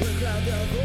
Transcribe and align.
El 0.00 0.83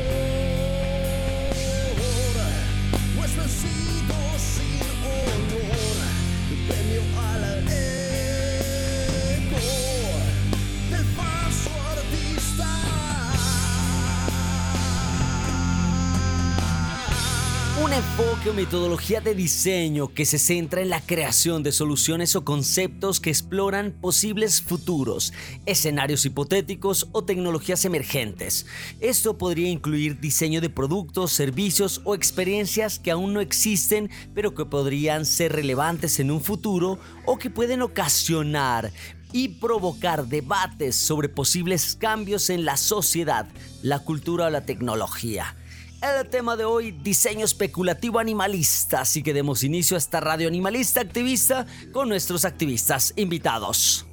Un 17.90 17.96
enfoque 17.96 18.52
o 18.52 18.54
metodología 18.54 19.20
de 19.20 19.34
diseño 19.34 20.14
que 20.14 20.24
se 20.24 20.38
centra 20.38 20.82
en 20.82 20.90
la 20.90 21.02
creación 21.02 21.64
de 21.64 21.72
soluciones 21.72 22.36
o 22.36 22.46
conceptos 22.46 23.20
que 23.20 23.32
exploran 23.32 23.94
posibles 24.00 24.62
futuros, 24.62 25.34
escenarios 25.66 26.24
hipotéticos 26.24 27.08
o 27.14 27.24
tecnologías 27.24 27.86
emergentes. 27.86 28.68
Esto 29.00 29.40
podría 29.40 29.70
incluir 29.70 30.20
diseño 30.20 30.62
de 30.62 30.70
productos, 30.70 31.32
servicios 31.32 32.02
o 32.04 32.14
experiencias 32.14 33.00
que 33.00 33.10
aún 33.10 33.34
no 33.34 33.42
existen 33.42 34.12
pero 34.36 34.54
que 34.54 34.66
podrían 34.66 35.26
ser 35.26 35.54
relevantes 35.54 36.20
en 36.20 36.30
un 36.30 36.42
futuro 36.42 37.00
o 37.26 37.40
que 37.40 37.50
pueden 37.50 37.82
ocasionar 37.82 38.92
y 39.32 39.48
provocar 39.48 40.28
debates 40.28 40.96
sobre 40.96 41.28
posibles 41.28 41.96
cambios 41.96 42.52
en 42.52 42.66
la 42.66 42.78
sociedad, 42.78 43.48
la 43.82 43.98
cultura 43.98 44.46
o 44.46 44.50
la 44.52 44.64
tecnología. 44.64 45.56
El 46.02 46.30
tema 46.30 46.56
de 46.56 46.64
hoy, 46.64 46.92
diseño 46.92 47.44
especulativo 47.44 48.20
animalista, 48.20 49.02
así 49.02 49.22
que 49.22 49.34
demos 49.34 49.64
inicio 49.64 49.96
a 49.96 49.98
esta 49.98 50.22
radio 50.22 50.48
animalista 50.48 51.02
activista 51.02 51.66
con 51.92 52.08
nuestros 52.08 52.46
activistas 52.46 53.12
invitados. 53.18 54.06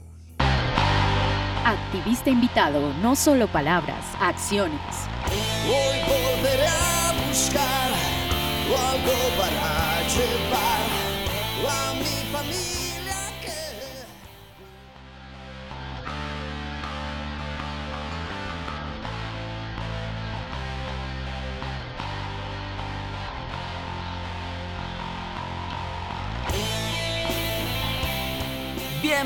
Activista 1.65 2.31
invitado, 2.31 2.93
no 2.95 3.15
solo 3.15 3.47
palabras, 3.47 4.05
acciones. 4.21 4.81
Hoy 5.69 6.01
volveré 6.09 6.67
a 6.67 7.15
buscar 7.29 7.93
algo 8.67 9.13
para 9.39 10.03
llevar 10.09 10.87
a 11.69 11.95
mi 11.95 12.33
familia. 12.33 12.86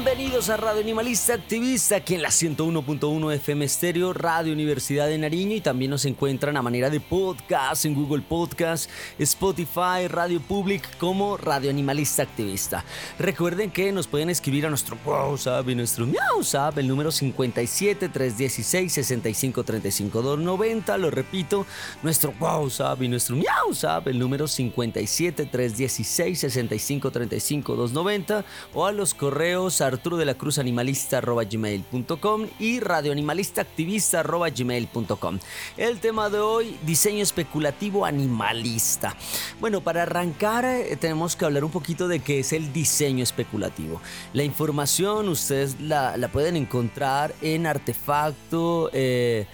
Bienvenidos 0.02 0.48
a 0.48 0.56
Radio 0.56 0.80
Animalista 0.80 1.34
Activista, 1.34 1.96
aquí 1.96 2.14
en 2.14 2.22
la 2.22 2.30
101.1 2.30 3.34
FM 3.34 3.66
Estéreo, 3.66 4.14
Radio 4.14 4.54
Universidad 4.54 5.08
de 5.08 5.18
Nariño 5.18 5.56
y 5.56 5.60
también 5.60 5.90
nos 5.90 6.06
encuentran 6.06 6.56
a 6.56 6.62
manera 6.62 6.88
de 6.88 7.00
podcast 7.00 7.84
en 7.84 7.94
Google 7.94 8.22
Podcast, 8.26 8.88
Spotify, 9.18 10.08
Radio 10.08 10.40
Public 10.40 10.96
como 10.96 11.36
Radio 11.36 11.68
Animalista 11.68 12.22
Activista. 12.22 12.82
Recuerden 13.18 13.70
que 13.70 13.92
nos 13.92 14.06
pueden 14.06 14.30
escribir 14.30 14.64
a 14.64 14.70
nuestro 14.70 14.96
WhatsApp 15.04 15.68
y 15.68 15.74
nuestro 15.74 16.06
WhatsApp, 16.06 16.78
el 16.78 16.88
número 16.88 17.12
57 17.12 18.08
316 18.08 18.90
65 18.90 19.64
35 19.64 20.22
290, 20.22 20.96
lo 20.96 21.10
repito, 21.10 21.66
nuestro 22.02 22.32
WhatsApp 22.40 23.02
y 23.02 23.08
nuestro 23.08 23.36
WhatsApp, 23.36 24.08
el 24.08 24.18
número 24.18 24.48
57 24.48 25.44
316 25.44 26.40
65 26.40 27.10
35 27.10 27.76
290 27.76 28.44
o 28.72 28.86
a 28.86 28.92
los 28.92 29.12
correos 29.12 29.82
arturo 29.90 30.16
de 30.16 30.24
la 30.24 30.34
cruz 30.34 30.58
animalista.gmail.com 30.58 32.46
y 32.58 32.80
radioanimalista.activista.gmail.com. 32.80 35.38
El 35.76 36.00
tema 36.00 36.30
de 36.30 36.40
hoy, 36.40 36.76
diseño 36.84 37.22
especulativo 37.22 38.06
animalista. 38.06 39.14
Bueno, 39.60 39.80
para 39.80 40.02
arrancar 40.02 40.64
eh, 40.64 40.96
tenemos 40.96 41.36
que 41.36 41.44
hablar 41.44 41.62
un 41.64 41.70
poquito 41.70 42.08
de 42.08 42.18
qué 42.20 42.40
es 42.40 42.52
el 42.52 42.72
diseño 42.72 43.22
especulativo. 43.22 44.00
La 44.32 44.42
información 44.44 45.28
ustedes 45.28 45.80
la, 45.80 46.16
pueden 46.32 46.56
encontrar 46.56 47.34
en 47.42 47.66
artefacto. 47.66 48.90
Eh, 48.92 49.46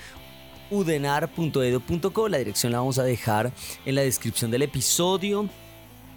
udenar.edu.co, 0.69 2.29
la 2.29 2.39
dirección 2.39 2.73
la 2.73 2.79
vamos 2.79 2.99
a 2.99 3.05
dejar 3.05 3.53
en 3.85 3.95
la 3.95 4.03
descripción 4.03 4.51
del 4.51 4.63
episodio 4.63 5.49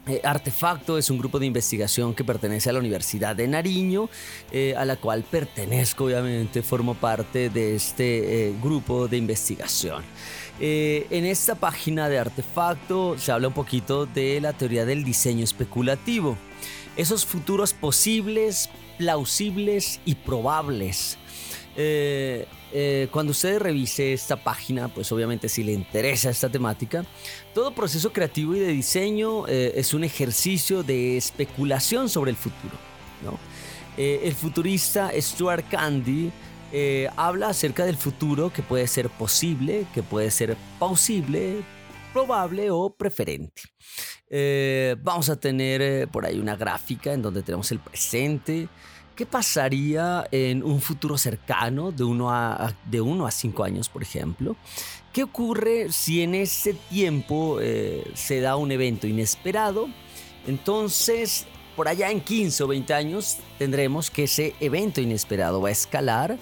Eh, 0.10 0.22
Artefacto 0.24 0.98
es 0.98 1.12
un 1.12 1.20
grupo 1.20 1.38
de 1.38 1.46
investigación 1.46 2.16
que 2.16 2.24
pertenece 2.24 2.72
a 2.72 2.74
la 2.74 2.80
Universidad 2.80 3.36
de 3.36 3.48
Nariño, 3.48 4.10
eh, 4.52 4.74
a 4.76 4.84
la 4.84 4.96
cual 4.96 5.24
pertenezco 5.24 6.06
obviamente, 6.06 6.64
formo 6.64 6.96
parte 6.96 7.52
de 7.52 7.76
este 7.76 8.48
eh, 8.48 8.56
grupo 8.60 9.08
de 9.08 9.18
investigación. 9.18 10.04
en 10.60 11.26
esta 11.26 11.56
página 11.56 12.10
de 12.10 12.18
Artefacto 12.18 13.18
se 13.18 13.32
habla 13.32 13.48
un 13.50 13.54
poquito 13.54 14.08
de 14.08 14.42
la 14.42 14.52
teoría 14.52 14.84
del 14.84 15.04
diseño 15.04 15.44
especulativo, 15.44 16.38
esos 16.98 17.24
futuros 17.24 17.74
posibles, 17.74 18.70
plausibles 18.98 20.02
y 20.06 20.16
probables. 20.16 21.18
Eh, 22.72 23.08
cuando 23.12 23.32
usted 23.32 23.60
revise 23.60 24.14
esta 24.14 24.36
página, 24.36 24.88
pues 24.90 25.12
obviamente 25.12 25.50
si 25.50 25.64
le 25.64 25.74
interesa 25.74 26.30
esta 26.30 26.50
temática, 26.50 27.06
todo 27.54 27.74
proceso 27.74 28.14
creativo 28.14 28.56
y 28.56 28.60
de 28.60 28.68
diseño 28.68 29.48
eh, 29.48 29.74
es 29.76 29.94
un 29.94 30.04
ejercicio 30.04 30.84
de 30.84 31.18
especulación 31.18 32.10
sobre 32.10 32.32
el 32.32 32.38
futuro. 32.38 32.76
Eh, 33.98 34.22
el 34.24 34.34
futurista 34.34 35.12
Stuart 35.20 35.66
Candy 35.70 36.32
habla 37.16 37.50
acerca 37.50 37.84
del 37.84 37.98
futuro 37.98 38.54
que 38.54 38.62
puede 38.62 38.86
ser 38.88 39.10
posible, 39.10 39.88
que 39.94 40.04
puede 40.04 40.30
ser 40.30 40.56
plausible, 40.78 41.64
probable 42.14 42.70
o 42.70 42.92
preferente. 42.92 43.64
vamos 45.02 45.30
a 45.32 45.40
tener 45.40 46.08
por 46.10 46.28
ahí 46.28 46.38
una 46.38 46.56
gráfica 46.56 47.12
en 47.12 47.24
donde 47.24 47.42
tenemos 47.42 47.72
el 47.72 47.80
presente, 47.80 48.70
¿Qué 49.20 49.26
pasaría 49.26 50.26
en 50.32 50.64
un 50.64 50.80
futuro 50.80 51.18
cercano, 51.18 51.92
de 51.92 52.06
1 52.06 52.32
a, 52.32 52.74
de 52.86 53.02
uno 53.02 53.28
a 53.28 53.32
5 53.32 53.66
años, 53.66 53.90
por 53.90 54.02
ejemplo? 54.02 54.56
¿Qué 55.12 55.24
ocurre 55.24 55.92
si 55.92 56.22
en 56.22 56.36
ese 56.36 56.74
tiempo 56.90 57.58
eh, 57.60 58.10
se 58.14 58.40
da 58.40 58.56
un 58.56 58.72
evento 58.72 59.08
inesperado? 59.08 59.90
Entonces, 60.48 61.48
por 61.76 61.90
allá 61.90 62.10
en 62.12 62.22
15 62.22 62.64
o 62.64 62.68
20 62.68 62.94
años 62.94 63.40
tendremos 63.58 64.10
que 64.10 64.24
ese 64.24 64.56
evento 64.62 65.02
inesperado 65.02 65.60
va 65.60 65.68
a 65.68 65.74
escalar, 65.74 66.38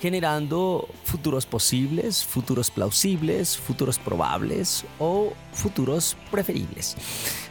generando 0.00 0.88
futuros 1.04 1.46
posibles, 1.46 2.24
futuros 2.24 2.72
plausibles, 2.72 3.56
futuros 3.56 4.00
probables 4.00 4.84
o 4.98 5.32
futuros 5.52 6.16
preferibles. 6.32 6.96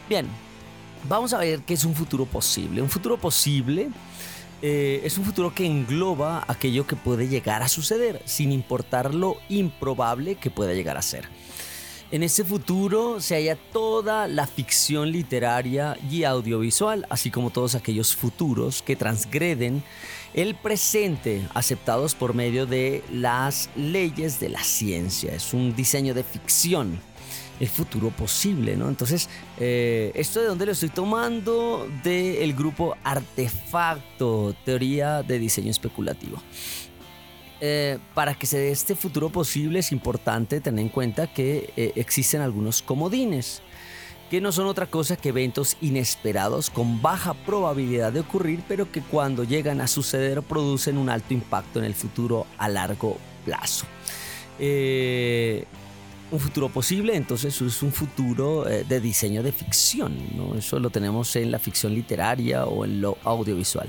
Bien, 0.06 0.26
vamos 1.08 1.32
a 1.32 1.38
ver 1.38 1.60
qué 1.60 1.72
es 1.72 1.86
un 1.86 1.94
futuro 1.94 2.26
posible. 2.26 2.82
Un 2.82 2.90
futuro 2.90 3.16
posible 3.16 3.88
eh, 4.62 5.02
es 5.04 5.18
un 5.18 5.24
futuro 5.24 5.54
que 5.54 5.66
engloba 5.66 6.44
aquello 6.48 6.86
que 6.86 6.96
puede 6.96 7.28
llegar 7.28 7.62
a 7.62 7.68
suceder, 7.68 8.22
sin 8.24 8.52
importar 8.52 9.14
lo 9.14 9.36
improbable 9.48 10.36
que 10.36 10.50
pueda 10.50 10.72
llegar 10.74 10.96
a 10.96 11.02
ser. 11.02 11.28
En 12.12 12.22
ese 12.22 12.44
futuro 12.44 13.20
se 13.20 13.34
halla 13.34 13.56
toda 13.56 14.28
la 14.28 14.46
ficción 14.46 15.10
literaria 15.10 15.98
y 16.08 16.22
audiovisual, 16.22 17.04
así 17.10 17.32
como 17.32 17.50
todos 17.50 17.74
aquellos 17.74 18.14
futuros 18.14 18.80
que 18.80 18.94
transgreden 18.94 19.82
el 20.32 20.54
presente, 20.54 21.46
aceptados 21.52 22.14
por 22.14 22.32
medio 22.32 22.64
de 22.66 23.02
las 23.10 23.70
leyes 23.74 24.38
de 24.38 24.50
la 24.50 24.62
ciencia. 24.62 25.34
Es 25.34 25.52
un 25.52 25.74
diseño 25.74 26.14
de 26.14 26.22
ficción 26.22 27.00
el 27.60 27.68
futuro 27.68 28.10
posible, 28.10 28.76
¿no? 28.76 28.88
Entonces, 28.88 29.28
eh, 29.58 30.12
¿esto 30.14 30.40
de 30.40 30.46
dónde 30.46 30.66
lo 30.66 30.72
estoy 30.72 30.90
tomando? 30.90 31.88
Del 32.02 32.54
grupo 32.54 32.96
Artefacto, 33.02 34.54
teoría 34.64 35.22
de 35.22 35.38
diseño 35.38 35.70
especulativo. 35.70 36.42
Eh, 37.60 37.98
para 38.14 38.34
que 38.34 38.46
se 38.46 38.58
dé 38.58 38.70
este 38.70 38.94
futuro 38.94 39.30
posible 39.30 39.78
es 39.78 39.90
importante 39.90 40.60
tener 40.60 40.80
en 40.82 40.90
cuenta 40.90 41.26
que 41.26 41.72
eh, 41.76 41.92
existen 41.96 42.42
algunos 42.42 42.82
comodines, 42.82 43.62
que 44.30 44.42
no 44.42 44.52
son 44.52 44.66
otra 44.66 44.86
cosa 44.86 45.16
que 45.16 45.30
eventos 45.30 45.78
inesperados 45.80 46.68
con 46.68 47.00
baja 47.00 47.32
probabilidad 47.32 48.12
de 48.12 48.20
ocurrir, 48.20 48.62
pero 48.68 48.92
que 48.92 49.00
cuando 49.00 49.44
llegan 49.44 49.80
a 49.80 49.86
suceder 49.86 50.42
producen 50.42 50.98
un 50.98 51.08
alto 51.08 51.32
impacto 51.32 51.78
en 51.78 51.86
el 51.86 51.94
futuro 51.94 52.46
a 52.58 52.68
largo 52.68 53.16
plazo. 53.46 53.86
Eh, 54.58 55.64
un 56.30 56.40
futuro 56.40 56.68
posible, 56.68 57.14
entonces 57.14 57.60
es 57.60 57.82
un 57.82 57.92
futuro 57.92 58.68
eh, 58.68 58.84
de 58.84 59.00
diseño 59.00 59.42
de 59.42 59.52
ficción, 59.52 60.16
¿no? 60.36 60.56
Eso 60.56 60.80
lo 60.80 60.90
tenemos 60.90 61.36
en 61.36 61.50
la 61.50 61.58
ficción 61.58 61.94
literaria 61.94 62.66
o 62.66 62.84
en 62.84 63.00
lo 63.00 63.16
audiovisual. 63.22 63.88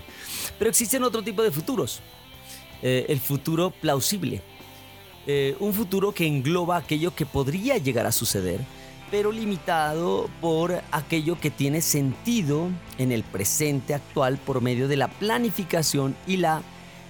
Pero 0.58 0.70
existen 0.70 1.04
otro 1.04 1.24
tipo 1.24 1.42
de 1.42 1.52
futuros. 1.52 2.02
Eh, 2.82 3.06
el 3.10 3.20
futuro 3.20 3.72
plausible. 3.72 4.42
Eh, 5.26 5.56
un 5.60 5.74
futuro 5.74 6.12
que 6.12 6.28
engloba 6.28 6.78
aquello 6.78 7.14
que 7.14 7.26
podría 7.26 7.78
llegar 7.78 8.06
a 8.06 8.12
suceder, 8.12 8.62
pero 9.10 9.32
limitado 9.32 10.30
por 10.40 10.82
aquello 10.92 11.40
que 11.40 11.50
tiene 11.50 11.82
sentido 11.82 12.70
en 12.98 13.12
el 13.12 13.24
presente 13.24 13.94
actual 13.94 14.38
por 14.38 14.62
medio 14.62 14.88
de 14.88 14.98
la 14.98 15.08
planificación 15.08 16.16
y 16.28 16.38
la 16.38 16.62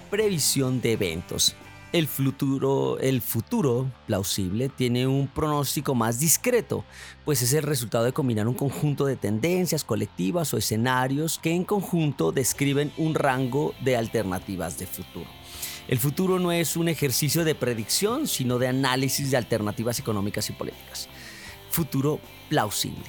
previsión 0.09 0.79
de 0.79 0.93
eventos. 0.93 1.55
El 1.93 2.07
futuro, 2.07 2.99
el 2.99 3.21
futuro 3.21 3.89
plausible 4.07 4.67
tiene 4.67 5.07
un 5.07 5.29
pronóstico 5.29 5.95
más 5.95 6.19
discreto, 6.19 6.83
pues 7.23 7.41
es 7.41 7.53
el 7.53 7.63
resultado 7.63 8.03
de 8.03 8.11
combinar 8.11 8.49
un 8.49 8.55
conjunto 8.55 9.05
de 9.05 9.15
tendencias 9.15 9.85
colectivas 9.85 10.53
o 10.53 10.57
escenarios 10.57 11.39
que 11.39 11.51
en 11.51 11.63
conjunto 11.63 12.33
describen 12.33 12.91
un 12.97 13.15
rango 13.15 13.73
de 13.85 13.95
alternativas 13.95 14.77
de 14.77 14.85
futuro. 14.85 15.29
El 15.87 15.97
futuro 15.97 16.39
no 16.39 16.51
es 16.51 16.75
un 16.75 16.89
ejercicio 16.89 17.45
de 17.45 17.55
predicción, 17.55 18.27
sino 18.27 18.59
de 18.59 18.67
análisis 18.67 19.31
de 19.31 19.37
alternativas 19.37 19.97
económicas 19.97 20.49
y 20.49 20.53
políticas. 20.53 21.07
Futuro 21.71 22.19
plausible. 22.49 23.05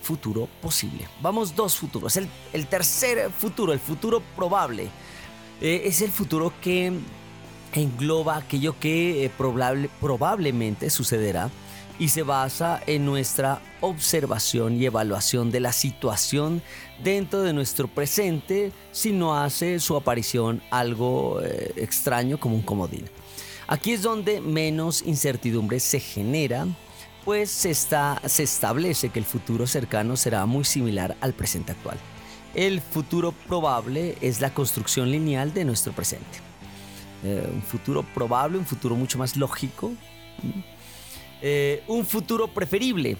Futuro 0.00 0.48
posible. 0.62 1.08
Vamos 1.20 1.56
dos 1.56 1.76
futuros. 1.76 2.16
El, 2.16 2.66
tercer 2.68 3.32
futuro, 3.32 3.72
el 3.72 3.80
futuro 3.80 4.22
probable, 4.36 4.84
eh, 5.60 5.82
es 5.86 6.00
el 6.02 6.12
futuro 6.12 6.52
que 6.60 6.92
engloba 7.76 8.36
aquello 8.36 8.78
que 8.78 9.24
eh, 9.24 9.30
probablemente 10.00 10.90
sucederá 10.90 11.50
y 11.98 12.08
se 12.08 12.22
basa 12.22 12.80
en 12.86 13.06
nuestra 13.06 13.60
observación 13.80 14.76
y 14.76 14.84
evaluación 14.84 15.50
de 15.50 15.60
la 15.60 15.72
situación 15.72 16.62
dentro 17.02 17.42
de 17.42 17.52
nuestro 17.52 17.88
presente 17.88 18.72
si 18.92 19.12
no 19.12 19.36
hace 19.36 19.80
su 19.80 19.96
aparición 19.96 20.62
algo 20.70 21.40
eh, 21.42 21.72
extraño 21.76 22.38
como 22.38 22.56
un 22.56 22.62
comodín. 22.62 23.04
Aquí 23.68 23.92
es 23.92 24.02
donde 24.02 24.40
menos 24.40 25.02
incertidumbre 25.02 25.80
se 25.80 26.00
genera, 26.00 26.66
pues 27.24 27.50
se, 27.50 27.70
está, 27.70 28.20
se 28.26 28.44
establece 28.44 29.08
que 29.08 29.18
el 29.18 29.24
futuro 29.24 29.66
cercano 29.66 30.16
será 30.16 30.46
muy 30.46 30.64
similar 30.64 31.16
al 31.20 31.32
presente 31.32 31.72
actual. 31.72 31.98
El 32.54 32.80
futuro 32.80 33.32
probable 33.32 34.16
es 34.20 34.40
la 34.40 34.54
construcción 34.54 35.10
lineal 35.10 35.52
de 35.52 35.64
nuestro 35.64 35.92
presente. 35.92 36.45
Eh, 37.24 37.48
un 37.52 37.62
futuro 37.62 38.02
probable, 38.02 38.58
un 38.58 38.66
futuro 38.66 38.94
mucho 38.94 39.18
más 39.18 39.36
lógico, 39.36 39.92
eh, 41.40 41.82
un 41.88 42.04
futuro 42.04 42.48
preferible, 42.48 43.16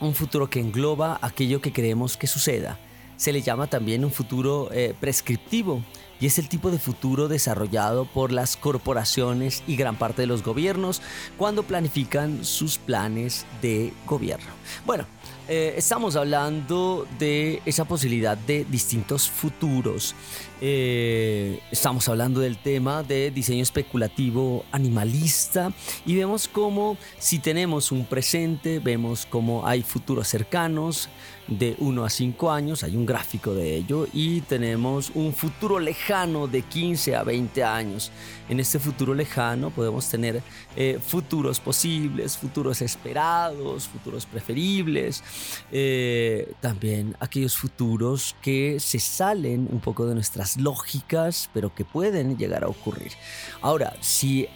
un 0.00 0.14
futuro 0.14 0.50
que 0.50 0.60
engloba 0.60 1.18
aquello 1.22 1.60
que 1.60 1.72
creemos 1.72 2.16
que 2.16 2.26
suceda. 2.26 2.78
Se 3.16 3.32
le 3.32 3.40
llama 3.40 3.66
también 3.66 4.04
un 4.04 4.12
futuro 4.12 4.68
eh, 4.70 4.94
prescriptivo 5.00 5.82
y 6.20 6.26
es 6.26 6.38
el 6.38 6.48
tipo 6.50 6.70
de 6.70 6.78
futuro 6.78 7.28
desarrollado 7.28 8.04
por 8.04 8.32
las 8.32 8.56
corporaciones 8.56 9.62
y 9.66 9.76
gran 9.76 9.96
parte 9.96 10.22
de 10.22 10.26
los 10.26 10.42
gobiernos 10.42 11.00
cuando 11.38 11.62
planifican 11.62 12.44
sus 12.44 12.76
planes 12.76 13.46
de 13.62 13.92
gobierno. 14.06 14.46
Bueno, 14.84 15.06
estamos 15.48 16.16
hablando 16.16 17.06
de 17.18 17.62
esa 17.64 17.84
posibilidad 17.84 18.36
de 18.36 18.64
distintos 18.64 19.30
futuros. 19.30 20.14
Eh, 20.62 21.60
estamos 21.70 22.08
hablando 22.08 22.40
del 22.40 22.56
tema 22.56 23.02
de 23.02 23.30
diseño 23.30 23.62
especulativo 23.62 24.64
animalista 24.72 25.70
y 26.06 26.14
vemos 26.14 26.48
cómo 26.48 26.96
si 27.18 27.38
tenemos 27.38 27.92
un 27.92 28.06
presente, 28.06 28.78
vemos 28.78 29.26
cómo 29.26 29.66
hay 29.66 29.82
futuros 29.82 30.28
cercanos 30.28 31.10
de 31.48 31.76
1 31.78 32.04
a 32.04 32.10
5 32.10 32.50
años, 32.50 32.82
hay 32.82 32.96
un 32.96 33.06
gráfico 33.06 33.54
de 33.54 33.76
ello 33.76 34.08
y 34.12 34.40
tenemos 34.42 35.12
un 35.14 35.32
futuro 35.32 35.78
lejano 35.78 36.48
de 36.48 36.62
15 36.62 37.14
a 37.14 37.22
20 37.22 37.62
años. 37.62 38.10
En 38.48 38.60
este 38.60 38.78
futuro 38.78 39.14
lejano 39.14 39.70
podemos 39.70 40.08
tener 40.08 40.42
eh, 40.74 40.98
futuros 41.04 41.60
posibles, 41.60 42.36
futuros 42.36 42.82
esperados, 42.82 43.88
futuros 43.88 44.26
preferibles, 44.26 45.22
eh, 45.70 46.52
también 46.60 47.16
aquellos 47.20 47.56
futuros 47.56 48.34
que 48.42 48.78
se 48.80 48.98
salen 48.98 49.68
un 49.70 49.80
poco 49.80 50.06
de 50.06 50.14
lógicas, 50.56 51.50
pero 51.52 51.74
que 51.74 51.84
pueden 51.84 52.38
llegar 52.38 52.62
a 52.64 52.68
ocurrir. 52.68 53.12
Ahora, 53.60 53.94
si 54.00 54.48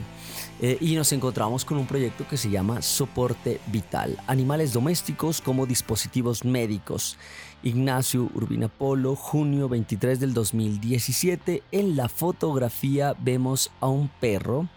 Eh, 0.61 0.77
y 0.81 0.95
nos 0.95 1.11
encontramos 1.13 1.63
con 1.63 1.77
un 1.77 1.87
proyecto 1.87 2.27
que 2.27 2.37
se 2.37 2.49
llama 2.49 2.81
Soporte 2.81 3.59
Vital, 3.67 4.17
animales 4.27 4.73
domésticos 4.73 5.41
como 5.41 5.65
dispositivos 5.65 6.43
médicos. 6.43 7.17
Ignacio 7.63 8.29
Urbina 8.33 8.69
Polo, 8.69 9.15
junio 9.15 9.67
23 9.67 10.19
del 10.19 10.33
2017. 10.33 11.63
En 11.71 11.95
la 11.95 12.07
fotografía 12.07 13.15
vemos 13.19 13.71
a 13.81 13.87
un 13.87 14.09
perro 14.19 14.67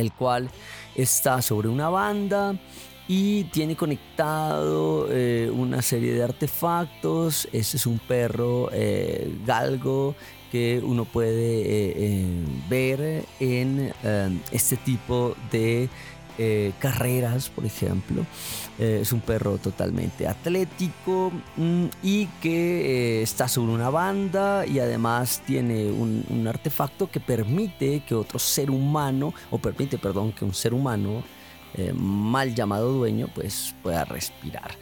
el 0.00 0.12
cual 0.12 0.50
está 0.96 1.42
sobre 1.42 1.68
una 1.68 1.88
banda 1.88 2.54
y 3.12 3.42
tiene 3.44 3.74
conectado 3.74 5.08
eh, 5.10 5.50
una 5.52 5.82
serie 5.82 6.14
de 6.14 6.22
artefactos. 6.22 7.48
Ese 7.52 7.76
es 7.76 7.84
un 7.84 7.98
perro 7.98 8.70
eh, 8.72 9.34
galgo 9.44 10.14
que 10.52 10.80
uno 10.80 11.04
puede 11.04 11.34
eh, 11.42 12.24
ver 12.68 13.24
en 13.40 13.92
este 14.52 14.76
tipo 14.76 15.34
de 15.50 15.88
carreras, 16.78 17.48
por 17.48 17.66
ejemplo. 17.66 18.24
Eh, 18.80 19.00
es 19.02 19.12
un 19.12 19.20
perro 19.20 19.58
totalmente 19.58 20.26
atlético 20.26 21.30
mm, 21.58 21.84
y 22.02 22.24
que 22.40 23.18
eh, 23.18 23.22
está 23.22 23.46
sobre 23.46 23.74
una 23.74 23.90
banda 23.90 24.64
y 24.66 24.78
además 24.78 25.42
tiene 25.46 25.90
un, 25.90 26.46
artefacto 26.48 27.10
que 27.10 27.20
permite 27.20 28.02
que 28.08 28.14
otro 28.14 28.38
ser 28.38 28.70
humano, 28.70 29.34
o 29.50 29.58
permite, 29.58 29.98
perdón, 29.98 30.32
que 30.32 30.46
un 30.46 30.54
ser 30.54 30.72
humano 30.72 31.22
mal 31.94 32.52
llamado 32.52 32.92
dueño 32.92 33.28
pues 33.32 33.76
pueda 33.80 34.04
respirar. 34.04 34.72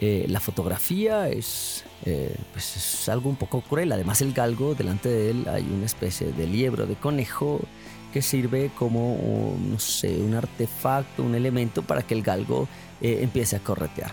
la 0.00 0.40
fotografía 0.40 1.28
es, 1.28 1.84
pues 2.52 2.76
es 2.76 3.08
algo 3.08 3.30
un 3.30 3.36
poco 3.36 3.60
cruel. 3.60 3.92
Además 3.92 4.20
el 4.20 4.32
galgo, 4.32 4.74
delante 4.74 5.08
de 5.08 5.30
él 5.30 5.46
hay 5.48 5.62
una 5.62 5.86
especie 5.86 6.32
de 6.32 6.46
liebro 6.48 6.86
de 6.86 6.96
conejo 6.96 7.60
que 8.14 8.22
sirve 8.22 8.70
como, 8.78 9.56
no 9.60 9.78
sé, 9.78 10.16
un 10.20 10.34
artefacto, 10.34 11.22
un 11.22 11.34
elemento 11.34 11.82
para 11.82 12.02
que 12.02 12.14
el 12.14 12.22
galgo 12.22 12.68
eh, 13.00 13.20
empiece 13.22 13.56
a 13.56 13.60
corretear. 13.60 14.12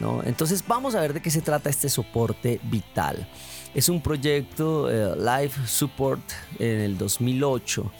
¿no? 0.00 0.22
Entonces 0.24 0.64
vamos 0.66 0.94
a 0.94 1.00
ver 1.00 1.12
de 1.14 1.20
qué 1.20 1.30
se 1.30 1.40
trata 1.40 1.70
este 1.70 1.88
soporte 1.88 2.60
vital. 2.64 3.28
Es 3.74 3.88
un 3.88 4.00
proyecto 4.00 4.90
eh, 4.90 5.16
Live 5.16 5.52
Support 5.66 6.22
en 6.58 6.80
el 6.80 6.98
2008. 6.98 7.92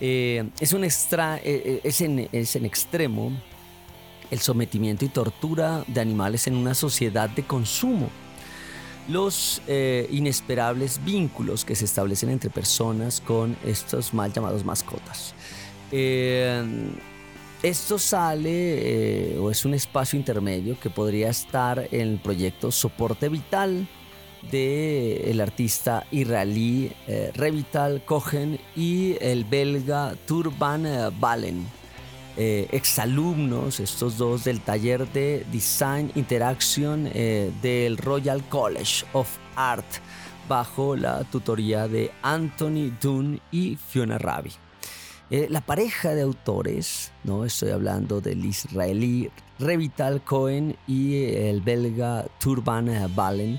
Eh, 0.00 0.48
es, 0.58 0.72
un 0.72 0.84
extra, 0.84 1.38
es, 1.38 2.00
en, 2.00 2.28
es 2.32 2.56
en 2.56 2.64
extremo 2.64 3.32
el 4.30 4.40
sometimiento 4.40 5.04
y 5.04 5.08
tortura 5.08 5.84
de 5.86 6.00
animales 6.00 6.46
en 6.46 6.56
una 6.56 6.74
sociedad 6.74 7.28
de 7.30 7.44
consumo 7.44 8.10
los 9.08 9.62
eh, 9.66 10.08
inesperables 10.10 11.04
vínculos 11.04 11.64
que 11.64 11.74
se 11.74 11.84
establecen 11.84 12.30
entre 12.30 12.50
personas 12.50 13.20
con 13.20 13.56
estos 13.64 14.14
mal 14.14 14.32
llamados 14.32 14.64
mascotas. 14.64 15.34
Eh, 15.90 16.62
esto 17.62 17.98
sale 17.98 19.34
eh, 19.34 19.38
o 19.38 19.50
es 19.50 19.64
un 19.64 19.74
espacio 19.74 20.18
intermedio 20.18 20.78
que 20.80 20.90
podría 20.90 21.30
estar 21.30 21.88
en 21.90 22.00
el 22.00 22.18
proyecto 22.18 22.70
Soporte 22.70 23.28
Vital 23.28 23.86
del 24.50 25.22
el 25.24 25.40
artista 25.40 26.04
israelí 26.10 26.90
Revital 27.34 28.04
Cohen 28.04 28.58
y 28.74 29.16
el 29.20 29.44
belga 29.44 30.16
Turban 30.26 30.84
Valen 31.20 31.64
eh, 32.34 32.66
exalumnos, 32.72 33.78
estos 33.78 34.16
dos 34.16 34.44
del 34.44 34.60
taller 34.60 35.06
de 35.12 35.44
Design 35.52 36.10
Interaction 36.14 37.10
eh, 37.12 37.52
del 37.60 37.98
Royal 37.98 38.42
College 38.48 39.04
of 39.12 39.28
Art, 39.54 39.84
bajo 40.48 40.96
la 40.96 41.24
tutoría 41.24 41.88
de 41.88 42.10
Anthony 42.22 42.90
Dunn 43.02 43.38
y 43.50 43.76
Fiona 43.76 44.16
Rabi. 44.16 44.50
Eh, 45.32 45.46
la 45.48 45.62
pareja 45.62 46.14
de 46.14 46.20
autores, 46.20 47.10
¿no? 47.24 47.46
estoy 47.46 47.70
hablando 47.70 48.20
del 48.20 48.44
israelí 48.44 49.30
Revital 49.58 50.22
Cohen 50.22 50.76
y 50.86 51.24
el 51.24 51.62
belga 51.62 52.26
Turban 52.38 52.90
Valen, 53.14 53.58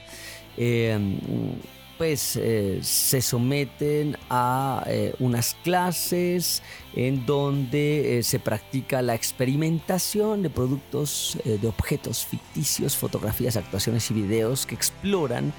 pues 1.98 2.36
eh, 2.36 2.78
se 2.84 3.22
someten 3.24 4.16
a 4.30 4.84
eh, 4.86 5.16
unas 5.18 5.56
clases 5.64 6.62
en 6.96 7.26
donde 7.26 8.22
se 8.22 8.38
practica 8.38 9.02
la 9.02 9.16
experimentación 9.16 10.44
de 10.44 10.52
productos, 10.52 11.40
de 11.44 11.68
objetos 11.68 12.24
ficticios, 12.24 12.96
fotografías, 12.96 13.58
actuaciones 13.58 14.12
y 14.12 14.14
videos 14.14 14.68
que 14.68 14.76
exploran 14.76 15.52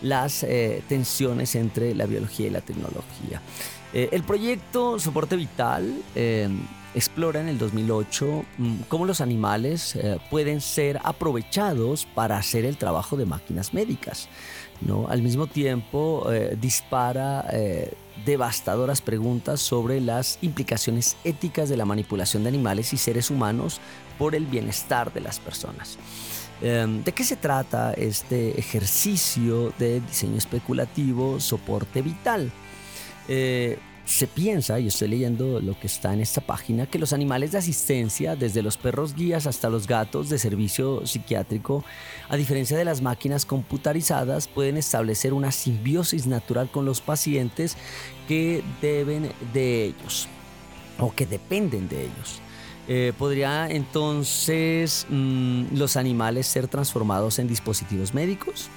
las 0.00 0.46
tensiones 0.88 1.56
entre 1.56 1.92
la 1.92 2.06
biología 2.06 2.46
y 2.46 2.50
la 2.50 2.60
tecnología. 2.60 3.42
El 4.12 4.22
proyecto 4.22 4.98
Soporte 4.98 5.36
Vital 5.36 6.02
explora 6.94 7.40
en 7.40 7.48
el 7.48 7.58
2008 7.58 8.44
mm, 8.58 8.74
cómo 8.88 9.06
los 9.06 9.20
animales 9.20 9.98
pueden 10.30 10.60
ser 10.60 11.00
aprovechados 11.02 12.06
para 12.06 12.36
hacer 12.36 12.64
el 12.64 12.76
trabajo 12.76 13.16
de 13.16 13.26
máquinas 13.26 13.74
médicas. 13.74 14.28
¿no? 14.80 15.08
Al 15.08 15.22
mismo 15.22 15.46
tiempo 15.46 16.30
eh, 16.32 16.56
dispara 16.60 17.46
eh, 17.52 17.92
devastadoras 18.24 19.00
preguntas 19.00 19.60
sobre 19.60 20.00
las 20.00 20.38
implicaciones 20.42 21.16
éticas 21.24 21.68
de 21.68 21.76
la 21.76 21.84
manipulación 21.84 22.42
de 22.42 22.48
animales 22.48 22.92
y 22.92 22.96
seres 22.96 23.30
humanos 23.30 23.80
por 24.18 24.34
el 24.34 24.46
bienestar 24.46 25.12
de 25.12 25.20
las 25.20 25.38
personas. 25.38 25.98
Em, 26.62 27.04
¿De 27.04 27.12
qué 27.12 27.22
se 27.22 27.36
trata 27.36 27.92
este 27.92 28.58
ejercicio 28.58 29.72
de 29.78 30.00
diseño 30.00 30.38
especulativo 30.38 31.38
soporte 31.38 32.00
vital? 32.00 32.50
Eh, 33.28 33.78
se 34.06 34.28
piensa, 34.28 34.78
y 34.78 34.86
estoy 34.86 35.08
leyendo 35.08 35.60
lo 35.60 35.78
que 35.78 35.88
está 35.88 36.14
en 36.14 36.20
esta 36.20 36.40
página, 36.40 36.86
que 36.86 36.98
los 36.98 37.12
animales 37.12 37.50
de 37.50 37.58
asistencia, 37.58 38.36
desde 38.36 38.62
los 38.62 38.76
perros 38.76 39.14
guías 39.16 39.48
hasta 39.48 39.68
los 39.68 39.88
gatos 39.88 40.28
de 40.28 40.38
servicio 40.38 41.04
psiquiátrico, 41.04 41.84
a 42.28 42.36
diferencia 42.36 42.78
de 42.78 42.84
las 42.84 43.02
máquinas 43.02 43.44
computarizadas, 43.44 44.46
pueden 44.46 44.76
establecer 44.76 45.32
una 45.32 45.50
simbiosis 45.50 46.28
natural 46.28 46.70
con 46.70 46.84
los 46.84 47.00
pacientes 47.00 47.76
que 48.28 48.62
deben 48.80 49.32
de 49.52 49.86
ellos 49.86 50.28
o 51.00 51.12
que 51.12 51.26
dependen 51.26 51.88
de 51.88 52.02
ellos. 52.02 52.40
Eh, 52.88 53.12
¿Podría 53.18 53.68
entonces 53.68 55.06
mm, 55.08 55.76
los 55.76 55.96
animales 55.96 56.46
ser 56.46 56.68
transformados 56.68 57.40
en 57.40 57.48
dispositivos 57.48 58.14
médicos? 58.14 58.70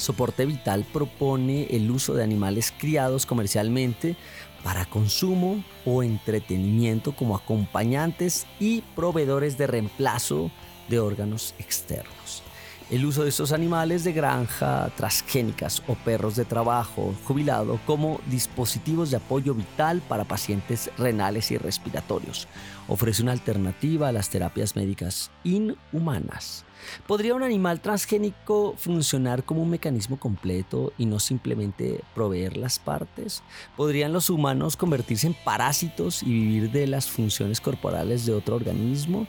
Soporte 0.00 0.46
Vital 0.46 0.86
propone 0.90 1.64
el 1.70 1.90
uso 1.90 2.14
de 2.14 2.24
animales 2.24 2.72
criados 2.76 3.26
comercialmente 3.26 4.16
para 4.64 4.86
consumo 4.86 5.62
o 5.84 6.02
entretenimiento 6.02 7.14
como 7.14 7.36
acompañantes 7.36 8.46
y 8.58 8.80
proveedores 8.96 9.58
de 9.58 9.66
reemplazo 9.66 10.50
de 10.88 11.00
órganos 11.00 11.54
externos. 11.58 12.42
el 12.90 13.04
uso 13.04 13.22
de 13.22 13.28
estos 13.28 13.52
animales 13.52 14.02
de 14.02 14.12
granja 14.12 14.90
transgénicas 14.96 15.80
o 15.86 15.94
perros 15.94 16.34
de 16.34 16.44
trabajo 16.44 17.14
jubilado 17.24 17.78
como 17.86 18.20
dispositivos 18.26 19.10
de 19.12 19.18
apoyo 19.18 19.54
vital 19.54 20.02
para 20.08 20.24
pacientes 20.24 20.90
renales 20.98 21.52
y 21.52 21.56
respiratorios. 21.56 22.48
Ofrece 22.88 23.22
una 23.22 23.32
alternativa 23.32 24.08
a 24.08 24.12
las 24.12 24.28
terapias 24.28 24.74
médicas 24.74 25.30
inhumanas. 25.44 26.64
¿Podría 27.06 27.34
un 27.34 27.42
animal 27.42 27.80
transgénico 27.80 28.74
funcionar 28.76 29.44
como 29.44 29.62
un 29.62 29.70
mecanismo 29.70 30.18
completo 30.18 30.92
y 30.98 31.06
no 31.06 31.18
simplemente 31.18 32.02
proveer 32.14 32.56
las 32.56 32.78
partes? 32.78 33.42
¿Podrían 33.76 34.12
los 34.12 34.30
humanos 34.30 34.76
convertirse 34.76 35.26
en 35.26 35.34
parásitos 35.44 36.22
y 36.22 36.26
vivir 36.26 36.70
de 36.70 36.86
las 36.86 37.08
funciones 37.08 37.60
corporales 37.60 38.26
de 38.26 38.34
otro 38.34 38.56
organismo? 38.56 39.26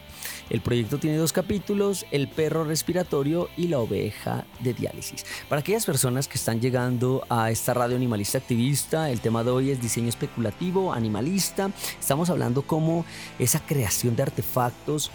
El 0.50 0.62
proyecto 0.62 0.98
tiene 0.98 1.18
dos 1.18 1.34
capítulos, 1.34 2.06
el 2.12 2.28
perro 2.28 2.64
respiratorio 2.64 3.50
y 3.56 3.68
la 3.68 3.80
oveja 3.80 4.46
de 4.60 4.74
diálisis. 4.74 5.26
Para 5.48 5.62
aquellas 5.62 5.86
personas 5.86 6.28
que 6.28 6.38
están 6.38 6.60
llegando 6.60 7.24
a 7.30 7.52
esta 7.52 7.74
radio 7.74 7.96
animalista 7.96 8.38
activista, 8.38 9.10
el 9.10 9.22
tema 9.22 9.44
de 9.44 9.52
hoy 9.52 9.72
es 9.72 9.82
diseño 9.82 10.10
especulativo, 10.10 10.94
animalista. 10.94 11.72
Estamos 12.00 12.30
hablando 12.30 12.64
como 12.64 13.06
esa 13.40 13.60
creación 13.60 14.16
de 14.16 14.24
artefactos 14.24 15.12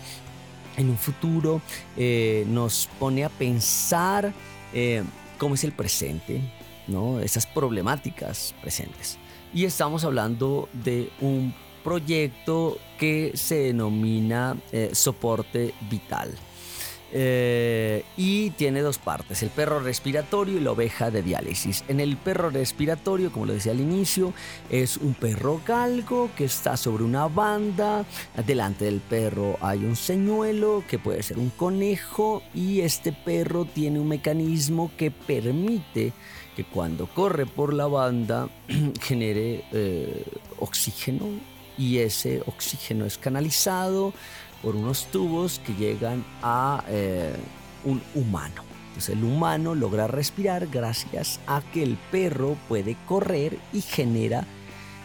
en 0.76 0.90
un 0.90 0.98
futuro 0.98 1.60
eh, 1.96 2.44
nos 2.48 2.88
pone 2.98 3.24
a 3.24 3.28
pensar 3.28 4.32
eh, 4.72 5.02
cómo 5.38 5.54
es 5.54 5.64
el 5.64 5.72
presente, 5.72 6.40
¿no? 6.86 7.20
esas 7.20 7.46
problemáticas 7.46 8.54
presentes. 8.60 9.18
Y 9.54 9.64
estamos 9.64 10.04
hablando 10.04 10.68
de 10.72 11.10
un 11.20 11.54
proyecto 11.82 12.78
que 12.98 13.32
se 13.34 13.56
denomina 13.56 14.56
eh, 14.72 14.90
soporte 14.92 15.72
vital. 15.88 16.34
Eh, 17.12 18.04
y 18.16 18.50
tiene 18.50 18.80
dos 18.80 18.98
partes, 18.98 19.42
el 19.42 19.50
perro 19.50 19.78
respiratorio 19.78 20.58
y 20.58 20.60
la 20.60 20.72
oveja 20.72 21.10
de 21.10 21.22
diálisis. 21.22 21.84
En 21.88 22.00
el 22.00 22.16
perro 22.16 22.50
respiratorio, 22.50 23.30
como 23.30 23.46
lo 23.46 23.52
decía 23.52 23.72
al 23.72 23.80
inicio, 23.80 24.32
es 24.70 24.96
un 24.96 25.14
perro 25.14 25.60
galgo 25.66 26.30
que 26.36 26.44
está 26.44 26.76
sobre 26.76 27.04
una 27.04 27.28
banda. 27.28 28.04
Delante 28.46 28.86
del 28.86 29.00
perro 29.00 29.56
hay 29.60 29.84
un 29.84 29.94
señuelo 29.96 30.82
que 30.88 30.98
puede 30.98 31.22
ser 31.22 31.38
un 31.38 31.50
conejo 31.50 32.42
y 32.54 32.80
este 32.80 33.12
perro 33.12 33.64
tiene 33.64 34.00
un 34.00 34.08
mecanismo 34.08 34.90
que 34.96 35.10
permite 35.10 36.12
que 36.56 36.64
cuando 36.64 37.06
corre 37.06 37.46
por 37.46 37.72
la 37.72 37.86
banda 37.86 38.48
genere 39.00 39.64
eh, 39.72 40.24
oxígeno 40.58 41.26
y 41.78 41.98
ese 41.98 42.42
oxígeno 42.46 43.04
es 43.04 43.18
canalizado 43.18 44.14
por 44.62 44.76
unos 44.76 45.06
tubos 45.06 45.60
que 45.64 45.74
llegan 45.74 46.24
a 46.42 46.84
eh, 46.88 47.34
un 47.84 48.02
humano. 48.14 48.62
Entonces 48.88 49.16
el 49.16 49.24
humano 49.24 49.74
logra 49.74 50.06
respirar 50.06 50.66
gracias 50.68 51.40
a 51.46 51.60
que 51.72 51.82
el 51.82 51.96
perro 52.10 52.56
puede 52.68 52.96
correr 53.06 53.58
y 53.72 53.82
genera 53.82 54.46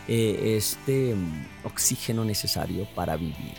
eh, 0.08 0.55
este 0.58 1.13
mm, 1.13 1.65
oxígeno 1.65 2.24
necesario 2.24 2.88
para 2.96 3.17
vivir. 3.17 3.55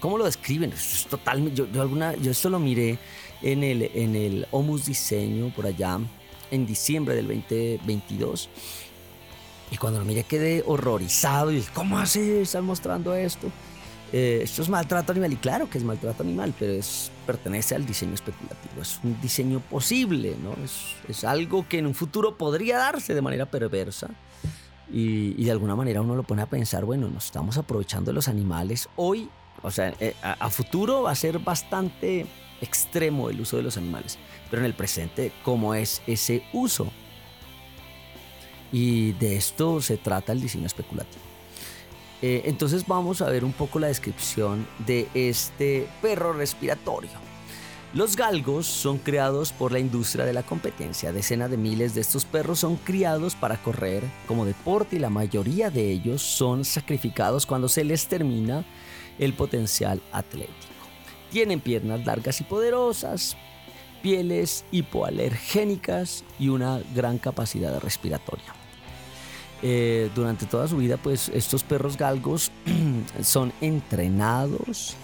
¿Cómo 0.00 0.18
lo 0.18 0.24
describen? 0.24 0.72
Es 0.72 1.06
totalmente, 1.10 1.66
yo, 1.72 1.82
alguna, 1.82 2.14
yo 2.16 2.30
esto 2.30 2.48
lo 2.48 2.58
miré 2.58 2.98
en 3.42 3.62
el, 3.64 3.90
en 3.94 4.16
el 4.16 4.46
Omus 4.50 4.86
Diseño 4.86 5.52
por 5.54 5.66
allá 5.66 5.98
en 6.50 6.66
diciembre 6.66 7.14
del 7.14 7.26
2022. 7.26 8.48
Y 9.70 9.76
cuando 9.76 9.98
lo 9.98 10.04
miré 10.04 10.22
quedé 10.24 10.62
horrorizado 10.66 11.50
y 11.50 11.62
¿cómo 11.74 11.98
así 11.98 12.20
están 12.20 12.64
mostrando 12.64 13.14
esto? 13.14 13.50
Eh, 14.16 14.42
esto 14.44 14.62
es 14.62 14.68
maltrato 14.68 15.10
animal 15.10 15.32
y 15.32 15.36
claro 15.36 15.68
que 15.68 15.76
es 15.76 15.82
maltrato 15.82 16.22
animal, 16.22 16.54
pero 16.56 16.70
es, 16.70 17.10
pertenece 17.26 17.74
al 17.74 17.84
diseño 17.84 18.14
especulativo. 18.14 18.80
Es 18.80 19.00
un 19.02 19.20
diseño 19.20 19.58
posible, 19.58 20.36
¿no? 20.40 20.54
Es, 20.64 20.94
es 21.08 21.24
algo 21.24 21.66
que 21.68 21.78
en 21.78 21.86
un 21.88 21.94
futuro 21.94 22.38
podría 22.38 22.78
darse 22.78 23.12
de 23.12 23.20
manera 23.20 23.46
perversa. 23.46 24.10
Y, 24.88 25.34
y, 25.36 25.46
de 25.46 25.50
alguna 25.50 25.74
manera 25.74 26.00
uno 26.00 26.14
lo 26.14 26.22
pone 26.22 26.42
a 26.42 26.46
pensar, 26.46 26.84
bueno, 26.84 27.08
nos 27.08 27.24
estamos 27.24 27.58
aprovechando 27.58 28.12
de 28.12 28.14
los 28.14 28.28
animales. 28.28 28.88
Hoy, 28.94 29.28
o 29.62 29.72
sea, 29.72 29.92
eh, 29.98 30.14
a, 30.22 30.34
a 30.34 30.48
futuro 30.48 31.02
va 31.02 31.10
a 31.10 31.16
ser 31.16 31.40
bastante 31.40 32.24
extremo 32.60 33.30
el 33.30 33.40
uso 33.40 33.56
de 33.56 33.64
los 33.64 33.76
animales. 33.76 34.16
Pero 34.48 34.62
en 34.62 34.66
el 34.66 34.74
presente, 34.74 35.32
¿cómo 35.42 35.74
es 35.74 36.02
ese 36.06 36.44
uso? 36.52 36.86
Y 38.70 39.10
de 39.14 39.34
esto 39.34 39.80
se 39.80 39.96
trata 39.96 40.30
el 40.30 40.40
diseño 40.40 40.66
especulativo. 40.66 41.33
Eh, 42.22 42.42
entonces 42.46 42.86
vamos 42.86 43.20
a 43.20 43.28
ver 43.28 43.44
un 43.44 43.52
poco 43.52 43.78
la 43.78 43.88
descripción 43.88 44.66
de 44.86 45.08
este 45.14 45.86
perro 46.00 46.32
respiratorio. 46.32 47.10
Los 47.94 48.16
galgos 48.16 48.66
son 48.66 48.98
creados 48.98 49.52
por 49.52 49.70
la 49.70 49.78
industria 49.78 50.24
de 50.24 50.32
la 50.32 50.42
competencia. 50.42 51.12
Decenas 51.12 51.48
de 51.48 51.56
miles 51.56 51.94
de 51.94 52.00
estos 52.00 52.24
perros 52.24 52.58
son 52.58 52.74
criados 52.74 53.36
para 53.36 53.62
correr 53.62 54.02
como 54.26 54.44
deporte 54.44 54.96
y 54.96 54.98
la 54.98 55.10
mayoría 55.10 55.70
de 55.70 55.92
ellos 55.92 56.20
son 56.20 56.64
sacrificados 56.64 57.46
cuando 57.46 57.68
se 57.68 57.84
les 57.84 58.08
termina 58.08 58.64
el 59.20 59.32
potencial 59.32 60.02
atlético. 60.10 60.56
Tienen 61.30 61.60
piernas 61.60 62.04
largas 62.04 62.40
y 62.40 62.44
poderosas, 62.44 63.36
pieles 64.02 64.64
hipoalergénicas 64.72 66.24
y 66.40 66.48
una 66.48 66.80
gran 66.96 67.18
capacidad 67.18 67.78
respiratoria. 67.78 68.63
Eh, 69.66 70.10
durante 70.14 70.44
toda 70.44 70.68
su 70.68 70.76
vida, 70.76 70.98
pues 70.98 71.30
estos 71.30 71.62
perros 71.62 71.96
galgos 71.96 72.52
son 73.22 73.50
entrenados 73.62 74.94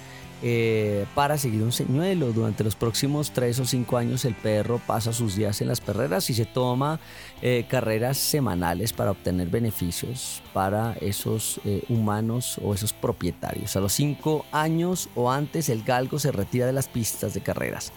eh, 0.43 1.07
para 1.15 1.39
seguir 1.39 1.63
un 1.63 1.73
señuelo. 1.73 2.31
Durante 2.35 2.63
los 2.63 2.77
próximos 2.77 3.31
3 3.31 3.61
o 3.61 3.65
5 3.65 3.97
años 3.97 4.27
el 4.27 4.35
perro 4.35 4.79
pasa 4.87 5.15
sus 5.15 5.35
días 5.35 5.63
en 5.63 5.69
las 5.69 5.81
perreras 5.81 6.29
y 6.29 6.35
se 6.35 6.45
toma 6.45 7.01
eh, 7.41 7.65
carreras 7.71 8.19
semanales 8.19 8.93
para 8.93 9.13
obtener 9.13 9.49
beneficios 9.49 10.43
para 10.53 10.93
esos 11.01 11.59
humanos 11.89 12.61
o 12.63 12.75
esos 12.75 12.93
propietarios. 12.93 13.77
A 13.77 13.81
los 13.81 13.95
5 13.95 14.45
años 14.53 15.09
o 15.15 15.31
antes 15.31 15.71
el 15.71 15.85
galgo 15.85 16.19
se 16.19 16.33
retira 16.33 16.67
de 16.67 16.75
las 16.75 16.87
pistas 16.87 17.33
de 17.33 17.41
carreras. 17.41 17.95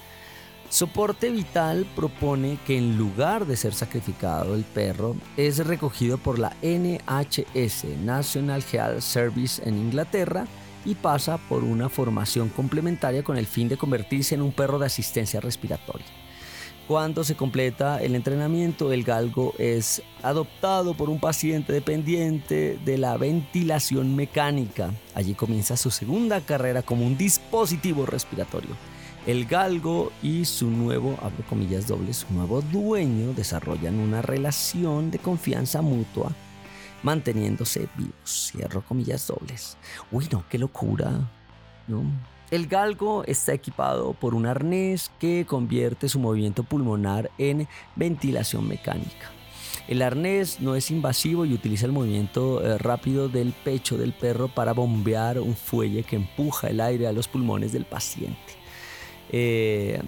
Soporte 0.73 1.29
Vital 1.29 1.85
propone 1.95 2.57
que 2.65 2.75
en 2.75 2.97
lugar 2.97 3.45
de 3.45 3.55
ser 3.55 3.75
sacrificado 3.75 4.55
el 4.55 4.63
perro, 4.63 5.15
es 5.37 5.63
recogido 5.67 6.17
por 6.17 6.39
la 6.39 6.55
NHS, 6.63 7.83
National 8.03 8.63
Health 8.71 9.01
Service 9.01 9.61
en 9.69 9.77
Inglaterra, 9.77 10.47
y 10.83 10.95
pasa 10.95 11.37
por 11.37 11.63
una 11.63 11.89
formación 11.89 12.49
complementaria 12.49 13.21
con 13.21 13.37
el 13.37 13.45
fin 13.45 13.69
de 13.69 13.77
convertirse 13.77 14.33
en 14.33 14.41
un 14.41 14.51
perro 14.51 14.79
de 14.79 14.87
asistencia 14.87 15.39
respiratoria. 15.39 16.07
Cuando 16.87 17.23
se 17.23 17.35
completa 17.35 18.01
el 18.01 18.15
entrenamiento, 18.15 18.91
el 18.91 19.03
galgo 19.03 19.53
es 19.59 20.01
adoptado 20.23 20.95
por 20.95 21.11
un 21.11 21.19
paciente 21.19 21.71
dependiente 21.71 22.79
de 22.83 22.97
la 22.97 23.15
ventilación 23.17 24.15
mecánica. 24.15 24.91
Allí 25.13 25.35
comienza 25.35 25.77
su 25.77 25.91
segunda 25.91 26.41
carrera 26.41 26.81
como 26.81 27.05
un 27.05 27.15
dispositivo 27.15 28.07
respiratorio. 28.07 28.75
El 29.25 29.45
galgo 29.45 30.11
y 30.21 30.43
su 30.43 30.69
nuevo, 30.69 31.17
abro 31.21 31.45
comillas 31.47 31.87
dobles, 31.87 32.17
su 32.17 32.33
nuevo 32.33 32.61
dueño 32.61 33.31
desarrollan 33.33 33.97
una 33.99 34.21
relación 34.21 35.11
de 35.11 35.19
confianza 35.19 35.81
mutua, 35.81 36.33
manteniéndose 37.03 37.87
vivos, 37.95 38.51
cierro 38.51 38.81
comillas 38.81 39.25
dobles. 39.25 39.77
Uy, 40.11 40.27
no, 40.29 40.43
qué 40.49 40.57
locura. 40.57 41.31
El 42.51 42.67
galgo 42.67 43.23
está 43.23 43.53
equipado 43.53 44.11
por 44.11 44.35
un 44.35 44.45
arnés 44.45 45.09
que 45.19 45.45
convierte 45.47 46.09
su 46.09 46.19
movimiento 46.19 46.63
pulmonar 46.63 47.31
en 47.37 47.69
ventilación 47.95 48.67
mecánica. 48.67 49.31
El 49.87 50.01
arnés 50.01 50.59
no 50.59 50.75
es 50.75 50.91
invasivo 50.91 51.45
y 51.45 51.53
utiliza 51.53 51.85
el 51.85 51.93
movimiento 51.93 52.61
eh, 52.61 52.77
rápido 52.77 53.29
del 53.29 53.53
pecho 53.53 53.97
del 53.97 54.11
perro 54.11 54.49
para 54.49 54.73
bombear 54.73 55.39
un 55.39 55.55
fuelle 55.55 56.03
que 56.03 56.17
empuja 56.17 56.67
el 56.67 56.81
aire 56.81 57.07
a 57.07 57.13
los 57.13 57.29
pulmones 57.29 57.71
del 57.71 57.85
paciente. 57.85 58.62
Eh, 59.29 60.01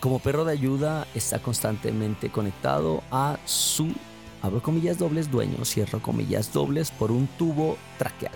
como 0.00 0.20
perro 0.20 0.44
de 0.44 0.52
ayuda 0.52 1.06
está 1.14 1.40
constantemente 1.40 2.30
conectado 2.30 3.02
a 3.10 3.38
su, 3.44 3.88
abro 4.42 4.62
comillas 4.62 4.98
dobles, 4.98 5.30
dueño, 5.30 5.64
cierro 5.64 6.00
comillas 6.00 6.52
dobles, 6.52 6.90
por 6.90 7.10
un 7.10 7.26
tubo 7.38 7.76
traqueal. 7.98 8.32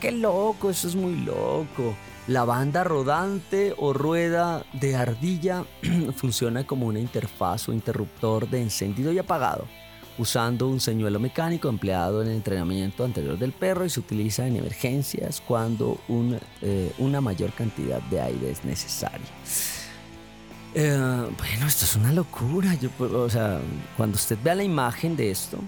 ¡Qué 0.00 0.12
loco! 0.12 0.70
Eso 0.70 0.88
es 0.88 0.96
muy 0.96 1.16
loco. 1.16 1.94
La 2.26 2.44
banda 2.44 2.84
rodante 2.84 3.74
o 3.76 3.92
rueda 3.92 4.64
de 4.72 4.96
ardilla 4.96 5.64
funciona 6.16 6.66
como 6.66 6.86
una 6.86 6.98
interfaz 6.98 7.68
o 7.68 7.72
interruptor 7.72 8.48
de 8.48 8.62
encendido 8.62 9.12
y 9.12 9.18
apagado, 9.18 9.66
usando 10.20 10.68
un 10.68 10.80
señuelo 10.80 11.18
mecánico 11.18 11.70
empleado 11.70 12.20
en 12.20 12.28
el 12.28 12.36
entrenamiento 12.36 13.04
anterior 13.04 13.38
del 13.38 13.52
perro 13.52 13.86
y 13.86 13.90
se 13.90 14.00
utiliza 14.00 14.46
en 14.46 14.56
emergencias 14.56 15.40
cuando 15.40 15.98
eh, 16.60 16.92
una 16.98 17.22
mayor 17.22 17.52
cantidad 17.52 18.02
de 18.02 18.20
aire 18.20 18.50
es 18.50 18.62
necesaria. 18.62 19.26
Eh, 20.74 21.26
bueno, 21.38 21.66
esto 21.66 21.86
es 21.86 21.96
una 21.96 22.12
locura. 22.12 22.76
O 22.98 23.30
sea, 23.30 23.60
cuando 23.96 24.16
usted 24.16 24.36
vea 24.44 24.54
la 24.54 24.62
imagen 24.62 25.16
de 25.16 25.30
esto, 25.30 25.58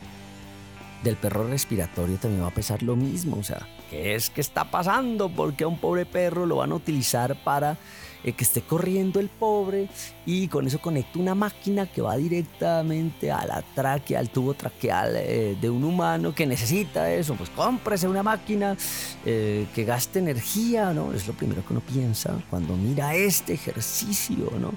del 1.03 1.17
perro 1.17 1.49
respiratorio, 1.49 2.19
también 2.19 2.43
va 2.43 2.49
a 2.49 2.55
pesar 2.55 2.83
lo 2.83 2.95
mismo. 2.95 3.39
O 3.39 3.43
sea, 3.43 3.67
¿qué 3.89 4.15
es 4.15 4.29
que 4.29 4.43
está 4.43 4.71
pasando? 4.71 5.31
Porque 5.31 5.65
a 5.65 5.69
un 5.69 5.79
pobre 5.79 6.05
perro 6.05 6.45
lo 6.45 6.57
van 6.57 6.73
a 6.73 6.75
utilizar 6.75 7.43
para 7.43 7.79
eh, 8.25 8.33
que 8.33 8.45
esté 8.45 8.63
corriendo 8.63 9.19
el 9.19 9.29
pobre 9.29 9.89
y 10.25 10.47
con 10.47 10.67
eso 10.67 10.81
conecto 10.81 11.19
una 11.19 11.35
máquina 11.35 11.87
que 11.87 12.01
va 12.01 12.17
directamente 12.17 13.33
a 13.33 13.45
la 13.45 13.63
tráquea, 13.75 14.21
al 14.21 14.31
tubo 14.31 14.55
traqueal 14.55 15.17
eh, 15.17 15.57
de 15.61 15.69
un 15.69 15.83
humano 15.83 16.33
que 16.35 16.47
necesita 16.47 17.13
eso. 17.13 17.35
Pues 17.35 17.51
cómprese 17.51 18.07
una 18.07 18.23
máquina 18.23 18.77
eh, 19.25 19.67
que 19.75 19.85
gaste 19.85 20.21
energía, 20.21 20.93
¿no? 20.93 21.13
Es 21.13 21.27
lo 21.27 21.33
primero 21.35 21.67
que 21.67 21.73
uno 21.73 21.83
piensa 21.83 22.39
cuando 22.49 22.77
mira 22.77 23.15
este 23.15 23.55
ejercicio, 23.55 24.53
¿no? 24.61 24.73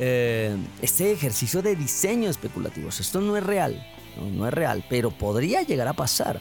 este 0.00 1.10
ejercicio 1.10 1.60
de 1.60 1.74
diseño 1.74 2.30
especulativo. 2.30 2.88
Esto 2.88 3.20
no 3.20 3.36
es 3.36 3.42
real, 3.42 3.84
¿no? 4.16 4.30
no 4.30 4.46
es 4.46 4.54
real, 4.54 4.84
pero 4.88 5.10
podría 5.10 5.62
llegar 5.62 5.88
a 5.88 5.92
pasar. 5.92 6.40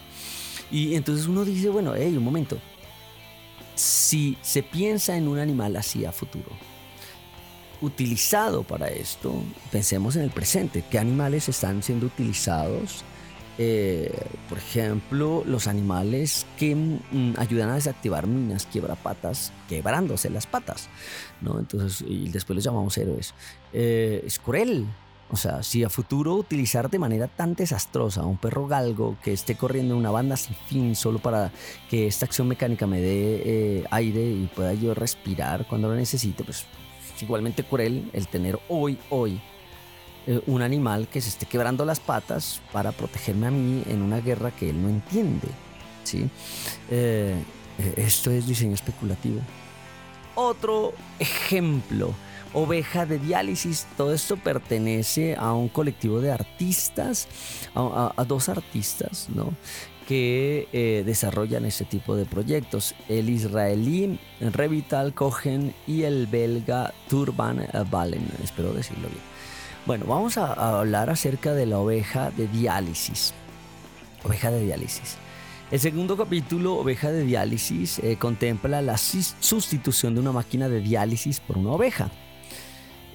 Y 0.70 0.96
entonces 0.96 1.26
uno 1.26 1.44
dice, 1.44 1.70
bueno, 1.70 1.94
hey, 1.96 2.16
un 2.16 2.24
momento, 2.24 2.60
si 3.78 4.38
se 4.42 4.64
piensa 4.64 5.16
en 5.16 5.28
un 5.28 5.40
animal 5.40 5.76
así 5.76 6.04
a 6.06 6.12
futuro, 6.12 6.50
utilizado 7.82 8.64
para 8.64 8.88
esto, 8.88 9.34
pensemos 9.72 10.16
en 10.16 10.24
el 10.24 10.32
presente, 10.32 10.84
qué 10.90 11.00
animales 11.00 11.48
están 11.48 11.84
siendo 11.84 12.08
utilizados. 12.08 13.04
Eh, 13.60 14.14
por 14.50 14.60
ejemplo, 14.60 15.44
los 15.46 15.66
animales 15.68 16.46
que 16.58 16.76
mm, 16.76 17.34
ayudan 17.38 17.70
a 17.70 17.76
desactivar 17.76 18.28
minas, 18.28 18.68
quiebrapatas, 18.68 19.52
quebrándose 19.68 20.30
las 20.30 20.46
patas, 20.46 20.90
¿no? 21.42 21.58
Entonces, 21.60 22.06
y 22.08 22.30
después 22.30 22.56
los 22.56 22.64
llamamos 22.64 22.98
héroes. 22.98 23.34
Eh, 23.74 24.24
es 24.26 24.38
cruel, 24.38 24.86
o 25.30 25.36
sea, 25.36 25.62
si 25.62 25.84
a 25.84 25.90
futuro 25.90 26.36
utilizar 26.36 26.90
de 26.90 27.00
manera 27.00 27.28
tan 27.28 27.54
desastrosa 27.54 28.22
a 28.22 28.26
un 28.26 28.38
perro 28.38 28.68
galgo 28.68 29.18
que 29.22 29.34
esté 29.34 29.56
corriendo 29.56 29.94
en 29.94 30.00
una 30.00 30.12
banda 30.12 30.38
sin 30.38 30.56
fin 30.56 30.96
solo 30.96 31.20
para 31.20 31.52
que 31.90 32.08
esta 32.08 32.26
acción 32.26 32.48
mecánica 32.48 32.88
me 32.88 33.02
dé 33.02 33.42
eh, 33.46 33.84
aire 33.92 34.22
y 34.22 34.50
pueda 34.56 34.74
yo 34.74 34.94
respirar 34.94 35.68
cuando 35.68 35.90
lo 35.90 35.96
necesite, 35.96 36.44
pues 36.44 36.66
es 37.16 37.24
igualmente 37.24 37.64
cruel 37.64 38.10
el 38.14 38.28
tener 38.28 38.58
hoy, 38.70 38.98
hoy, 39.10 39.42
eh, 40.28 40.42
un 40.48 40.62
animal 40.62 41.10
que 41.10 41.20
se 41.20 41.30
esté 41.30 41.46
quebrando 41.46 41.84
las 41.84 42.00
patas 42.00 42.62
para 42.72 42.94
protegerme 42.94 43.48
a 43.48 43.52
mí 43.52 43.84
en 43.88 44.02
una 44.02 44.22
guerra 44.22 44.52
que 44.52 44.70
él 44.70 44.82
no 44.82 44.88
entiende. 44.88 45.48
¿sí? 46.04 46.30
Eh, 46.90 47.44
esto 47.98 48.32
es 48.32 48.48
diseño 48.48 48.76
especulativo. 48.76 49.42
Otro 50.36 50.94
ejemplo 51.20 52.14
Oveja 52.54 53.06
de 53.06 53.20
Diálisis. 53.20 53.88
Todo 53.98 54.14
esto 54.14 54.38
pertenece 54.38 55.36
a 55.36 55.54
un 55.54 55.70
colectivo 55.70 56.22
de 56.22 56.32
artistas, 56.32 57.28
a, 57.76 58.24
dos 58.28 58.50
artistas, 58.50 59.28
¿no? 59.34 59.54
que 60.08 60.70
eh, 60.72 61.04
desarrollan 61.06 61.66
este 61.66 61.84
tipo 61.84 62.16
de 62.16 62.26
proyectos. 62.26 62.96
El 63.10 63.30
israelí 63.30 64.20
Revital 64.40 65.14
Cohen 65.14 65.76
y 65.86 66.04
el 66.04 66.28
belga 66.28 66.94
Turban 67.10 67.68
Valen. 67.92 68.26
Espero 68.42 68.74
decirlo 68.74 69.10
bien. 69.10 69.38
Bueno, 69.86 70.06
vamos 70.06 70.38
a, 70.38 70.80
hablar 70.80 71.10
acerca 71.10 71.54
de 71.54 71.66
la 71.66 71.80
oveja 71.80 72.30
de 72.32 72.48
diálisis. 72.48 73.34
Oveja 74.26 74.52
de 74.52 74.62
diálisis. 74.62 75.16
El 75.72 75.80
segundo 75.80 76.18
capítulo, 76.18 76.76
Oveja 76.76 77.10
de 77.10 77.24
diálisis, 77.24 78.00
eh, 78.00 78.18
contempla 78.18 78.82
la 78.82 78.98
sustitución 78.98 80.14
de 80.14 80.22
una 80.22 80.34
máquina 80.34 80.68
de 80.68 80.82
diálisis 80.82 81.40
por 81.40 81.58
una 81.58 81.72
oveja. 81.72 82.10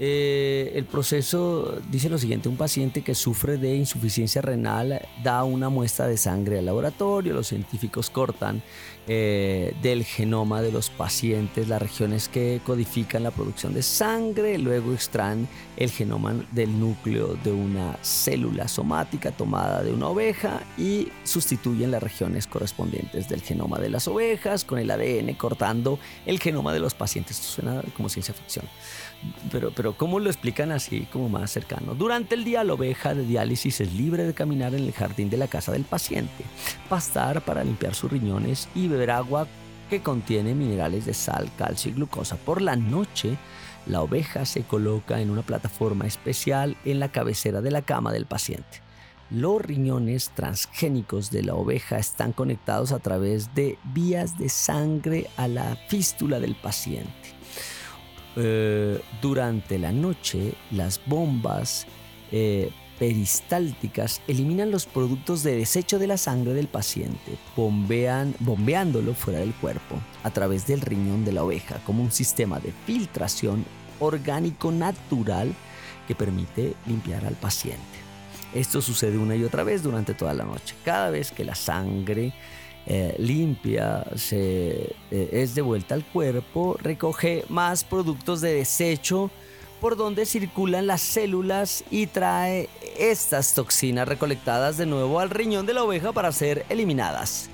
Eh, 0.01 0.73
el 0.75 0.85
proceso 0.87 1.79
dice 1.91 2.09
lo 2.09 2.19
siguiente, 2.19 2.49
un 2.49 2.57
paciente 2.57 3.03
que 3.03 3.15
sufre 3.15 3.59
de 3.59 3.77
insuficiencia 3.77 4.41
renal 4.41 5.07
da 5.23 5.45
una 5.45 5.69
muestra 5.69 6.07
de 6.07 6.17
sangre 6.17 6.59
al 6.59 6.67
laboratorio, 6.67 7.35
los 7.35 7.49
científicos 7.49 8.09
cortan 8.09 8.63
eh, 9.07 9.75
del 9.83 10.05
genoma 10.05 10.63
de 10.63 10.73
los 10.73 10.89
pacientes 10.89 11.69
las 11.69 11.83
regiones 11.83 12.29
que 12.29 12.61
codifican 12.65 13.23
la 13.23 13.31
producción 13.31 13.75
de 13.75 13.83
sangre, 13.83 14.57
luego 14.59 14.93
extraen 14.93 15.47
el 15.77 15.91
genoma 15.91 16.35
del 16.53 16.79
núcleo 16.79 17.37
de 17.45 17.53
una 17.53 17.99
célula 18.03 18.69
somática 18.69 19.31
tomada 19.31 19.83
de 19.83 19.93
una 19.93 20.09
oveja 20.09 20.63
y 20.79 21.09
sustituyen 21.25 21.91
las 21.91 22.03
regiones 22.03 22.47
correspondientes 22.47 23.29
del 23.29 23.43
genoma 23.43 23.79
de 23.79 23.91
las 23.91 24.09
ovejas 24.09 24.65
con 24.65 24.79
el 24.79 24.91
ADN 24.91 25.35
cortando 25.35 25.99
el 26.25 26.41
genoma 26.41 26.73
de 26.73 26.81
los 26.81 26.95
pacientes. 26.95 27.41
Esto 27.41 27.63
suena 27.63 27.83
como 27.97 28.09
ciencia 28.09 28.33
ficción 28.33 28.65
pero, 29.51 29.73
pero 29.75 29.97
¿cómo 29.97 30.21
lo 30.21 30.31
explican 30.31 30.73
así 30.73 31.07
como 31.13 31.29
más 31.29 31.51
cercano? 31.51 31.95
Durante 31.95 32.35
el 32.35 32.45
día 32.45 32.65
la 32.65 32.75
oveja 32.75 33.15
de 33.15 33.25
diálisis 33.25 33.81
es 33.81 33.93
libre 33.93 34.25
de 34.25 34.35
caminar 34.35 34.75
en 34.75 34.85
el 34.85 34.93
jardín 34.93 35.31
de 35.31 35.37
la 35.37 35.49
casa 35.49 35.73
del 35.73 35.85
paciente, 35.85 36.45
pastar 36.89 37.43
para 37.43 37.65
limpiar 37.65 37.95
sus 37.95 38.11
riñones 38.11 38.69
y 38.75 38.89
beber 38.89 39.11
agua 39.11 39.47
que 39.91 40.03
contiene 40.03 40.55
minerales 40.55 41.05
de 41.05 41.15
sal, 41.15 41.51
calcio 41.59 41.91
y 41.91 41.95
glucosa. 41.95 42.37
Por 42.37 42.63
la 42.63 42.77
noche, 42.77 43.37
la 43.87 44.01
oveja 44.01 44.45
se 44.45 44.63
coloca 44.63 45.21
en 45.21 45.31
una 45.31 45.43
plataforma 45.43 46.07
especial 46.07 46.77
en 46.85 47.01
la 47.01 47.11
cabecera 47.11 47.61
de 47.61 47.71
la 47.71 47.83
cama 47.83 48.13
del 48.13 48.27
paciente. 48.27 48.81
Los 49.31 49.63
riñones 49.63 50.31
transgénicos 50.31 51.31
de 51.31 51.43
la 51.43 51.55
oveja 51.55 51.99
están 51.99 52.33
conectados 52.33 52.93
a 52.93 52.99
través 52.99 53.55
de 53.55 53.79
vías 53.95 54.39
de 54.39 54.49
sangre 54.49 55.29
a 55.37 55.49
la 55.49 55.77
fístula 55.89 56.39
del 56.39 56.55
paciente. 56.55 57.32
Eh, 58.37 59.01
durante 59.21 59.79
la 59.79 59.93
noche 59.93 60.55
las 60.71 61.01
bombas 61.05 61.87
eh, 62.31 62.71
peristálticas 62.99 64.23
eliminan 64.27 64.71
los 64.71 64.87
productos 64.87 65.43
de 65.43 65.57
desecho 65.57 65.99
de 65.99 66.07
la 66.07 66.17
sangre 66.17 66.55
del 66.55 66.69
paciente, 66.69 67.37
bombean, 67.57 68.35
bombeándolo 68.39 69.13
fuera 69.13 69.41
del 69.41 69.53
cuerpo 69.53 69.97
a 70.23 70.31
través 70.31 70.67
del 70.67 70.81
riñón 70.81 71.25
de 71.25 71.33
la 71.33 71.45
oveja 71.45 71.81
como 71.85 72.03
un 72.03 72.13
sistema 72.13 72.59
de 72.59 72.73
filtración 72.87 73.65
orgánico 74.01 74.73
natural 74.73 75.53
que 76.09 76.15
permite 76.15 76.75
limpiar 76.87 77.27
al 77.27 77.35
paciente. 77.35 77.81
Esto 78.55 78.83
sucede 78.83 79.19
una 79.19 79.35
y 79.35 79.45
otra 79.45 79.65
vez 79.65 79.83
durante 79.83 80.15
toda 80.15 80.35
la 80.35 80.45
noche. 80.45 80.75
Cada 80.85 81.11
vez 81.11 81.33
que 81.33 81.45
la 81.45 81.55
sangre 81.55 82.33
eh, 82.87 83.15
limpia, 83.19 84.05
se, 84.17 84.95
eh, 85.11 85.29
es 85.33 85.55
de 85.55 85.63
vuelta 85.63 85.95
al 85.95 86.05
cuerpo, 86.05 86.77
recoge 86.81 87.45
más 87.49 87.85
productos 87.85 88.41
de 88.41 88.55
desecho 88.55 89.31
por 89.81 89.97
donde 89.97 90.27
circulan 90.27 90.87
las 90.87 91.01
células 91.01 91.85
y 91.91 92.07
trae 92.07 92.69
estas 92.99 93.55
toxinas 93.55 94.07
recolectadas 94.07 94.77
de 94.77 94.87
nuevo 94.87 95.21
al 95.21 95.31
riñón 95.31 95.67
de 95.67 95.75
la 95.75 95.85
oveja 95.85 96.13
para 96.13 96.31
ser 96.33 96.65
eliminadas. 96.69 97.51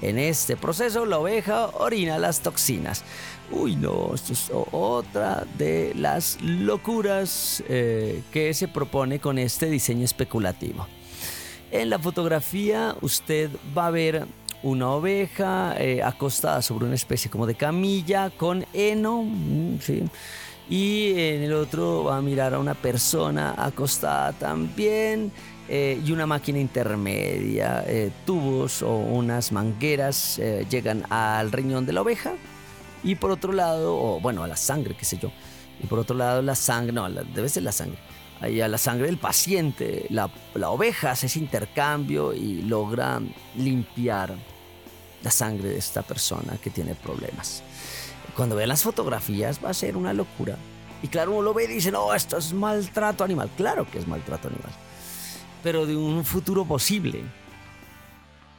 En 0.00 0.18
este 0.18 0.56
proceso 0.56 1.06
la 1.06 1.18
oveja 1.18 1.66
orina 1.74 2.18
las 2.18 2.40
toxinas. 2.40 3.04
Uy, 3.50 3.76
no, 3.76 4.14
esto 4.14 4.32
es 4.32 4.50
otra 4.52 5.44
de 5.56 5.92
las 5.96 6.38
locuras 6.40 7.62
eh, 7.68 8.22
que 8.32 8.54
se 8.54 8.68
propone 8.68 9.18
con 9.18 9.38
este 9.38 9.66
diseño 9.66 10.04
especulativo. 10.04 10.86
En 11.70 11.90
la 11.90 11.98
fotografía 11.98 12.94
usted 13.00 13.50
va 13.76 13.86
a 13.86 13.90
ver 13.90 14.26
una 14.62 14.90
oveja 14.90 15.74
eh, 15.78 16.02
acostada 16.02 16.62
sobre 16.62 16.86
una 16.86 16.94
especie 16.94 17.30
como 17.30 17.46
de 17.46 17.54
camilla 17.54 18.30
con 18.30 18.64
heno, 18.72 19.22
mm, 19.22 19.78
y 20.70 21.12
en 21.12 21.42
el 21.42 21.52
otro 21.54 22.04
va 22.04 22.18
a 22.18 22.22
mirar 22.22 22.54
a 22.54 22.58
una 22.58 22.74
persona 22.74 23.54
acostada 23.56 24.32
también. 24.32 25.32
Eh, 25.70 26.00
y 26.02 26.12
una 26.12 26.26
máquina 26.26 26.58
intermedia, 26.58 27.84
eh, 27.86 28.10
tubos 28.24 28.80
o 28.80 28.96
unas 28.96 29.52
mangueras 29.52 30.40
llegan 30.70 31.04
al 31.10 31.52
riñón 31.52 31.84
de 31.84 31.92
la 31.92 32.00
oveja. 32.00 32.32
Y 33.04 33.16
por 33.16 33.30
otro 33.30 33.52
lado, 33.52 34.18
bueno, 34.20 34.42
a 34.42 34.48
la 34.48 34.56
sangre, 34.56 34.94
qué 34.98 35.04
sé 35.04 35.18
yo, 35.18 35.30
y 35.82 35.86
por 35.86 35.98
otro 35.98 36.16
lado 36.16 36.40
la 36.40 36.54
sangre, 36.54 36.92
no, 36.92 37.08
debe 37.10 37.48
ser 37.50 37.64
la 37.64 37.72
sangre, 37.72 37.98
ahí 38.40 38.60
a 38.60 38.68
la 38.68 38.78
sangre 38.78 39.06
del 39.06 39.18
paciente. 39.18 40.06
La, 40.10 40.30
oveja 40.68 41.12
hace 41.12 41.26
ese 41.26 41.38
intercambio 41.38 42.32
y 42.32 42.62
logra 42.62 43.20
limpiar 43.56 44.34
la 45.22 45.30
sangre 45.30 45.70
de 45.70 45.78
esta 45.78 46.02
persona 46.02 46.56
que 46.62 46.70
tiene 46.70 46.94
problemas. 46.94 47.62
Cuando 48.36 48.56
vean 48.56 48.68
las 48.68 48.82
fotografías 48.82 49.62
va 49.64 49.70
a 49.70 49.74
ser 49.74 49.96
una 49.96 50.12
locura. 50.12 50.56
Y 51.02 51.08
claro, 51.08 51.32
uno 51.32 51.42
lo 51.42 51.54
ve 51.54 51.64
y 51.64 51.68
dice, 51.68 51.90
no, 51.90 52.12
esto 52.14 52.38
es 52.38 52.52
maltrato 52.52 53.24
animal. 53.24 53.50
Claro 53.56 53.88
que 53.90 53.98
es 53.98 54.06
maltrato 54.06 54.48
animal. 54.48 54.72
Pero 55.62 55.86
de 55.86 55.96
un 55.96 56.24
futuro 56.24 56.64
posible. 56.64 57.22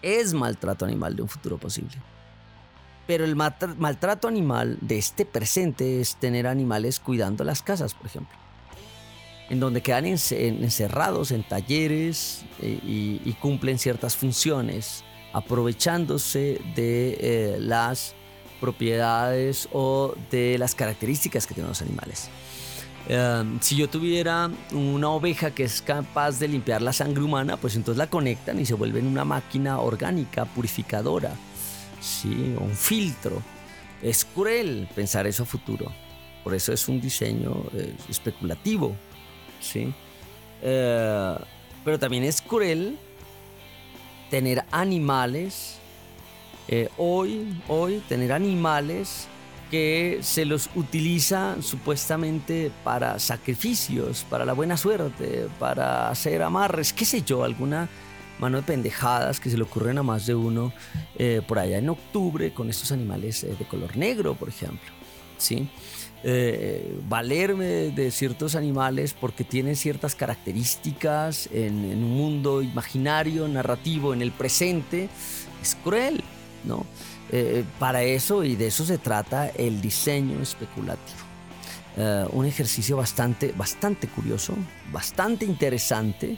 Es 0.02 0.34
maltrato 0.34 0.86
animal 0.86 1.16
de 1.16 1.22
un 1.22 1.30
futuro 1.30 1.58
posible. 1.58 1.98
Pero 3.08 3.26
el 3.26 3.36
maltrato 3.36 4.28
animal 4.28 4.78
de 4.82 4.98
este 4.98 5.26
presente 5.26 6.00
es 6.00 6.16
tener 6.18 6.46
animales 6.46 7.00
cuidando 7.00 7.44
las 7.44 7.64
casas, 7.64 7.94
por 7.94 8.06
ejemplo 8.06 8.38
en 9.50 9.60
donde 9.60 9.82
quedan 9.82 10.06
encerrados 10.06 11.32
en 11.32 11.44
talleres 11.44 12.44
eh, 12.62 12.80
y, 12.84 13.34
cumplen 13.34 13.80
ciertas 13.80 14.16
funciones, 14.16 15.04
aprovechándose 15.34 16.62
de 16.76 17.18
eh, 17.20 17.58
las 17.60 18.16
propiedades 18.60 19.70
o 19.72 20.14
de 20.30 20.58
las 20.58 20.76
características 20.76 21.48
que 21.48 21.54
tienen 21.54 21.70
los 21.70 21.82
animales. 21.82 22.30
Em, 23.08 23.60
si 23.60 23.76
yo 23.76 23.90
tuviera 23.90 24.52
una 24.72 25.10
oveja 25.10 25.52
que 25.52 25.64
es 25.64 25.82
capaz 25.82 26.38
de 26.40 26.48
limpiar 26.48 26.82
la 26.82 26.94
sangre 26.94 27.24
humana, 27.24 27.58
pues 27.58 27.76
entonces 27.76 27.98
la 27.98 28.08
conectan 28.08 28.60
y 28.60 28.66
se 28.66 28.76
vuelven 28.76 29.08
una 29.08 29.26
máquina 29.26 29.80
orgánica 29.80 30.46
purificadora, 30.46 31.34
¿sí? 32.00 32.56
un 32.60 32.76
filtro. 32.76 33.42
Es 34.02 34.26
cruel 34.26 34.88
pensar 34.96 35.28
eso 35.28 35.44
a 35.44 35.46
futuro 35.46 35.92
Por 36.44 36.54
eso 36.54 36.72
es 36.72 36.88
un 36.88 37.02
diseño 37.02 37.64
eh, 37.74 37.94
especulativo. 38.08 38.96
¿Sí? 39.60 39.94
Eh, 40.62 41.36
pero 41.84 42.00
también 42.00 42.24
es 42.24 42.42
cruel 42.42 42.98
tener 44.30 44.64
animales. 44.72 45.78
eh, 46.68 46.90
hoy, 46.98 47.62
hoy, 47.68 48.04
tener 48.08 48.32
animales 48.32 49.28
que 49.72 50.20
se 50.22 50.46
los 50.46 50.70
utiliza 50.76 51.56
supuestamente 51.62 52.72
para 52.84 53.20
sacrificios, 53.20 54.26
para 54.30 54.46
la 54.46 54.54
buena 54.54 54.78
suerte, 54.78 55.48
para 55.60 56.10
hacer 56.10 56.42
amarres, 56.42 56.94
qué 56.94 57.06
sé 57.06 57.22
yo, 57.24 57.44
alguna 57.44 57.90
mano 58.40 58.58
de 58.58 58.64
pendejadas 58.64 59.40
que 59.40 59.50
se 59.50 59.58
le 59.58 59.64
ocurren 59.64 59.98
a 59.98 60.04
más 60.04 60.26
de 60.26 60.34
uno 60.34 60.72
eh, 61.18 61.42
por 61.48 61.60
allá 61.60 61.78
en 61.78 61.90
octubre 61.90 62.54
con 62.54 62.70
estos 62.70 62.92
animales 62.92 63.42
de 63.42 63.66
color 63.66 63.98
negro, 63.98 64.34
por 64.36 64.50
ejemplo. 64.50 64.90
¿sí? 65.40 65.68
Eh, 66.22 67.00
valerme 67.08 67.92
de 67.92 68.12
ciertos 68.12 68.56
animales 68.56 69.14
porque 69.14 69.46
tienen 69.46 69.78
ciertas 69.78 70.16
características 70.16 71.48
en, 71.54 71.86
un 72.04 72.18
mundo 72.18 72.62
imaginario, 72.62 73.48
narrativo, 73.48 74.14
en 74.14 74.22
el 74.22 74.34
presente, 74.34 75.08
es 75.62 75.78
cruel, 75.82 76.22
¿no? 76.66 76.86
Eh, 77.32 77.64
para 77.78 78.04
eso 78.04 78.44
y 78.44 78.56
de 78.56 78.68
eso 78.68 78.86
se 78.86 78.98
trata 78.98 79.48
el 79.50 79.80
diseño 79.80 80.42
especulativo. 80.42 81.20
Eh, 81.96 82.26
un 82.34 82.46
ejercicio 82.46 82.98
bastante, 82.98 83.54
bastante 83.54 84.08
curioso, 84.08 84.56
bastante 84.92 85.46
interesante, 85.46 86.38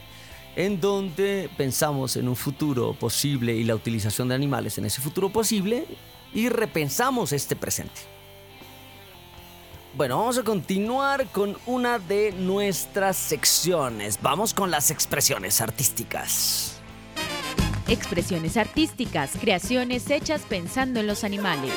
en 0.56 0.80
donde 0.80 1.50
pensamos 1.58 2.18
en 2.18 2.28
un 2.28 2.36
futuro 2.36 2.94
posible 2.94 3.56
y 3.56 3.64
la 3.64 3.74
utilización 3.74 4.28
de 4.28 4.36
animales 4.36 4.78
en 4.78 4.86
ese 4.86 5.02
futuro 5.02 5.32
posible 5.32 5.86
y 6.36 6.50
repensamos 6.50 7.34
este 7.34 7.56
presente. 7.56 8.21
Bueno, 9.94 10.20
vamos 10.20 10.38
a 10.38 10.44
continuar 10.44 11.28
con 11.28 11.58
una 11.66 12.00
de 12.00 12.32
nuestras 12.32 13.18
secciones. 13.18 14.20
Vamos 14.22 14.54
con 14.54 14.72
las 14.72 14.90
expresiones 14.90 15.60
artísticas. 15.60 16.80
Expresiones 17.90 18.56
artísticas, 18.56 19.32
creaciones 19.40 20.10
hechas 20.10 20.44
pensando 20.48 21.02
en 21.02 21.08
los 21.08 21.26
animales. 21.26 21.74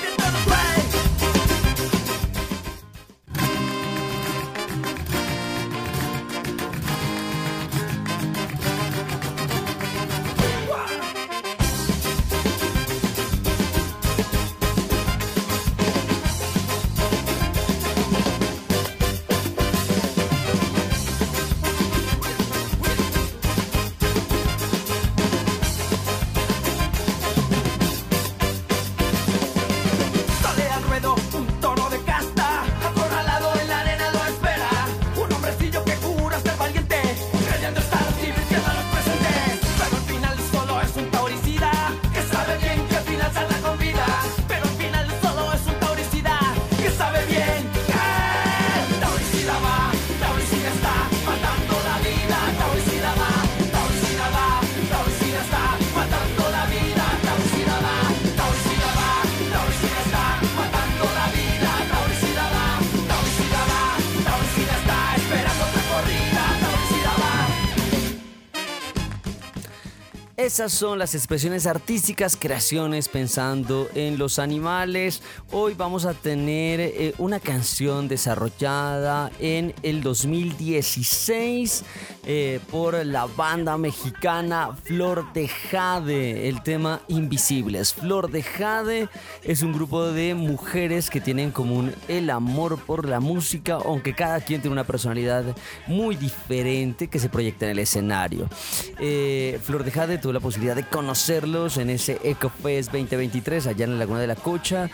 Esas 70.55 70.73
son 70.73 71.01
las 71.01 71.17
expresiones 71.17 71.67
artísticas, 71.67 72.37
creaciones 72.39 73.09
pensando 73.09 73.89
en 73.97 74.19
los 74.19 74.39
animales. 74.39 75.21
Hoy 75.57 75.75
vamos 75.75 76.05
a 76.05 76.15
tener 76.15 76.81
eh, 76.81 77.15
una 77.17 77.39
canción 77.39 78.09
desarrollada 78.09 79.31
en 79.39 79.73
el 79.85 80.03
2016 80.03 81.85
eh, 82.27 82.59
por 82.73 83.07
la 83.07 83.27
banda 83.27 83.79
mexicana 83.79 84.71
Flor 84.83 85.33
de 85.33 85.47
Jade. 85.47 86.49
El 86.49 86.61
tema 86.65 87.03
Invisibles. 87.07 87.95
Flor 87.95 88.33
de 88.33 88.43
Jade 88.43 89.09
es 89.45 89.63
un 89.63 89.73
grupo 89.73 90.11
de 90.11 90.35
mujeres 90.35 91.09
que 91.09 91.21
tienen 91.21 91.45
en 91.47 91.51
común 91.53 91.95
el 92.09 92.31
amor 92.31 92.77
por 92.81 93.09
la 93.09 93.21
música, 93.21 93.75
aunque 93.75 94.13
cada 94.13 94.41
quien 94.41 94.61
tiene 94.61 94.73
una 94.73 94.83
personalidad 94.83 95.45
muy 95.87 96.17
diferente 96.17 97.07
que 97.07 97.21
se 97.21 97.29
proyecta 97.29 97.67
en 97.67 97.71
el 97.71 97.79
escenario. 97.79 98.49
Eh, 98.99 99.61
Flor 99.63 99.85
de 99.85 99.93
Jade 99.93 100.19
tuve 100.19 100.33
la 100.33 100.41
posibilidad 100.41 100.75
de 100.75 100.83
conocerlos 100.89 101.77
en 101.77 101.91
ese 101.91 102.19
EcoFest 102.25 102.91
2023 102.91 103.69
allá 103.69 103.85
en 103.85 103.93
la 103.93 103.99
Laguna 103.99 104.19
de 104.19 104.27
la 104.27 104.35
Cocha, 104.35 104.91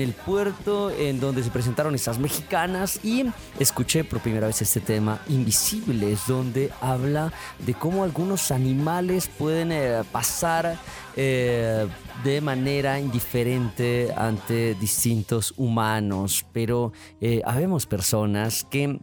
el 0.00 0.12
puerto, 0.12 0.90
en 0.90 1.20
donde 1.20 1.42
se 1.42 1.50
presentaron 1.50 1.94
estas 1.94 2.18
mexicanas 2.18 3.04
y 3.04 3.24
escuché 3.58 4.04
por 4.04 4.20
primera 4.20 4.46
vez 4.46 4.62
este 4.62 4.80
tema 4.80 5.20
Invisibles, 5.28 6.20
donde 6.26 6.70
habla 6.80 7.32
de 7.58 7.74
cómo 7.74 8.04
algunos 8.04 8.50
animales 8.50 9.28
pueden 9.28 9.72
eh, 9.72 10.02
pasar 10.12 10.78
eh, 11.16 11.86
de 12.24 12.40
manera 12.40 12.98
indiferente 12.98 14.12
ante 14.16 14.74
distintos 14.74 15.54
humanos, 15.56 16.44
pero 16.52 16.92
eh, 17.20 17.42
habemos 17.44 17.86
personas 17.86 18.64
que 18.64 18.98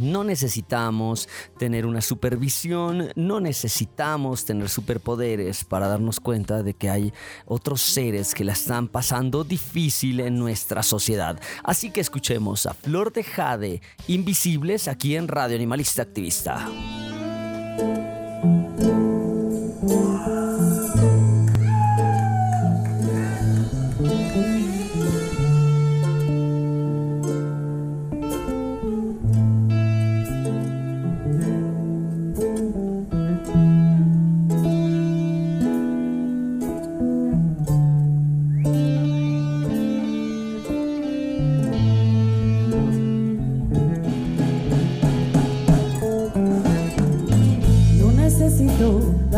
no 0.00 0.24
necesitamos 0.24 1.28
tener 1.58 1.86
una 1.86 2.00
supervisión, 2.00 3.10
no 3.16 3.40
necesitamos 3.40 4.44
tener 4.44 4.68
superpoderes 4.68 5.64
para 5.64 5.88
darnos 5.88 6.20
cuenta 6.20 6.62
de 6.62 6.74
que 6.74 6.90
hay 6.90 7.12
otros 7.46 7.80
seres 7.80 8.34
que 8.34 8.44
la 8.44 8.52
están 8.52 8.88
pasando 8.88 9.44
difícil 9.44 10.20
en 10.20 10.38
nuestra 10.38 10.82
sociedad. 10.82 11.40
Así 11.62 11.90
que 11.90 12.00
escuchemos 12.00 12.66
a 12.66 12.74
Flor 12.74 13.12
de 13.12 13.24
Jade, 13.24 13.82
Invisibles, 14.06 14.88
aquí 14.88 15.16
en 15.16 15.28
Radio 15.28 15.56
Animalista 15.56 16.02
Activista. 16.02 16.68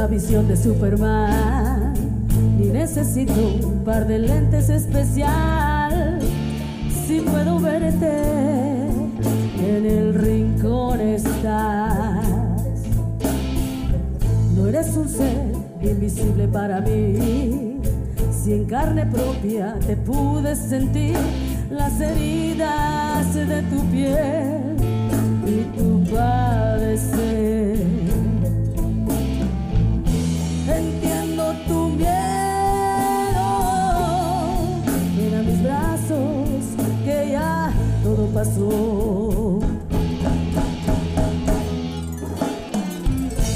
La 0.01 0.07
visión 0.07 0.49
de 0.49 0.57
Superman, 0.57 1.93
ni 2.59 2.69
necesito 2.69 3.35
un 3.63 3.85
par 3.85 4.07
de 4.07 4.19
lentes 4.19 4.71
especial. 4.71 6.19
Si 7.07 7.21
puedo 7.21 7.61
verte, 7.61 8.11
en 9.59 9.85
el 9.85 10.15
rincón 10.15 11.03
estás. 11.03 12.25
No 14.57 14.69
eres 14.69 14.97
un 14.97 15.07
ser 15.07 15.53
invisible 15.83 16.49
para 16.49 16.81
mí. 16.81 17.77
Si 18.31 18.55
en 18.55 18.65
carne 18.65 19.05
propia 19.05 19.77
te 19.87 19.97
pude 19.99 20.57
sentir 20.57 21.19
las 21.71 22.01
heridas 22.01 23.35
de 23.35 23.63
tu 23.71 23.85
piel 23.91 24.77
y 25.47 25.77
tu 25.77 26.11
padecer. 26.11 27.60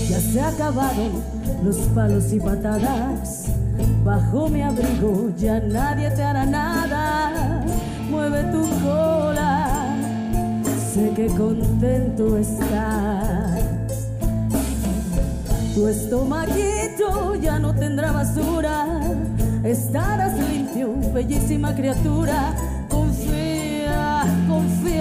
Ya 0.08 0.20
se 0.20 0.40
acabaron 0.40 1.22
los 1.64 1.76
palos 1.94 2.32
y 2.32 2.40
patadas. 2.40 3.46
Bajo 4.04 4.48
mi 4.48 4.62
abrigo 4.62 5.30
ya 5.38 5.60
nadie 5.60 6.10
te 6.10 6.22
hará 6.22 6.44
nada. 6.44 7.64
Mueve 8.10 8.44
tu 8.52 8.62
cola 8.84 9.84
sé 10.94 11.10
que 11.16 11.26
contento 11.26 12.38
estás. 12.38 13.64
Tu 15.74 15.88
estomaguito 15.88 17.34
ya 17.34 17.58
no 17.58 17.74
tendrá 17.74 18.12
basura, 18.12 18.86
estarás 19.64 20.38
limpio, 20.48 20.94
bellísima 21.12 21.74
criatura. 21.74 22.54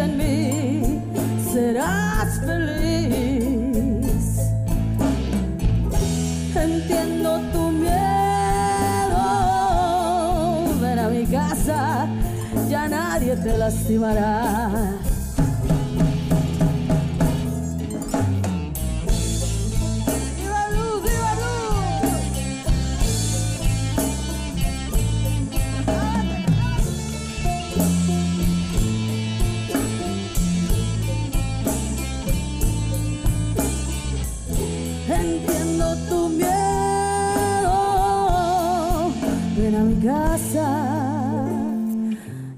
En 0.03 0.17
mí, 0.17 1.01
serás 1.53 2.39
feliz. 2.45 4.25
Entiendo 6.55 7.39
tu 7.53 7.71
miedo, 7.71 7.93
ven 10.81 10.99
a 10.99 11.07
mi 11.07 11.25
casa, 11.25 12.05
ya 12.69 12.87
nadie 12.89 13.35
te 13.37 13.57
lastimará. 13.57 15.02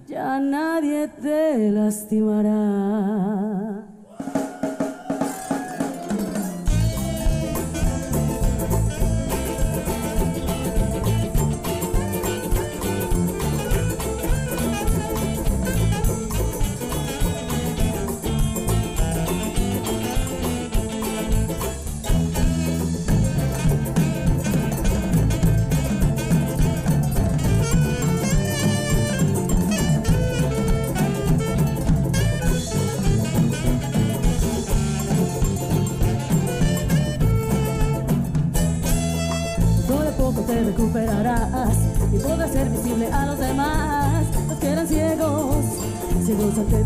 Ya 0.07 0.39
nadie 0.39 1.07
te 1.07 1.71
lastimará. 1.71 3.14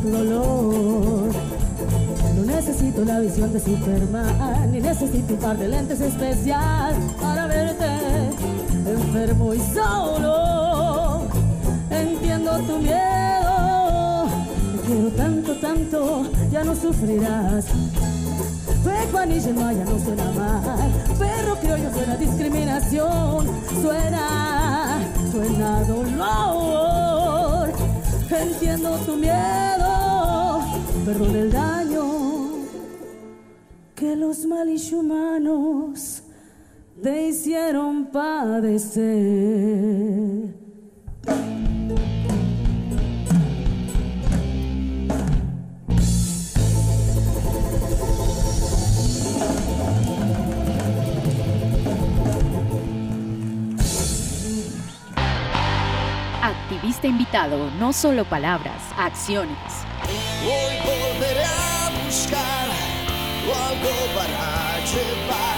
Tu 0.02 0.10
dolor. 0.10 1.32
No 2.36 2.46
necesito 2.46 3.04
la 3.06 3.20
visión 3.20 3.52
de 3.54 3.60
Superman, 3.60 4.72
ni 4.72 4.80
necesito 4.82 5.34
un 5.34 5.40
par 5.40 5.58
de 5.58 5.68
lentes 5.68 6.02
especial 6.02 6.96
para 7.22 7.48
verte 7.48 7.86
enfermo 8.86 9.54
y 9.54 9.60
solo. 9.60 11.28
Entiendo 11.90 12.58
tu 12.60 12.78
miedo, 12.78 14.28
te 14.74 14.88
quiero 14.88 15.10
tanto, 15.18 15.56
tanto, 15.56 16.24
ya 16.52 16.64
no 16.64 16.76
sufrirás. 16.76 17.66
Juanilla 19.12 19.52
no 19.54 19.72
ya 19.72 19.86
no 19.86 20.00
suena 20.00 20.32
mal, 20.32 20.92
perro 21.18 21.56
criollo 21.60 21.92
suena 21.92 22.16
discriminación, 22.16 23.48
suena, 23.82 25.00
suena 25.32 25.84
dolor. 25.84 27.74
Entiendo 28.30 28.92
tu 29.06 29.18
miedo, 29.18 29.79
perdón 31.10 31.36
el 31.36 31.52
daño 31.52 32.04
que 33.96 34.16
los 34.16 34.46
humanos 34.94 36.22
te 37.02 37.30
hicieron 37.30 38.06
padecer. 38.12 39.10
Activista 56.44 57.08
invitado, 57.08 57.72
no 57.80 57.94
solo 57.94 58.26
palabras, 58.26 58.84
acciones. 58.96 59.90
Hoy 60.46 60.79
algo 63.82 64.14
para 64.14 64.80
llevar 64.86 65.46
a 65.46 65.49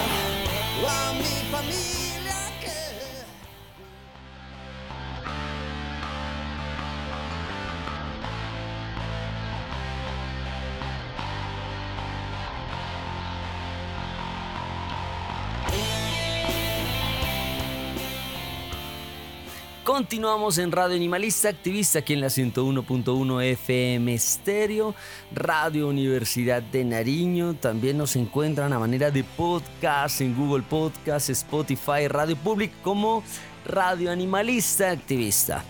Continuamos 19.91 20.57
en 20.57 20.71
Radio 20.71 20.95
Animalista 20.95 21.49
Activista, 21.49 21.99
aquí 21.99 22.13
en 22.13 22.21
la 22.21 22.27
101.1 22.27 23.43
FM 23.43 24.13
Estéreo, 24.13 24.95
Radio 25.33 25.89
Universidad 25.89 26.61
de 26.61 26.85
Nariño. 26.85 27.55
También 27.55 27.97
nos 27.97 28.15
encuentran 28.15 28.71
a 28.71 28.79
manera 28.79 29.11
de 29.11 29.25
podcast 29.25 30.21
en 30.21 30.33
Google 30.33 30.63
Podcast, 30.63 31.29
Spotify, 31.31 32.07
Radio 32.07 32.37
Public 32.37 32.71
como 32.81 33.21
Radio 33.65 34.13
Animalista 34.13 34.91
Activista. 34.91 35.61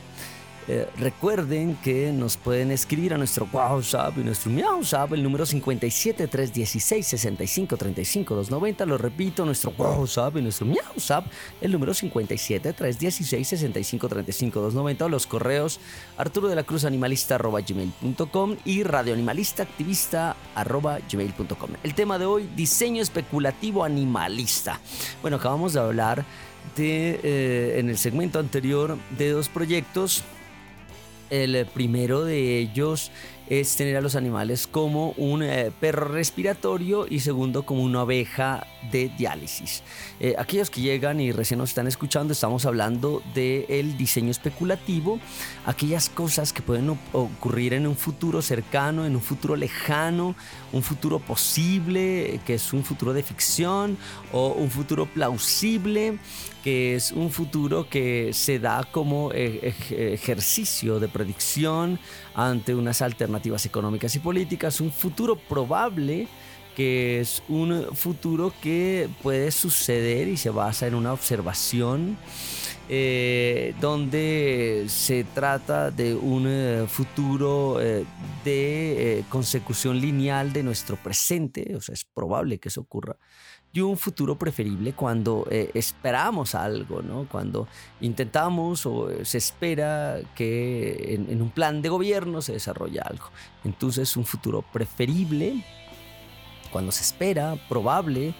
Eh, 0.68 0.88
recuerden 0.98 1.76
que 1.78 2.12
nos 2.12 2.38
pueden 2.38 2.72
escribir 2.72 3.14
a 3.14 3.18
nuestro 3.18 3.48
WhatsApp 3.52 4.18
y 4.18 4.22
nuestro 4.22 4.52
WhatsApp, 4.52 5.14
el 5.14 5.24
número 5.24 5.46
57 5.46 6.28
316 6.28 7.08
65 7.08 7.78
35 7.78 8.36
290. 8.36 8.86
Lo 8.86 8.98
repito, 8.98 9.44
nuestro 9.44 9.74
WhatsApp 9.78 10.38
y 10.38 10.42
nuestro 10.42 10.68
WhatsApp, 10.68 11.26
el 11.62 11.72
número 11.72 11.94
57 11.94 12.74
316 12.74 13.48
65 13.48 14.08
35 14.08 14.62
290. 14.62 15.06
O 15.06 15.10
los 15.10 15.26
correos 15.28 15.80
arturo 16.18 16.48
de 16.48 16.56
la 16.56 16.64
cruz 16.64 16.86
animalista 16.86 17.36
arroba 17.36 17.62
gmail.com 17.62 18.56
y 18.64 18.84
radioanimalista 18.84 19.64
activista 19.64 20.36
arroba 20.54 21.00
gmail.com. 21.12 21.72
El 21.84 21.96
tema 21.96 22.20
de 22.20 22.26
hoy, 22.26 22.50
diseño 22.56 23.02
especulativo 23.02 23.84
animalista. 23.84 24.80
Bueno, 25.22 25.38
acabamos 25.38 25.74
de 25.74 25.80
hablar 25.80 26.26
de, 26.76 27.20
eh, 27.24 27.80
en 27.80 27.90
el 27.90 27.98
segmento 27.98 28.40
anterior 28.40 28.98
de 29.18 29.32
dos 29.32 29.50
proyectos 29.50 30.24
el 31.32 31.66
primero 31.66 32.24
de 32.24 32.60
ellos 32.60 33.12
es 33.52 33.76
tener 33.76 33.98
a 33.98 34.02
los 34.02 34.16
animales 34.16 34.66
como 34.66 35.12
un 35.18 35.44
eh, 35.44 35.72
perro 35.78 36.08
respiratorio 36.08 37.06
y 37.10 37.20
segundo 37.20 37.64
como 37.64 37.84
una 37.84 38.04
oveja 38.04 38.66
de 38.94 39.10
diálisis. 39.10 39.84
Eh, 40.22 40.36
aquellos 40.38 40.70
que 40.70 40.80
llegan 40.80 41.20
y 41.20 41.34
recién 41.34 41.58
nos 41.58 41.72
están 41.72 41.86
escuchando, 41.86 42.32
estamos 42.32 42.66
hablando 42.66 43.22
del 43.36 43.98
diseño 43.98 44.32
especulativo, 44.32 45.20
aquellas 45.66 46.08
cosas 46.08 46.54
que 46.54 46.62
pueden 46.62 46.98
ocurrir 47.12 47.74
en 47.74 47.88
un 47.88 47.98
futuro 47.98 48.42
cercano, 48.42 49.06
en 49.06 49.18
un 49.18 49.22
futuro 49.22 49.58
lejano, 49.58 50.34
un 50.72 50.82
futuro 50.82 51.20
posible, 51.20 52.40
que 52.46 52.54
es 52.54 52.72
un 52.72 52.86
futuro 52.86 53.12
de 53.12 53.22
ficción, 53.22 53.98
o 54.32 54.54
un 54.54 54.72
futuro 54.72 55.08
plausible, 55.08 56.18
que 56.64 56.96
es 56.96 57.12
un 57.12 57.32
futuro 57.32 57.88
que 57.90 58.32
se 58.34 58.60
da 58.60 58.84
como 58.92 59.32
eh, 59.34 59.74
ej- 59.74 60.14
ejercicio 60.14 61.00
de 61.00 61.08
predicción 61.08 62.00
ante 62.36 62.76
unas 62.76 63.02
alternativas 63.02 63.66
económicas 63.66 64.16
y 64.16 64.20
políticas, 64.20 64.80
un 64.82 64.92
futuro 64.92 65.36
probable 65.36 66.28
que 66.76 67.20
es 67.20 67.44
un 67.50 67.88
futuro 67.94 68.54
que 68.62 69.10
puede 69.22 69.52
suceder 69.52 70.28
y 70.30 70.38
se 70.38 70.52
basa 70.52 70.88
en 70.88 70.96
una 70.96 71.12
observación 71.12 72.18
eh, 72.88 73.74
donde 73.82 74.86
se 74.88 75.24
trata 75.24 75.92
de 75.92 76.16
un 76.16 76.46
eh, 76.48 76.86
futuro 76.88 77.78
de 78.46 79.24
consecución 79.30 80.00
lineal 80.00 80.52
de 80.54 80.64
nuestro 80.64 80.96
presente, 80.96 81.76
o 81.76 81.82
sea, 81.82 81.94
es 81.94 82.06
probable 82.06 82.58
que 82.60 82.70
eso 82.70 82.82
ocurra, 82.82 83.18
y 83.74 83.82
un 83.82 83.98
futuro 83.98 84.38
preferible 84.38 84.94
cuando 84.94 85.48
esperamos 85.50 86.56
algo, 86.56 87.02
¿no? 87.02 87.28
Cuando 87.30 87.68
intentamos 88.02 88.86
o 88.86 89.10
se 89.24 89.38
espera 89.38 90.20
que 90.36 91.14
en, 91.14 91.42
un 91.42 91.50
plan 91.52 91.82
de 91.82 91.90
gobierno 91.90 92.42
se 92.42 92.54
desarrolle 92.54 93.00
algo. 93.00 93.26
Entonces, 93.64 94.18
un 94.18 94.26
futuro 94.26 94.62
preferible 94.74 95.64
cuando 96.72 96.92
se 96.92 97.04
espera, 97.04 97.56
probable, 97.70 98.34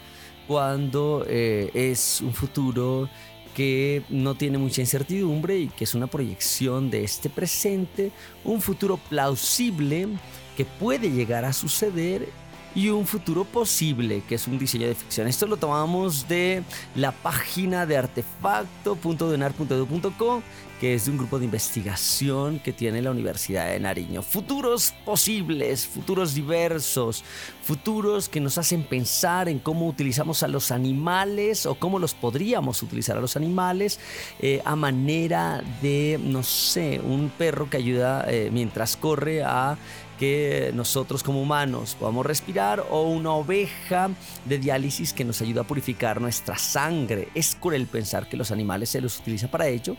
cuando 0.46 1.24
es 1.26 2.20
un 2.20 2.34
futuro 2.34 3.08
que 3.54 4.02
no 4.08 4.34
tiene 4.34 4.58
mucha 4.58 4.80
incertidumbre 4.80 5.58
y 5.58 5.68
que 5.68 5.84
es 5.84 5.94
una 5.94 6.06
proyección 6.06 6.90
de 6.90 7.04
este 7.04 7.28
presente, 7.28 8.10
un 8.44 8.60
futuro 8.60 8.98
plausible 9.08 10.08
que 10.56 10.64
puede 10.64 11.10
llegar 11.10 11.44
a 11.44 11.52
suceder 11.52 12.28
y 12.74 12.88
un 12.88 13.06
futuro 13.06 13.44
posible, 13.44 14.22
que 14.28 14.34
es 14.36 14.48
un 14.48 14.58
diseño 14.58 14.86
de 14.86 14.94
ficción. 14.94 15.26
Esto 15.26 15.46
lo 15.46 15.58
tomamos 15.58 16.28
de 16.28 16.62
la 16.94 17.12
página 17.12 17.84
de 17.86 17.96
artefacto.denar.edu.co, 17.98 20.42
que 20.80 20.94
es 20.94 21.04
de 21.04 21.10
un 21.12 21.18
grupo 21.18 21.38
de 21.38 21.44
investigación 21.44 22.58
que 22.58 22.72
tiene 22.72 23.02
la 23.02 23.12
Universidad 23.12 23.70
de 23.70 23.78
Nariño. 23.78 24.22
Futuros 24.22 24.92
posibles, 25.04 25.86
futuros 25.86 26.34
diversos, 26.34 27.22
futuros 27.62 28.28
que 28.28 28.40
nos 28.40 28.58
hacen 28.58 28.82
pensar 28.82 29.48
en 29.48 29.60
cómo 29.60 29.86
utilizamos 29.86 30.42
a 30.42 30.48
los 30.48 30.72
animales 30.72 31.66
o 31.66 31.76
cómo 31.76 32.00
los 32.00 32.14
podríamos 32.14 32.82
utilizar 32.82 33.16
a 33.16 33.20
los 33.20 33.36
animales 33.36 34.00
eh, 34.40 34.60
a 34.64 34.74
manera 34.74 35.62
de, 35.82 36.18
no 36.20 36.42
sé, 36.42 37.00
un 37.00 37.30
perro 37.30 37.70
que 37.70 37.76
ayuda 37.76 38.24
eh, 38.26 38.50
mientras 38.52 38.96
corre 38.96 39.44
a 39.44 39.78
que 40.22 40.70
nosotros 40.72 41.24
como 41.24 41.42
humanos 41.42 41.96
podamos 41.98 42.24
respirar 42.24 42.86
o 42.90 43.02
una 43.02 43.32
oveja 43.32 44.08
de 44.44 44.58
diálisis 44.58 45.12
que 45.12 45.24
nos 45.24 45.42
ayuda 45.42 45.62
a 45.62 45.64
purificar 45.64 46.20
nuestra 46.20 46.56
sangre. 46.56 47.26
Es 47.34 47.56
cruel 47.56 47.88
pensar 47.88 48.28
que 48.28 48.36
los 48.36 48.52
animales 48.52 48.90
se 48.90 49.00
los 49.00 49.18
utiliza 49.18 49.50
para 49.50 49.66
ello, 49.66 49.96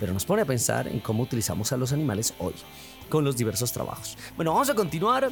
pero 0.00 0.12
nos 0.12 0.24
pone 0.24 0.42
a 0.42 0.46
pensar 0.46 0.88
en 0.88 0.98
cómo 0.98 1.22
utilizamos 1.22 1.72
a 1.72 1.76
los 1.76 1.92
animales 1.92 2.34
hoy 2.40 2.54
con 3.08 3.24
los 3.24 3.36
diversos 3.36 3.70
trabajos. 3.70 4.18
Bueno, 4.34 4.52
vamos 4.52 4.68
a 4.68 4.74
continuar. 4.74 5.30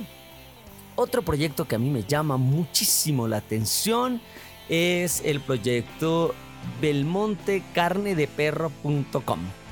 Otro 0.94 1.22
proyecto 1.22 1.66
que 1.66 1.74
a 1.74 1.80
mí 1.80 1.90
me 1.90 2.04
llama 2.04 2.36
muchísimo 2.36 3.26
la 3.26 3.38
atención 3.38 4.20
es 4.68 5.22
el 5.24 5.40
proyecto 5.40 6.36
belmontecarnedeperro.com. 6.80 9.63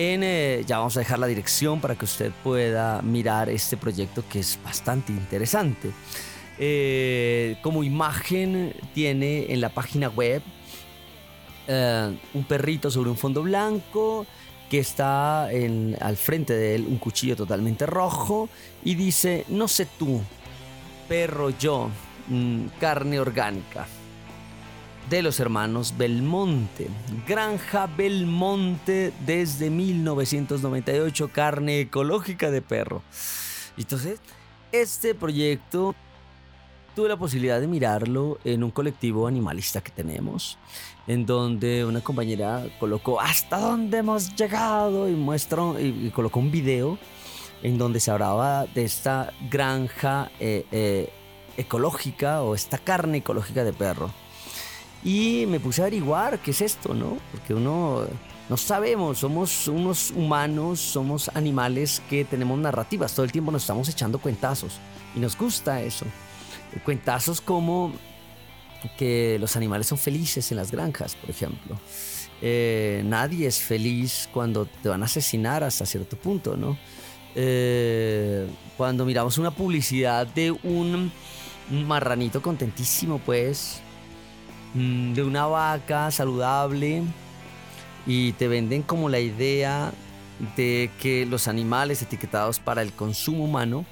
Eh, 0.00 0.62
ya 0.64 0.78
vamos 0.78 0.96
a 0.96 1.00
dejar 1.00 1.18
la 1.18 1.26
dirección 1.26 1.80
para 1.80 1.96
que 1.96 2.04
usted 2.04 2.30
pueda 2.44 3.02
mirar 3.02 3.48
este 3.48 3.76
proyecto 3.76 4.22
que 4.28 4.38
es 4.38 4.56
bastante 4.64 5.10
interesante. 5.10 5.90
Eh, 6.56 7.58
como 7.62 7.82
imagen 7.82 8.74
tiene 8.94 9.52
en 9.52 9.60
la 9.60 9.70
página 9.70 10.08
web 10.08 10.40
eh, 11.66 12.16
un 12.32 12.44
perrito 12.44 12.92
sobre 12.92 13.10
un 13.10 13.16
fondo 13.16 13.42
blanco 13.42 14.24
que 14.70 14.78
está 14.78 15.46
al 15.46 16.16
frente 16.16 16.52
de 16.52 16.76
él 16.76 16.86
un 16.88 16.98
cuchillo 16.98 17.34
totalmente 17.34 17.84
rojo 17.84 18.48
y 18.84 18.94
dice, 18.94 19.46
no 19.48 19.66
sé 19.66 19.88
tú, 19.98 20.20
perro 21.08 21.50
yo, 21.50 21.90
mm, 22.28 22.66
carne 22.78 23.18
orgánica 23.18 23.88
de 25.10 25.22
los 25.22 25.40
hermanos 25.40 25.94
Belmonte. 25.96 26.88
Granja 27.26 27.86
Belmonte 27.86 29.12
desde 29.24 29.70
1998, 29.70 31.30
carne 31.32 31.80
ecológica 31.80 32.50
de 32.50 32.60
perro. 32.60 33.02
Entonces, 33.76 34.20
este 34.72 35.14
proyecto 35.14 35.94
tuve 36.94 37.08
la 37.08 37.16
posibilidad 37.16 37.60
de 37.60 37.68
mirarlo 37.68 38.38
en 38.44 38.64
un 38.64 38.70
colectivo 38.70 39.26
animalista 39.26 39.80
que 39.80 39.92
tenemos, 39.92 40.58
en 41.06 41.24
donde 41.24 41.84
una 41.84 42.00
compañera 42.00 42.66
colocó 42.78 43.20
hasta 43.20 43.58
dónde 43.58 43.98
hemos 43.98 44.34
llegado 44.34 45.08
y 45.08 45.12
muestra 45.12 45.62
y, 45.80 46.10
colocó 46.10 46.40
un 46.40 46.50
video 46.50 46.98
en 47.62 47.78
donde 47.78 48.00
se 48.00 48.10
hablaba 48.10 48.66
de 48.66 48.84
esta 48.84 49.32
granja 49.50 50.30
eh, 50.38 50.66
eh, 50.70 51.12
ecológica 51.56 52.42
o 52.42 52.54
esta 52.54 52.78
carne 52.78 53.18
ecológica 53.18 53.64
de 53.64 53.72
perro. 53.72 54.10
Y 55.04 55.46
me 55.46 55.60
puse 55.60 55.80
a 55.80 55.84
averiguar 55.84 56.38
qué 56.40 56.50
es 56.50 56.60
esto, 56.60 56.92
¿no? 56.94 57.18
Porque 57.32 57.54
uno 57.54 58.06
no 58.48 58.56
sabemos, 58.56 59.18
somos 59.18 59.68
unos 59.68 60.10
humanos, 60.10 60.80
somos 60.80 61.30
animales 61.34 62.02
que 62.08 62.24
tenemos 62.24 62.58
narrativas, 62.58 63.14
todo 63.14 63.24
el 63.24 63.32
tiempo 63.32 63.52
nos 63.52 63.62
estamos 63.62 63.88
echando 63.88 64.18
cuentazos 64.18 64.78
y 65.14 65.20
nos 65.20 65.36
gusta 65.36 65.82
eso. 65.82 66.06
Cuentazos 66.84 67.40
como 67.40 67.92
que 68.96 69.36
los 69.40 69.56
animales 69.56 69.86
son 69.86 69.98
felices 69.98 70.50
en 70.50 70.56
las 70.56 70.70
granjas, 70.70 71.14
por 71.14 71.28
ejemplo. 71.28 71.78
Eh, 72.40 73.02
nadie 73.04 73.48
es 73.48 73.58
feliz 73.58 74.28
cuando 74.32 74.66
te 74.66 74.88
van 74.88 75.02
a 75.02 75.06
asesinar 75.06 75.64
hasta 75.64 75.84
cierto 75.84 76.16
punto, 76.16 76.56
¿no? 76.56 76.78
Eh, 77.34 78.48
cuando 78.76 79.04
miramos 79.04 79.38
una 79.38 79.50
publicidad 79.50 80.26
de 80.26 80.52
un 80.52 81.12
marranito 81.70 82.40
contentísimo, 82.40 83.18
pues, 83.18 83.82
de 84.74 85.22
una 85.22 85.46
vaca 85.46 86.10
saludable 86.10 87.02
y 88.06 88.32
te 88.32 88.48
venden 88.48 88.82
como 88.82 89.08
la 89.08 89.20
idea 89.20 89.92
de 90.56 90.90
que 91.00 91.26
los 91.26 91.48
animales 91.48 92.02
etiquetados 92.02 92.60
para 92.60 92.82
el 92.82 92.92
consumo 92.92 93.44
humano 93.44 93.84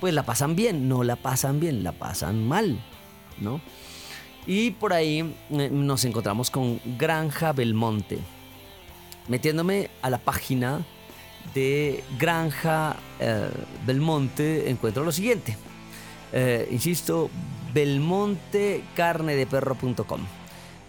pues 0.00 0.14
la 0.14 0.24
pasan 0.24 0.56
bien, 0.56 0.88
no 0.88 1.04
la 1.04 1.16
pasan 1.16 1.60
bien, 1.60 1.84
la 1.84 1.92
pasan 1.92 2.46
mal, 2.46 2.82
¿no? 3.38 3.60
Y 4.46 4.70
por 4.72 4.92
ahí 4.94 5.34
eh, 5.50 5.68
nos 5.70 6.04
encontramos 6.04 6.50
con 6.50 6.80
Granja 6.98 7.52
Belmonte. 7.52 8.18
Metiéndome 9.28 9.90
a 10.00 10.10
la 10.10 10.18
página 10.18 10.84
de 11.54 12.02
Granja 12.18 12.96
eh, 13.18 13.50
Belmonte 13.86 14.70
encuentro 14.70 15.04
lo 15.04 15.12
siguiente. 15.12 15.56
Eh, 16.32 16.68
insisto, 16.70 17.28
belmontecarnedeperro.com. 17.72 20.20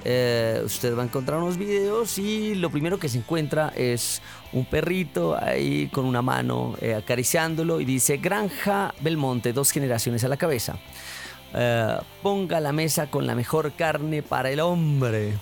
Eh, 0.03 0.61
usted 0.65 0.97
va 0.97 1.03
a 1.03 1.05
encontrar 1.05 1.39
unos 1.39 1.57
videos 1.57 2.17
y 2.17 2.55
lo 2.55 2.71
primero 2.71 2.97
que 2.97 3.07
se 3.07 3.19
encuentra 3.19 3.71
es 3.75 4.19
un 4.51 4.65
perrito 4.65 5.37
ahí 5.39 5.89
con 5.89 6.05
una 6.05 6.23
mano 6.23 6.75
eh, 6.81 6.95
acariciándolo 6.95 7.79
y 7.79 7.85
dice 7.85 8.17
Granja 8.17 8.95
Belmonte, 9.01 9.53
dos 9.53 9.69
generaciones 9.71 10.23
a 10.23 10.27
la 10.27 10.37
cabeza. 10.37 10.79
Eh, 11.53 11.97
ponga 12.23 12.59
la 12.59 12.71
mesa 12.71 13.11
con 13.11 13.27
la 13.27 13.35
mejor 13.35 13.73
carne 13.73 14.23
para 14.23 14.49
el 14.49 14.59
hombre. 14.59 15.33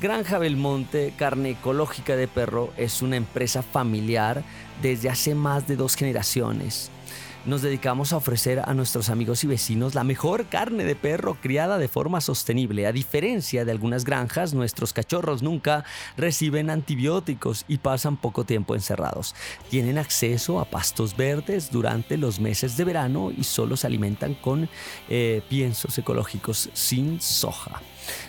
Granja 0.00 0.38
Belmonte, 0.38 1.14
carne 1.16 1.50
ecológica 1.50 2.16
de 2.16 2.28
perro, 2.28 2.72
es 2.76 3.00
una 3.00 3.16
empresa 3.16 3.62
familiar 3.62 4.42
desde 4.82 5.08
hace 5.08 5.34
más 5.34 5.66
de 5.66 5.76
dos 5.76 5.94
generaciones 5.94 6.90
nos 7.46 7.62
dedicamos 7.62 8.12
a 8.12 8.16
ofrecer 8.16 8.62
a 8.64 8.74
nuestros 8.74 9.10
amigos 9.10 9.44
y 9.44 9.46
vecinos 9.46 9.94
la 9.94 10.04
mejor 10.04 10.46
carne 10.46 10.84
de 10.84 10.96
perro 10.96 11.36
criada 11.40 11.78
de 11.78 11.88
forma 11.88 12.20
sostenible. 12.20 12.86
A 12.86 12.92
diferencia 12.92 13.64
de 13.64 13.72
algunas 13.72 14.04
granjas, 14.04 14.54
nuestros 14.54 14.92
cachorros 14.92 15.42
nunca 15.42 15.84
reciben 16.16 16.70
antibióticos 16.70 17.64
y 17.68 17.78
pasan 17.78 18.16
poco 18.16 18.44
tiempo 18.44 18.74
encerrados. 18.74 19.34
Tienen 19.68 19.98
acceso 19.98 20.60
a 20.60 20.64
pastos 20.64 21.16
verdes 21.16 21.70
durante 21.70 22.16
los 22.16 22.40
meses 22.40 22.76
de 22.76 22.84
verano 22.84 23.30
y 23.36 23.44
solo 23.44 23.76
se 23.76 23.86
alimentan 23.86 24.34
con 24.34 24.68
eh, 25.08 25.42
piensos 25.48 25.98
ecológicos 25.98 26.70
sin 26.72 27.20
soja. 27.20 27.80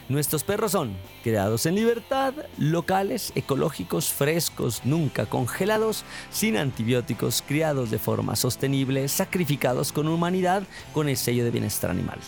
Nuestros 0.07 0.43
perros 0.43 0.73
son 0.73 0.95
criados 1.23 1.65
en 1.65 1.75
libertad, 1.75 2.33
locales, 2.59 3.31
ecológicos, 3.33 4.13
frescos, 4.13 4.81
nunca 4.83 5.25
congelados, 5.25 6.03
sin 6.29 6.57
antibióticos, 6.57 7.43
criados 7.45 7.89
de 7.89 7.97
forma 7.97 8.35
sostenible, 8.35 9.07
sacrificados 9.07 9.91
con 9.91 10.07
humanidad, 10.07 10.63
con 10.93 11.09
el 11.09 11.17
sello 11.17 11.43
de 11.43 11.51
bienestar 11.51 11.89
animal. 11.89 12.19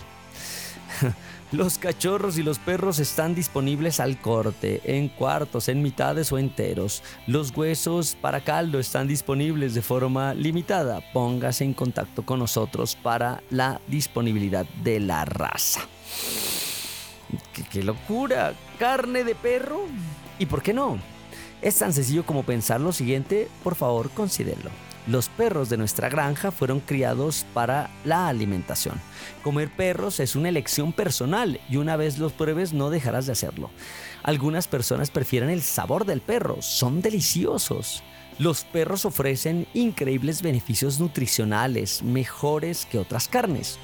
Los 1.53 1.78
cachorros 1.78 2.38
y 2.38 2.43
los 2.43 2.59
perros 2.59 2.99
están 2.99 3.34
disponibles 3.34 4.01
al 4.01 4.19
corte, 4.19 4.82
en 4.84 5.07
cuartos, 5.07 5.69
en 5.69 5.82
mitades 5.82 6.30
o 6.34 6.38
enteros. 6.38 7.03
Los 7.25 7.55
huesos 7.55 8.17
para 8.19 8.41
caldo 8.41 8.80
están 8.80 9.07
disponibles 9.07 9.73
de 9.73 9.82
forma 9.82 10.34
limitada. 10.34 10.99
Póngase 11.13 11.63
en 11.63 11.73
contacto 11.73 12.25
con 12.25 12.39
nosotros 12.39 12.97
para 13.01 13.41
la 13.49 13.80
disponibilidad 13.88 14.65
de 14.84 14.99
la 14.99 15.23
raza. 15.23 15.88
¿Qué, 17.71 17.84
locura! 17.84 18.53
¿Carne 18.80 19.23
de 19.23 19.36
perro? 19.36 19.82
¿Y 20.39 20.45
por 20.45 20.61
qué 20.61 20.73
no? 20.73 20.97
Es 21.61 21.78
tan 21.78 21.93
sencillo 21.93 22.25
como 22.25 22.43
pensar 22.43 22.80
lo 22.80 22.91
siguiente, 22.91 23.47
por 23.63 23.75
favor 23.75 24.09
considérelo. 24.11 24.69
Los 25.07 25.30
perros 25.30 25.69
de 25.69 25.78
nuestra 25.78 26.09
granja 26.09 26.51
fueron 26.51 26.82
criados 26.82 27.45
para 27.53 27.89
la 28.03 28.28
alimentación. 28.28 28.99
Comer 29.41 29.69
perros 29.69 30.19
es 30.19 30.36
una 30.36 30.49
elección 30.49 30.91
personal 30.91 31.61
y 31.69 31.78
una 31.78 31.95
vez 31.95 32.17
los 32.17 32.34
pruebes 32.34 32.73
no 32.73 32.89
dejarás 32.89 33.25
de 33.25 33.32
hacerlo. 33.32 33.69
Algunas 34.21 34.67
personas 34.67 35.09
prefieren 35.09 35.49
el 35.49 35.61
sabor 35.61 36.05
del 36.05 36.19
perro, 36.19 36.61
son 36.61 37.01
deliciosos. 37.01 38.03
Los 38.38 38.65
perros 38.65 39.05
ofrecen 39.05 39.65
increíbles 39.73 40.41
beneficios 40.41 40.99
nutricionales, 40.99 42.03
mejores 42.03 42.86
que 42.86 42.99
otras 42.99 43.28
carnes. 43.30 43.80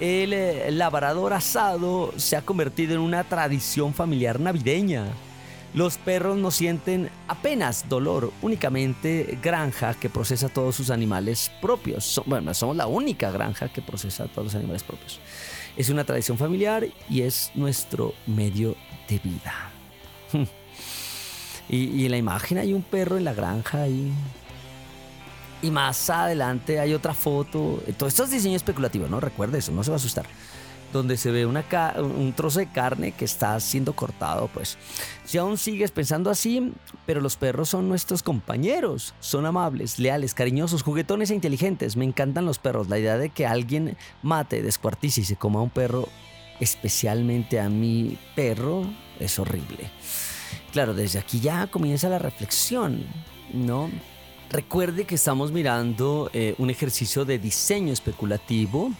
El 0.00 0.34
eh, 0.34 0.70
labrador 0.72 1.32
asado 1.32 2.12
se 2.16 2.36
ha 2.36 2.42
convertido 2.42 2.94
en 2.94 3.00
una 3.00 3.24
tradición 3.24 3.94
familiar 3.94 4.38
navideña. 4.38 5.06
Los 5.72 5.98
perros 5.98 6.38
no 6.38 6.50
sienten 6.50 7.10
apenas 7.28 7.88
dolor, 7.88 8.32
únicamente 8.42 9.38
granja 9.42 9.94
que 9.94 10.08
procesa 10.08 10.48
todos 10.48 10.74
sus 10.74 10.90
animales 10.90 11.50
propios. 11.60 12.22
Bueno, 12.26 12.52
somos 12.54 12.76
la 12.76 12.86
única 12.86 13.30
granja 13.30 13.68
que 13.68 13.82
procesa 13.82 14.26
todos 14.26 14.46
los 14.46 14.54
animales 14.54 14.82
propios. 14.82 15.20
Es 15.76 15.90
una 15.90 16.04
tradición 16.04 16.38
familiar 16.38 16.86
y 17.10 17.22
es 17.22 17.50
nuestro 17.54 18.14
medio 18.26 18.76
de 19.08 19.18
vida. 19.18 19.70
y, 21.68 22.04
en 22.04 22.10
la 22.10 22.16
imagen 22.16 22.58
hay 22.58 22.72
un 22.72 22.82
perro 22.82 23.16
en 23.16 23.24
la 23.24 23.34
granja 23.34 23.88
y 23.88 24.12
y 25.66 25.70
más 25.70 26.10
adelante 26.10 26.78
hay 26.78 26.94
otra 26.94 27.14
foto. 27.14 27.82
Todo 27.98 28.08
esto 28.08 28.24
es 28.24 28.30
diseño 28.30 28.56
especulativo, 28.56 29.08
¿no? 29.08 29.20
Recuerde 29.20 29.58
eso, 29.58 29.72
no 29.72 29.82
se 29.82 29.90
va 29.90 29.96
a 29.96 29.98
asustar 29.98 30.26
donde 30.92 31.16
se 31.16 31.30
ve 31.30 31.46
una 31.46 31.64
un 31.98 32.32
trozo 32.32 32.60
de 32.60 32.70
carne 32.70 33.12
que 33.12 33.24
está 33.24 33.58
siendo 33.60 33.94
cortado, 33.94 34.48
pues. 34.52 34.78
Si 35.24 35.36
aún 35.36 35.58
sigues 35.58 35.90
pensando 35.90 36.30
así, 36.30 36.72
pero 37.04 37.20
los 37.20 37.36
perros 37.36 37.68
son 37.68 37.88
nuestros 37.88 38.22
compañeros, 38.22 39.14
son 39.20 39.46
amables, 39.46 39.98
leales, 39.98 40.32
cariñosos, 40.32 40.82
juguetones 40.82 41.30
e 41.30 41.34
inteligentes. 41.34 41.96
Me 41.96 42.04
encantan 42.04 42.46
los 42.46 42.58
perros. 42.58 42.88
La 42.88 42.98
idea 42.98 43.18
de 43.18 43.30
que 43.30 43.46
alguien 43.46 43.96
mate, 44.22 44.62
descuartice 44.62 45.20
y 45.20 45.24
se 45.24 45.36
coma 45.36 45.60
a 45.60 45.64
un 45.64 45.70
perro, 45.70 46.08
especialmente 46.60 47.60
a 47.60 47.68
mi 47.68 48.18
perro, 48.34 48.84
es 49.18 49.38
horrible. 49.38 49.90
Claro, 50.72 50.94
desde 50.94 51.18
aquí 51.18 51.40
ya 51.40 51.66
comienza 51.66 52.08
la 52.08 52.18
reflexión, 52.18 53.04
¿no? 53.52 53.90
Recuerde 54.50 55.04
que 55.04 55.16
estamos 55.16 55.50
mirando 55.52 56.30
eh, 56.32 56.54
un 56.58 56.70
ejercicio 56.70 57.24
de 57.24 57.38
diseño 57.38 57.92
especulativo 57.92 58.92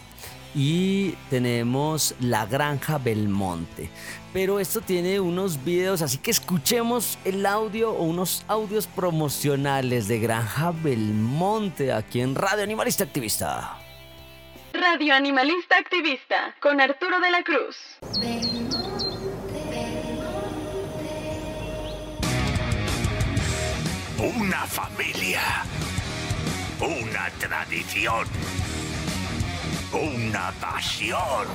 y 0.53 1.11
tenemos 1.29 2.15
la 2.19 2.45
granja 2.45 2.97
Belmonte. 2.97 3.89
Pero 4.33 4.59
esto 4.59 4.81
tiene 4.81 5.19
unos 5.19 5.63
videos, 5.63 6.01
así 6.01 6.17
que 6.17 6.31
escuchemos 6.31 7.17
el 7.23 7.45
audio 7.45 7.91
o 7.91 8.03
unos 8.03 8.43
audios 8.47 8.87
promocionales 8.87 10.07
de 10.07 10.19
Granja 10.19 10.71
Belmonte 10.71 11.93
aquí 11.93 12.21
en 12.21 12.35
Radio 12.35 12.63
Animalista 12.63 13.03
Activista. 13.03 13.77
Radio 14.73 15.15
Animalista 15.15 15.77
Activista 15.77 16.55
con 16.59 16.81
Arturo 16.81 17.19
de 17.19 17.31
la 17.31 17.43
Cruz. 17.43 18.86
Una 24.19 24.65
familia. 24.65 25.63
Una 26.79 27.29
tradición 27.39 28.27
una 29.93 30.51
pasión. 30.59 31.47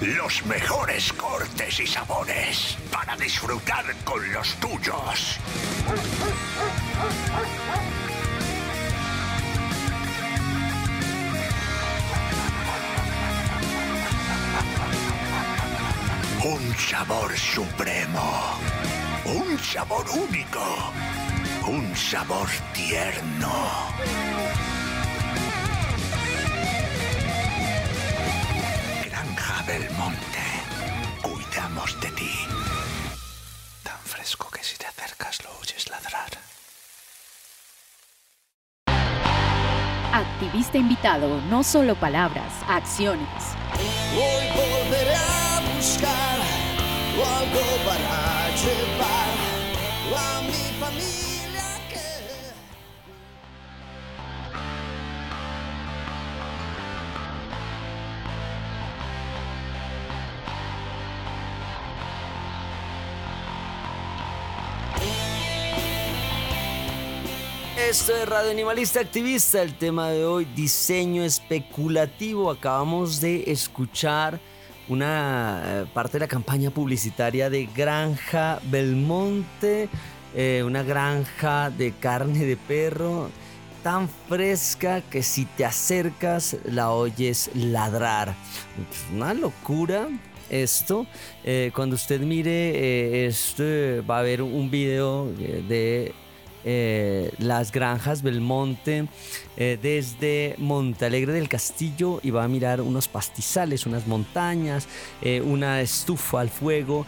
Los 0.00 0.44
mejores 0.46 1.12
cortes 1.12 1.80
y 1.80 1.86
sabores 1.86 2.76
para 2.90 3.16
disfrutar 3.16 3.84
con 4.04 4.32
los 4.32 4.54
tuyos. 4.54 5.38
Un 16.44 16.74
sabor 16.76 17.36
supremo. 17.36 18.58
Un 19.24 19.58
sabor 19.58 20.04
único 20.10 20.92
un 21.66 21.94
sabor 21.94 22.48
tierno. 22.72 23.52
Granja 29.04 29.62
Belmonte, 29.66 30.46
cuidamos 31.22 32.00
de 32.00 32.10
ti. 32.10 32.32
Tan 33.82 33.98
fresco 34.04 34.50
que 34.50 34.62
si 34.64 34.76
te 34.76 34.86
acercas 34.86 35.42
lo 35.44 35.50
oyes 35.60 35.88
ladrar. 35.88 36.30
Activista 40.12 40.78
invitado, 40.78 41.40
no 41.48 41.62
solo 41.62 41.94
palabras, 41.94 42.52
acciones. 42.68 43.56
Buscar 44.14 44.61
para 47.84 48.48
llevar. 48.56 49.22
Esto 67.92 68.16
es 68.16 68.26
Radio 68.26 68.50
Animalista 68.50 69.00
Activista, 69.00 69.60
el 69.60 69.74
tema 69.74 70.08
de 70.08 70.24
hoy, 70.24 70.46
diseño 70.46 71.24
especulativo. 71.24 72.50
Acabamos 72.50 73.20
de 73.20 73.44
escuchar 73.52 74.40
una 74.88 75.62
eh, 75.64 75.86
parte 75.92 76.14
de 76.14 76.20
la 76.20 76.28
campaña 76.28 76.70
publicitaria 76.70 77.50
de 77.50 77.68
Granja 77.74 78.60
Belmonte, 78.64 79.88
eh, 80.34 80.62
una 80.64 80.82
granja 80.82 81.70
de 81.70 81.92
carne 81.92 82.44
de 82.44 82.56
perro 82.56 83.30
tan 83.82 84.08
fresca 84.28 85.00
que 85.00 85.22
si 85.22 85.44
te 85.44 85.64
acercas 85.64 86.56
la 86.64 86.90
oyes 86.90 87.50
ladrar. 87.54 88.34
Una 89.12 89.34
locura 89.34 90.08
esto. 90.50 91.06
Eh, 91.44 91.72
cuando 91.74 91.96
usted 91.96 92.20
mire 92.20 93.26
esto, 93.26 93.64
va 94.08 94.20
a 94.20 94.22
ver 94.22 94.42
un 94.42 94.70
video 94.70 95.26
de 95.26 96.14
eh, 96.64 97.32
las 97.38 97.72
granjas 97.72 98.22
Belmonte 98.22 99.08
eh, 99.56 99.78
desde 99.82 100.54
Montalegre 100.58 101.32
del 101.32 101.48
Castillo 101.48 102.20
y 102.22 102.30
va 102.30 102.44
a 102.44 102.48
mirar 102.48 102.80
unos 102.80 103.08
pastizales, 103.08 103.84
unas 103.86 104.06
montañas, 104.06 104.86
eh, 105.20 105.40
una 105.40 105.80
estufa 105.80 106.40
al 106.40 106.50
fuego, 106.50 107.06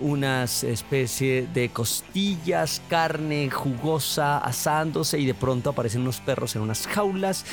unas 0.00 0.64
especie 0.64 1.46
de 1.54 1.68
costillas, 1.70 2.82
carne 2.88 3.50
jugosa 3.50 4.38
asándose 4.38 5.18
y 5.18 5.26
de 5.26 5.34
pronto 5.34 5.70
aparecen 5.70 6.02
unos 6.02 6.20
perros 6.20 6.56
en 6.56 6.62
unas 6.62 6.86
jaulas, 6.86 7.44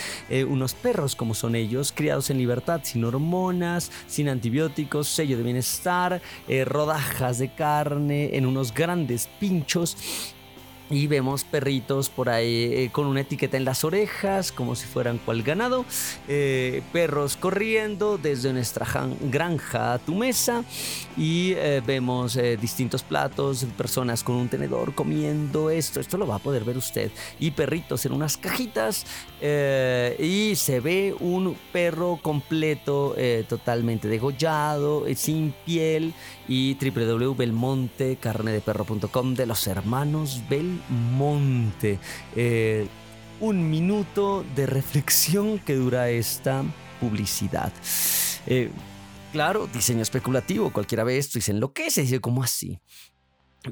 unos 0.48 0.74
perros 0.74 1.16
como 1.16 1.34
son 1.34 1.56
ellos, 1.56 1.92
criados 1.96 2.30
en 2.30 2.38
libertad, 2.38 2.82
sin 2.84 3.04
hormonas, 3.04 3.92
sin 4.08 4.30
antibióticos, 4.30 5.08
sello 5.08 5.38
de 5.38 5.44
bienestar, 5.44 6.22
rodajas 6.66 7.38
de 7.38 7.54
carne 7.54 8.36
en 8.36 8.46
unos 8.46 8.74
grandes 8.74 9.30
pinchos 9.40 9.98
y 10.90 11.08
vemos 11.08 11.44
perritos 11.44 12.10
por 12.10 12.30
ahí 12.30 12.70
eh, 12.72 12.90
con 12.92 13.06
una 13.08 13.22
etiqueta 13.22 13.58
en 13.58 13.66
las 13.66 13.84
orejas, 13.84 14.52
como 14.52 14.76
si 14.76 14.86
fueran 14.86 15.18
cual 15.18 15.42
ganado. 15.42 15.84
Eh, 16.28 16.84
perros 16.94 17.38
corriendo 17.38 18.20
desde 18.20 18.54
nuestra 18.54 18.86
granja 19.22 19.94
a 19.94 20.00
tu 20.00 20.14
mesa. 20.16 20.64
Y 21.18 21.54
eh, 21.56 21.82
vemos 21.86 22.38
distintos 22.60 23.04
platos, 23.04 23.66
personas 23.78 24.22
con 24.24 24.36
un 24.36 24.50
tenedor 24.50 24.94
comiendo 24.94 25.70
esto. 25.70 26.00
Esto 26.00 26.18
lo 26.18 26.28
va 26.28 26.36
a 26.36 26.40
poder 26.40 26.66
ver 26.66 26.78
usted. 26.78 27.12
Y 27.40 27.52
perritos 27.52 28.06
en 28.06 28.14
unas 28.14 28.38
cajitas. 28.38 29.06
y 29.42 30.56
se 30.56 30.80
ve 30.82 31.16
un 31.20 31.58
perro 31.72 32.20
completo, 32.22 33.16
totalmente 33.48 34.08
degollado, 34.08 35.06
sin 35.16 35.54
piel. 35.66 36.14
Y 36.48 36.76
www.belmontecarnedeperro.com 36.76 39.34
de 39.34 39.48
los 39.48 39.66
hermanos 39.66 40.44
Bel 40.48 40.75
Monte. 40.90 42.00
Eh, 42.36 42.88
un 43.40 43.70
minuto 43.70 44.46
de 44.56 44.66
reflexión 44.66 45.60
que 45.60 45.76
dura 45.76 46.10
esta 46.10 46.64
publicidad. 47.00 47.74
Eh, 48.48 48.72
claro, 49.32 49.68
diseño 49.68 50.02
especulativo, 50.02 50.72
cualquiera 50.72 51.04
ve 51.04 51.18
esto 51.18 51.38
y 51.38 51.42
se 51.42 51.54
dice, 52.02 52.22
¿cómo 52.22 52.44
así? 52.44 52.80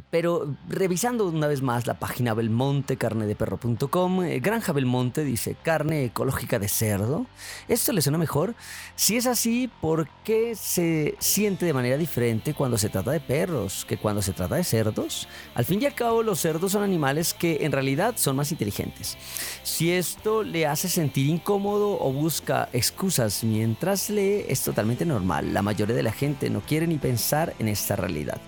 Pero 0.10 0.56
revisando 0.68 1.28
una 1.28 1.48
vez 1.48 1.62
más 1.62 1.88
la 1.88 2.00
página 2.00 2.34
Belmonte, 2.34 2.98
carnedeperro.com, 2.98 4.24
eh, 4.24 4.40
Granja 4.40 4.74
Belmonte 4.74 5.24
dice 5.24 5.56
carne 5.62 6.06
ecológica 6.06 6.60
de 6.60 6.68
cerdo. 6.68 7.26
¿Esto 7.68 7.94
le 7.94 8.02
suena 8.02 8.18
mejor? 8.18 8.56
Si 8.96 9.18
es 9.18 9.28
así, 9.28 9.70
¿por 9.82 10.08
qué 10.24 10.56
se 10.56 11.16
siente 11.20 11.66
de 11.66 11.74
manera 11.74 11.98
diferente 11.98 12.54
cuando 12.54 12.78
se 12.78 12.90
trata 12.90 13.12
de 13.12 13.20
perros 13.20 13.86
que 13.88 13.98
cuando 13.98 14.22
se 14.22 14.34
trata 14.34 14.56
de 14.56 14.64
cerdos? 14.64 15.28
Al 15.56 15.66
fin 15.66 15.82
y 15.82 15.86
al 15.86 15.96
cabo, 15.96 16.24
los 16.24 16.40
cerdos 16.40 16.72
son 16.72 16.84
animales 16.84 17.34
que 17.34 17.66
en 17.66 17.72
realidad 17.72 18.16
son 18.18 18.36
más 18.36 18.52
inteligentes. 18.52 19.18
Si 19.64 19.92
esto 19.92 20.44
le 20.44 20.66
hace 20.66 20.90
sentir 20.90 21.28
incómodo 21.28 22.00
o 22.00 22.12
busca 22.12 22.70
excusas 22.74 23.44
mientras 23.44 24.10
lee, 24.10 24.46
es 24.48 24.62
totalmente 24.62 25.06
normal. 25.06 25.54
La 25.54 25.62
mayoría 25.62 25.96
de 25.96 26.04
la 26.04 26.12
gente 26.12 26.50
no 26.50 26.62
quiere 26.62 26.88
ni 26.88 26.98
pensar 26.98 27.54
en 27.60 27.68
esta 27.68 27.96
realidad. 27.96 28.40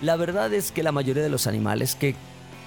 La 0.00 0.16
verdad 0.16 0.52
es 0.52 0.70
que 0.70 0.82
la 0.82 0.91
mayoría 0.92 1.22
de 1.22 1.28
los 1.28 1.46
animales 1.46 1.94
que 1.94 2.14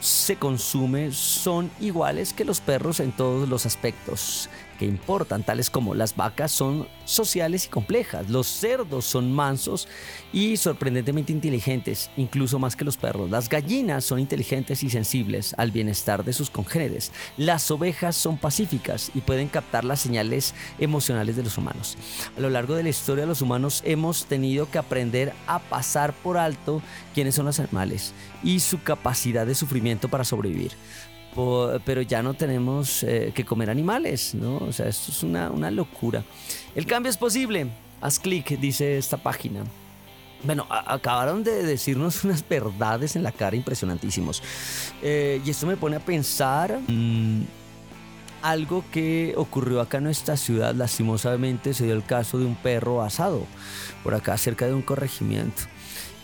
se 0.02 0.36
consume 0.36 1.12
son 1.12 1.72
iguales 1.80 2.34
que 2.34 2.46
los 2.46 2.60
perros 2.60 3.00
en 3.00 3.12
todos 3.12 3.48
los 3.50 3.66
aspectos 3.66 4.50
que 4.78 4.86
importan, 4.86 5.44
tales 5.44 5.70
como 5.70 5.94
las 5.96 6.16
vacas 6.16 6.52
son 6.52 6.88
sociales 7.06 7.66
y 7.66 7.70
complejas, 7.70 8.30
los 8.30 8.48
cerdos 8.48 9.06
son 9.06 9.32
mansos 9.32 9.88
y 10.34 10.58
sorprendentemente 10.58 11.32
inteligentes, 11.32 12.10
incluso 12.18 12.60
más 12.60 12.76
que 12.76 12.86
los 12.86 12.98
perros, 12.98 13.30
las 13.30 13.50
gallinas 13.50 14.04
son 14.04 14.20
inteligentes 14.20 14.84
y 14.84 14.90
sensibles 14.90 15.54
al 15.58 15.72
bienestar 15.72 16.24
de 16.24 16.34
sus 16.34 16.50
congéneres, 16.50 17.12
las 17.38 17.70
ovejas 17.72 18.16
son 18.16 18.38
pacíficas 18.38 19.12
y 19.14 19.22
pueden 19.22 19.48
captar 19.48 19.86
las 19.86 20.00
señales 20.00 20.54
emocionales 20.80 21.36
de 21.36 21.44
los 21.44 21.58
humanos. 21.58 21.98
A 22.38 22.42
lo 22.42 22.50
largo 22.50 22.76
de 22.76 22.84
la 22.84 22.90
historia 22.90 23.26
los 23.26 23.42
humanos 23.42 23.82
hemos 23.86 24.26
tenido 24.26 24.70
que 24.70 24.78
aprender 24.78 25.34
a 25.48 25.60
pasar 25.60 26.14
por 26.14 26.38
alto 26.38 26.82
quiénes 27.14 27.36
son 27.36 27.46
los 27.46 27.60
animales 27.60 28.14
y 28.44 28.60
su 28.60 28.82
capacidad 28.82 29.46
de 29.46 29.56
sufrimiento 29.56 30.10
para 30.10 30.24
sobrevivir 30.24 30.72
pero 31.86 32.02
ya 32.02 32.24
no 32.24 32.34
tenemos 32.34 33.04
eh, 33.04 33.32
que 33.34 33.44
comer 33.44 33.70
animales, 33.70 34.34
¿no? 34.36 34.58
O 34.58 34.72
sea, 34.72 34.88
esto 34.88 35.12
es 35.12 35.24
una, 35.24 35.52
una 35.52 35.70
locura. 35.70 36.24
El 36.76 36.86
cambio 36.86 37.10
es 37.10 37.18
posible. 37.18 37.68
Haz 38.02 38.20
clic, 38.20 38.58
dice 38.60 38.98
esta 38.98 39.18
página. 39.18 39.64
Bueno, 40.44 40.68
acabaron 40.70 41.44
de 41.44 41.64
decirnos 41.64 42.24
unas 42.24 42.48
verdades 42.48 43.16
en 43.16 43.24
la 43.24 43.32
cara 43.32 43.56
impresionantísimos. 43.56 44.42
Eh, 45.02 45.42
y 45.46 45.50
esto 45.50 45.66
me 45.66 45.78
pone 45.78 45.98
a 45.98 46.00
pensar 46.00 46.80
mm, 46.88 47.44
algo 48.42 48.84
que 48.92 49.34
ocurrió 49.38 49.82
acá 49.82 49.98
en 49.98 50.06
nuestra 50.06 50.38
ciudad. 50.38 50.74
Lastimosamente 50.76 51.74
se 51.74 51.86
dio 51.86 51.94
el 51.94 52.04
caso 52.04 52.38
de 52.38 52.46
un 52.46 52.56
perro 52.56 53.02
asado 53.02 53.46
por 54.04 54.14
acá 54.14 54.38
cerca 54.38 54.68
de 54.68 54.74
un 54.74 54.82
corregimiento. 54.82 55.64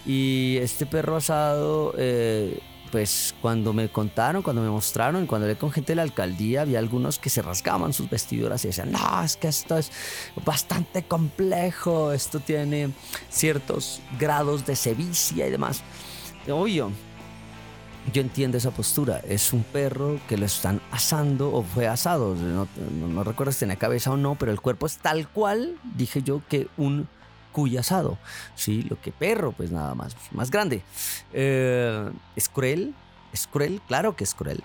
Y 0.05 0.57
este 0.57 0.85
perro 0.85 1.15
asado 1.15 1.93
eh, 1.97 2.59
pues 2.91 3.33
cuando 3.41 3.73
me 3.73 3.89
contaron, 3.89 4.41
cuando 4.41 4.61
me 4.61 4.69
mostraron, 4.69 5.25
cuando 5.25 5.45
hablé 5.45 5.57
con 5.57 5.71
gente 5.71 5.93
de 5.93 5.95
la 5.95 6.01
alcaldía, 6.03 6.61
había 6.61 6.79
algunos 6.79 7.17
que 7.17 7.29
se 7.29 7.41
rasgaban 7.41 7.93
sus 7.93 8.09
vestiduras 8.09 8.63
y 8.65 8.67
decían, 8.67 8.91
no, 8.91 9.23
es 9.23 9.37
que 9.37 9.47
esto 9.47 9.77
es 9.77 9.91
bastante 10.45 11.03
complejo, 11.03 12.11
esto 12.11 12.39
tiene 12.39 12.91
ciertos 13.29 14.01
grados 14.19 14.65
de 14.65 14.75
sevicia 14.75 15.47
y 15.47 15.51
demás. 15.51 15.81
Obvio, 16.49 16.91
yo 18.13 18.21
entiendo 18.21 18.57
esa 18.57 18.71
postura. 18.71 19.21
Es 19.27 19.53
un 19.53 19.63
perro 19.63 20.19
que 20.27 20.37
lo 20.37 20.45
están 20.45 20.81
asando 20.91 21.53
o 21.53 21.63
fue 21.63 21.87
asado. 21.87 22.35
No, 22.35 23.23
recuerdo 23.23 23.51
si 23.51 23.59
tenía 23.59 23.75
cabeza 23.75 24.11
o 24.11 24.17
no, 24.17 24.35
pero 24.35 24.51
el 24.51 24.59
cuerpo 24.59 24.85
es 24.85 24.97
tal 24.97 25.27
cual, 25.29 25.77
dije 25.95 26.21
yo, 26.21 26.41
que 26.49 26.67
un 26.77 27.07
cuy 27.51 27.77
asado. 27.77 28.17
Sí, 28.55 28.83
lo 28.83 28.99
que 28.99 29.11
perro, 29.11 29.51
pues 29.51 29.71
nada 29.71 29.95
más, 29.95 30.15
más 30.31 30.51
grande. 30.51 30.81
Eh, 31.33 32.09
es 32.35 32.49
cruel, 32.49 32.93
es 33.33 33.47
cruel, 33.47 33.81
claro 33.87 34.15
que 34.15 34.23
es 34.23 34.33
cruel. 34.33 34.63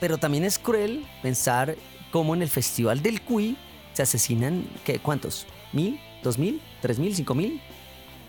Pero 0.00 0.18
también 0.18 0.44
es 0.44 0.58
cruel 0.58 1.06
pensar 1.22 1.76
cómo 2.10 2.34
en 2.34 2.42
el 2.42 2.48
Festival 2.48 3.02
del 3.02 3.22
Cuy 3.22 3.56
se 3.92 4.02
asesinan, 4.02 4.68
¿qué, 4.84 4.98
¿cuántos? 4.98 5.46
¿Mil? 5.72 6.00
¿Dos 6.22 6.38
mil? 6.38 6.60
¿Tres 6.80 6.98
mil? 6.98 7.14
¿Cinco 7.14 7.34
mil? 7.34 7.60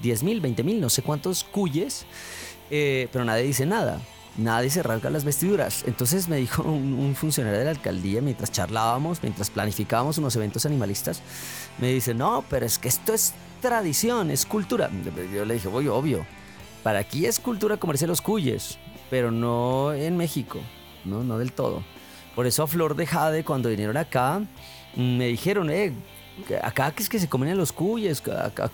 ¿Diez 0.02 0.24
mil? 0.24 0.42
¿Veinte 0.42 0.64
mil? 0.64 0.80
No 0.80 0.90
sé 0.90 1.02
cuántos 1.02 1.44
cuyes, 1.44 2.06
eh, 2.70 3.08
pero 3.12 3.26
nadie 3.26 3.44
dice 3.44 3.66
nada 3.66 4.02
nadie 4.38 4.70
se 4.70 4.84
rasga 4.84 5.10
las 5.10 5.24
vestiduras. 5.24 5.84
Entonces 5.88 6.28
me 6.28 6.38
dijo 6.38 6.64
un, 6.64 7.16
funcionario 7.16 7.60
de 7.60 7.66
la 7.66 7.72
alcaldía 7.72 8.22
mientras 8.22 8.52
charlábamos, 8.52 9.22
mientras 9.22 9.50
planificábamos 9.50 10.18
unos 10.18 10.36
eventos 10.36 10.66
animalistas, 10.66 11.22
me 11.78 11.90
dice, 11.90 12.14
no, 12.14 12.44
pero 12.50 12.66
es 12.66 12.78
que 12.78 12.88
esto 12.88 13.14
es 13.14 13.34
tradición, 13.62 14.32
es 14.32 14.46
cultura. 14.46 14.90
Yo 15.34 15.46
le 15.46 15.56
dije, 15.56 15.68
voy, 15.68 15.88
obvio, 15.88 16.26
para 16.84 17.00
aquí 17.00 17.26
es 17.26 17.40
cultura 17.40 17.78
comerse 17.78 18.08
los 18.08 18.22
cuyes, 18.22 18.78
pero 19.10 19.32
no 19.32 19.94
en 19.94 20.18
México, 20.18 20.60
no, 21.04 21.24
no 21.24 21.38
del 21.38 21.52
todo. 21.52 21.84
Por 22.36 22.46
eso 22.46 22.64
a 22.64 22.68
Flor 22.68 22.96
de 22.96 23.08
Jade, 23.08 23.46
cuando 23.46 23.70
vinieron 23.70 23.96
acá, 23.96 24.42
me 24.96 25.28
dijeron, 25.28 25.70
eh, 25.70 25.94
acá 26.62 26.92
que 26.92 27.02
es 27.02 27.10
que 27.10 27.20
se 27.20 27.30
comen 27.30 27.58
los 27.58 27.72
cuyes, 27.72 28.22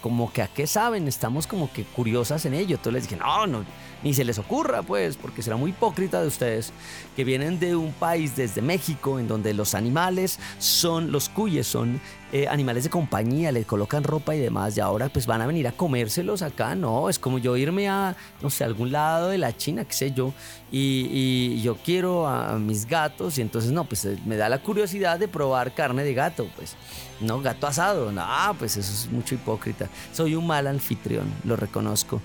como 0.02 0.32
que 0.34 0.42
a 0.42 0.48
qué 0.48 0.66
saben, 0.66 1.08
estamos 1.08 1.46
como 1.48 1.72
que 1.72 1.84
curiosas 1.84 2.46
en 2.46 2.54
ello. 2.54 2.78
Entonces 2.78 2.94
les 2.94 3.04
dije, 3.04 3.18
no, 3.18 3.46
no, 3.48 3.64
ni 4.04 4.14
se 4.14 4.24
les 4.24 4.40
ocurra, 4.40 4.82
pues, 4.82 5.18
porque 5.18 5.42
será 5.42 5.56
muy 5.56 5.72
hipócrita 5.72 6.22
de 6.22 6.28
ustedes 6.28 6.74
que 7.16 7.24
vienen 7.24 7.60
de 7.60 7.76
un 7.76 7.92
país 7.94 8.36
desde 8.36 8.62
México 8.62 9.20
en 9.20 9.28
donde 9.28 9.54
los 9.54 9.76
animales 9.76 10.40
son, 10.60 11.12
los 11.12 11.30
cuyes 11.30 11.68
son 11.68 12.00
eh, 12.34 12.48
animales 12.48 12.86
de 12.86 12.90
compañía, 12.90 13.52
le 13.52 13.66
colocan 13.66 14.04
ropa 14.04 14.34
y 14.34 14.40
demás, 14.40 14.78
y 14.78 14.80
ahora 14.80 15.10
pues 15.10 15.28
van 15.28 15.42
a 15.42 15.48
venir 15.48 15.68
a 15.68 15.74
comérselos 15.74 16.42
acá, 16.42 16.76
no, 16.76 17.10
es 17.10 17.20
como 17.20 17.40
yo 17.40 17.58
irme 17.58 17.90
a, 17.90 18.16
no 18.42 18.50
sé, 18.50 18.64
algún 18.64 18.92
lado 18.92 19.28
de 19.28 19.38
la 19.38 19.56
China, 19.56 19.84
qué 19.84 19.94
sé 19.94 20.12
yo, 20.12 20.34
y, 20.72 21.62
yo 21.62 21.76
quiero 21.76 22.28
a 22.28 22.58
mis 22.58 22.88
gatos, 22.88 23.38
y 23.38 23.42
entonces 23.42 23.74
no, 23.74 23.84
pues 23.84 24.08
me 24.26 24.38
da 24.38 24.48
la 24.48 24.64
curiosidad 24.64 25.20
de 25.20 25.28
probar 25.28 25.74
carne 25.74 26.06
de 26.06 26.14
gato, 26.14 26.48
pues, 26.56 26.78
no, 27.20 27.42
gato 27.42 27.68
asado, 27.68 28.14
no, 28.14 28.26
pues 28.58 28.78
eso 28.78 28.94
es 28.94 29.12
mucho 29.12 29.36
hipócrita, 29.36 29.90
soy 30.14 30.36
un 30.36 30.48
mal 30.48 30.68
anfitrión, 30.68 31.26
lo 31.44 31.58
reconozco. 31.58 32.22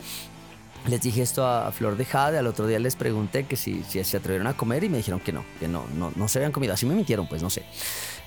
Les 0.89 1.01
dije 1.01 1.22
esto 1.22 1.47
a 1.47 1.72
Flor 1.72 1.97
de 1.97 2.05
Jade, 2.05 2.39
al 2.39 2.47
otro 2.47 2.66
día 2.66 2.78
les 2.78 2.97
pregunté 2.97 3.45
que 3.45 3.57
si, 3.57 3.82
se 3.82 4.16
atrevieron 4.16 4.47
a 4.47 4.57
comer 4.57 4.84
y 4.84 4.89
me 4.89 4.99
dijeron 4.99 5.20
que 5.20 5.32
no, 5.32 5.45
que 5.59 5.66
no, 5.66 5.87
no, 5.95 6.12
no 6.14 6.28
se 6.28 6.39
habían 6.39 6.53
comido. 6.53 6.74
Así 6.74 6.87
me 6.87 6.95
mintieron, 6.95 7.28
pues 7.28 7.43
no 7.43 7.51
sé. 7.51 7.64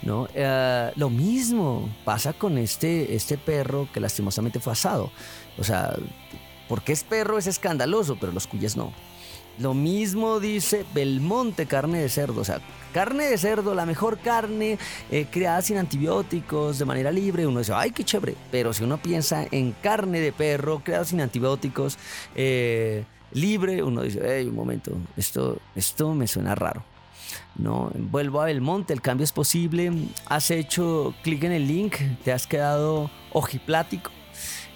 ¿no? 0.01 0.27
Eh, 0.33 0.91
lo 0.95 1.09
mismo 1.09 1.89
pasa 2.05 2.33
con 2.33 2.57
este, 2.57 3.15
este 3.15 3.37
perro 3.37 3.87
que 3.93 3.99
lastimosamente 3.99 4.59
fue 4.59 4.73
asado. 4.73 5.11
O 5.57 5.63
sea, 5.63 5.95
porque 6.67 6.91
es 6.93 7.03
perro 7.03 7.37
es 7.37 7.47
escandaloso, 7.47 8.17
pero 8.19 8.31
los 8.31 8.47
cuyes 8.47 8.75
no. 8.75 8.93
Lo 9.59 9.73
mismo 9.73 10.39
dice 10.39 10.85
Belmonte 10.93 11.65
carne 11.65 11.99
de 11.99 12.09
cerdo. 12.09 12.41
O 12.41 12.45
sea, 12.45 12.61
carne 12.93 13.25
de 13.25 13.37
cerdo, 13.37 13.75
la 13.75 13.85
mejor 13.85 14.19
carne 14.19 14.77
eh, 15.11 15.27
creada 15.29 15.61
sin 15.61 15.77
antibióticos, 15.77 16.79
de 16.79 16.85
manera 16.85 17.11
libre. 17.11 17.45
Uno 17.45 17.59
dice, 17.59 17.73
ay, 17.75 17.91
qué 17.91 18.03
chévere. 18.05 18.35
Pero 18.51 18.73
si 18.73 18.83
uno 18.83 18.97
piensa 18.97 19.45
en 19.51 19.73
carne 19.73 20.21
de 20.21 20.31
perro 20.31 20.79
creada 20.79 21.03
sin 21.03 21.19
antibióticos, 21.19 21.97
eh, 22.35 23.03
libre, 23.33 23.83
uno 23.83 24.03
dice, 24.03 24.21
hey, 24.23 24.47
un 24.47 24.55
momento, 24.55 24.93
esto, 25.17 25.59
esto 25.75 26.13
me 26.13 26.27
suena 26.27 26.55
raro. 26.55 26.83
No, 27.55 27.91
vuelvo 27.93 28.41
a 28.41 28.45
Belmonte, 28.45 28.93
el 28.93 29.01
cambio 29.01 29.25
es 29.25 29.33
posible. 29.33 29.91
Has 30.27 30.51
hecho 30.51 31.13
clic 31.21 31.43
en 31.43 31.51
el 31.51 31.67
link, 31.67 31.95
te 32.23 32.31
has 32.31 32.47
quedado 32.47 33.11
ojiplático 33.33 34.11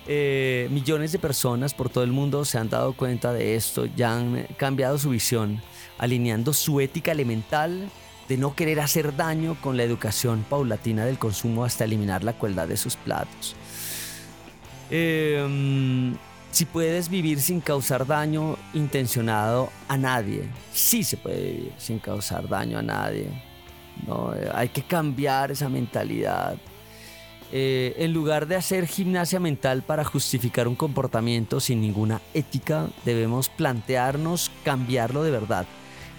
eh, 0.06 0.68
millones 0.70 1.14
de 1.14 1.20
personas 1.20 1.74
por 1.74 1.90
todo 1.90 2.04
el 2.04 2.12
mundo 2.12 2.44
se 2.44 2.58
han 2.58 2.70
dado 2.70 2.94
cuenta 2.94 3.32
de 3.32 3.56
esto, 3.56 3.86
ya 3.86 4.18
han 4.18 4.48
cambiado 4.58 4.98
su 4.98 5.10
visión, 5.10 5.62
alineando 5.98 6.52
su 6.54 6.82
ética 6.82 7.12
elemental 7.12 7.90
de 8.28 8.38
no 8.38 8.56
querer 8.56 8.80
hacer 8.82 9.16
daño 9.16 9.56
con 9.62 9.78
la 9.78 9.84
educación 9.84 10.46
paulatina 10.50 11.06
del 11.06 11.18
consumo 11.18 11.64
hasta 11.64 11.86
eliminar 11.86 12.24
la 12.24 12.34
crueldad 12.34 12.68
de 12.68 12.78
sus 12.78 12.96
platos. 12.96 13.56
Em, 14.90 16.16
si 16.52 16.66
puedes 16.66 17.10
vivir 17.10 17.40
sin 17.40 17.62
causar 17.62 18.06
daño 18.06 18.58
intencionado 18.74 19.70
a 19.88 19.98
nadie, 19.98 20.44
sí 20.74 21.04
se 21.04 21.18
puede 21.18 21.42
vivir 21.42 21.74
sin 21.78 22.00
causar 22.00 22.48
daño 22.48 22.78
a 22.78 22.82
nadie. 22.82 23.28
¿no? 24.06 24.34
Hay 24.54 24.70
que 24.70 24.84
cambiar 24.84 25.52
esa 25.52 25.70
mentalidad 25.70 26.58
eh, 27.56 27.94
en 28.04 28.14
lugar 28.14 28.48
de 28.48 28.56
hacer 28.56 28.88
gimnasia 28.88 29.40
mental 29.40 29.84
para 29.84 30.04
justificar 30.04 30.68
un 30.68 30.74
comportamiento 30.74 31.60
sin 31.60 31.82
ninguna 31.82 32.20
ética, 32.34 32.88
debemos 33.06 33.48
plantearnos 33.48 34.50
cambiarlo 34.64 35.22
de 35.22 35.30
verdad. 35.30 35.68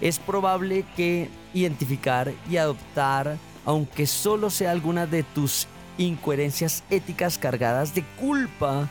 Es 0.00 0.20
probable 0.20 0.84
que 0.94 1.28
identificar 1.52 2.32
y 2.48 2.58
adoptar, 2.58 3.36
aunque 3.64 4.06
solo 4.06 4.48
sea 4.48 4.70
alguna 4.70 5.08
de 5.08 5.24
tus 5.24 5.66
incoherencias 5.98 6.84
éticas 6.88 7.36
cargadas 7.36 7.96
de 7.96 8.04
culpa, 8.20 8.88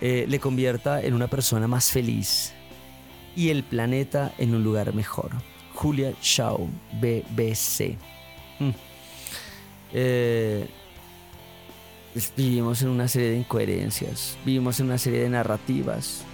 eh, 0.00 0.24
le 0.28 0.38
convierta 0.38 1.02
en 1.02 1.14
una 1.14 1.26
persona 1.26 1.66
más 1.66 1.90
feliz 1.90 2.52
y 3.34 3.48
el 3.48 3.64
planeta 3.64 4.32
en 4.38 4.54
un 4.54 4.62
lugar 4.62 4.94
mejor. 4.94 5.32
Julia 5.74 6.12
Shaw, 6.22 6.68
BBC. 7.00 7.98
Mm. 8.60 8.70
Eh, 9.94 10.68
vivimos 12.36 12.82
en 12.82 12.88
una 12.88 13.08
serie 13.08 13.30
de 13.30 13.38
incoherencias, 13.38 14.36
vivimos 14.44 14.78
en 14.80 14.86
una 14.86 14.98
serie 14.98 15.20
de 15.20 15.30
narrativas 15.30 16.24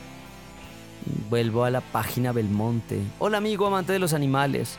vuelvo 1.29 1.65
a 1.65 1.71
la 1.71 1.81
página 1.81 2.33
Belmonte. 2.33 3.01
Hola 3.19 3.39
amigo 3.39 3.67
amante 3.67 3.93
de 3.93 3.99
los 3.99 4.13
animales. 4.13 4.79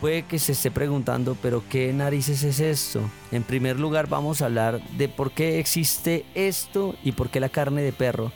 Puede 0.00 0.22
que 0.22 0.38
se 0.38 0.52
esté 0.52 0.70
preguntando, 0.70 1.36
pero 1.42 1.62
¿qué 1.68 1.92
narices 1.92 2.42
es 2.42 2.60
esto? 2.60 3.02
En 3.32 3.42
primer 3.42 3.78
lugar 3.78 4.08
vamos 4.08 4.40
a 4.40 4.46
hablar 4.46 4.80
de 4.96 5.08
por 5.08 5.30
qué 5.32 5.58
existe 5.58 6.24
esto 6.34 6.94
y 7.04 7.12
por 7.12 7.28
qué 7.28 7.38
la 7.38 7.50
carne 7.50 7.82
de 7.82 7.92
perro. 7.92 8.32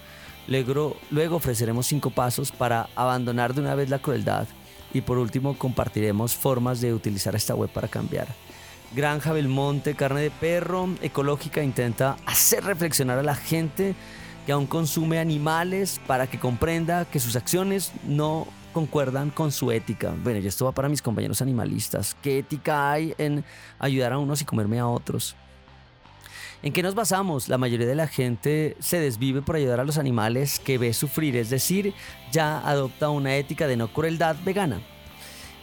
Luego, 0.46 0.96
luego 1.10 1.36
ofreceremos 1.36 1.86
cinco 1.86 2.10
pasos 2.10 2.52
para 2.52 2.90
abandonar 2.94 3.54
de 3.54 3.62
una 3.62 3.74
vez 3.74 3.88
la 3.88 3.98
crueldad. 3.98 4.46
Y 4.92 5.00
por 5.00 5.16
último 5.16 5.56
compartiremos 5.56 6.36
formas 6.36 6.82
de 6.82 6.92
utilizar 6.92 7.34
esta 7.34 7.54
web 7.54 7.70
para 7.70 7.88
cambiar. 7.88 8.28
Granja 8.94 9.32
Belmonte, 9.32 9.94
carne 9.94 10.20
de 10.20 10.30
perro, 10.30 10.88
ecológica, 11.02 11.64
intenta 11.64 12.16
hacer 12.26 12.62
reflexionar 12.62 13.18
a 13.18 13.24
la 13.24 13.34
gente 13.34 13.96
que 14.46 14.52
aún 14.52 14.66
consume 14.66 15.18
animales 15.18 16.00
para 16.06 16.28
que 16.28 16.38
comprenda 16.38 17.04
que 17.04 17.18
sus 17.18 17.34
acciones 17.34 17.92
no 18.04 18.46
concuerdan 18.72 19.30
con 19.30 19.50
su 19.50 19.72
ética. 19.72 20.14
Bueno, 20.22 20.38
y 20.38 20.46
esto 20.46 20.66
va 20.66 20.72
para 20.72 20.88
mis 20.88 21.02
compañeros 21.02 21.42
animalistas. 21.42 22.16
¿Qué 22.22 22.38
ética 22.38 22.92
hay 22.92 23.14
en 23.18 23.44
ayudar 23.80 24.12
a 24.12 24.18
unos 24.18 24.42
y 24.42 24.44
comerme 24.44 24.78
a 24.78 24.86
otros? 24.86 25.34
¿En 26.62 26.72
qué 26.72 26.82
nos 26.82 26.94
basamos? 26.94 27.48
La 27.48 27.58
mayoría 27.58 27.88
de 27.88 27.96
la 27.96 28.06
gente 28.06 28.76
se 28.78 29.00
desvive 29.00 29.42
por 29.42 29.56
ayudar 29.56 29.80
a 29.80 29.84
los 29.84 29.98
animales 29.98 30.60
que 30.60 30.78
ve 30.78 30.92
sufrir, 30.94 31.36
es 31.36 31.50
decir, 31.50 31.94
ya 32.30 32.60
adopta 32.60 33.10
una 33.10 33.36
ética 33.36 33.66
de 33.66 33.76
no 33.76 33.92
crueldad 33.92 34.36
vegana. 34.44 34.80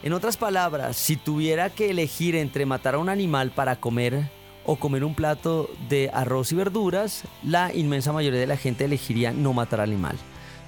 En 0.02 0.12
otras 0.12 0.36
palabras, 0.36 0.96
si 0.96 1.16
tuviera 1.16 1.70
que 1.70 1.90
elegir 1.90 2.34
entre 2.34 2.66
matar 2.66 2.96
a 2.96 2.98
un 2.98 3.08
animal 3.08 3.52
para 3.52 3.76
comer 3.76 4.28
o 4.64 4.74
comer 4.74 5.04
un 5.04 5.14
plato 5.14 5.70
de 5.88 6.10
arroz 6.12 6.50
y 6.50 6.56
verduras, 6.56 7.22
la 7.44 7.72
inmensa 7.72 8.12
mayoría 8.12 8.40
de 8.40 8.48
la 8.48 8.56
gente 8.56 8.84
elegiría 8.84 9.30
no 9.32 9.52
matar 9.52 9.80
al 9.80 9.90
animal. 9.90 10.16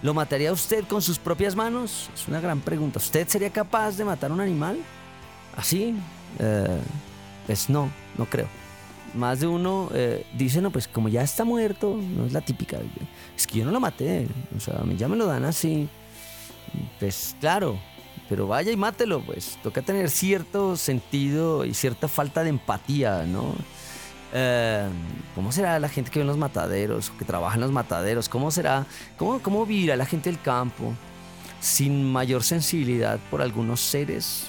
¿Lo 0.02 0.14
mataría 0.14 0.52
usted 0.52 0.84
con 0.84 1.02
sus 1.02 1.18
propias 1.18 1.56
manos? 1.56 2.10
Es 2.14 2.28
una 2.28 2.40
gran 2.40 2.60
pregunta. 2.60 3.00
¿Usted 3.00 3.26
sería 3.26 3.50
capaz 3.50 3.96
de 3.96 4.04
matar 4.04 4.30
a 4.30 4.34
un 4.34 4.40
animal? 4.40 4.78
¿Así? 5.56 5.96
Eh, 6.38 6.78
pues 7.46 7.68
no, 7.68 7.90
no 8.16 8.26
creo. 8.26 8.46
Más 9.14 9.40
de 9.40 9.48
uno 9.48 9.90
eh, 9.94 10.24
dice, 10.36 10.60
no, 10.60 10.70
pues 10.70 10.86
como 10.86 11.08
ya 11.08 11.22
está 11.22 11.44
muerto, 11.44 11.96
no 11.96 12.26
es 12.26 12.32
la 12.32 12.40
típica. 12.40 12.78
Es 13.36 13.48
que 13.48 13.58
yo 13.58 13.64
no 13.64 13.72
lo 13.72 13.80
maté, 13.80 14.28
o 14.56 14.60
sea, 14.60 14.80
ya 14.96 15.08
me 15.08 15.16
lo 15.16 15.26
dan 15.26 15.44
así. 15.44 15.88
Pues 17.00 17.34
claro, 17.40 17.78
pero 18.28 18.46
vaya 18.46 18.72
y 18.72 18.76
mátelo, 18.76 19.20
pues. 19.20 19.58
Toca 19.62 19.82
tener 19.82 20.10
cierto 20.10 20.76
sentido 20.76 21.64
y 21.64 21.74
cierta 21.74 22.08
falta 22.08 22.42
de 22.42 22.50
empatía, 22.50 23.24
¿no? 23.24 23.54
Eh, 24.32 24.88
¿Cómo 25.34 25.52
será 25.52 25.78
la 25.78 25.88
gente 25.88 26.10
que 26.10 26.18
ve 26.18 26.22
en 26.22 26.28
los 26.28 26.36
mataderos, 26.36 27.10
que 27.10 27.24
trabaja 27.24 27.54
en 27.54 27.60
los 27.60 27.70
mataderos? 27.70 28.28
¿Cómo 28.28 28.50
será, 28.50 28.86
cómo, 29.16 29.40
cómo 29.40 29.64
vivirá 29.66 29.96
la 29.96 30.06
gente 30.06 30.30
del 30.30 30.40
campo 30.40 30.92
sin 31.60 32.10
mayor 32.10 32.42
sensibilidad 32.42 33.18
por 33.30 33.42
algunos 33.42 33.80
seres? 33.80 34.48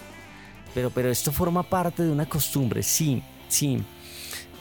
Pero, 0.73 0.89
pero 0.89 1.09
esto 1.09 1.31
forma 1.31 1.63
parte 1.63 2.03
de 2.03 2.11
una 2.11 2.25
costumbre, 2.25 2.81
sí, 2.81 3.23
sí. 3.47 3.83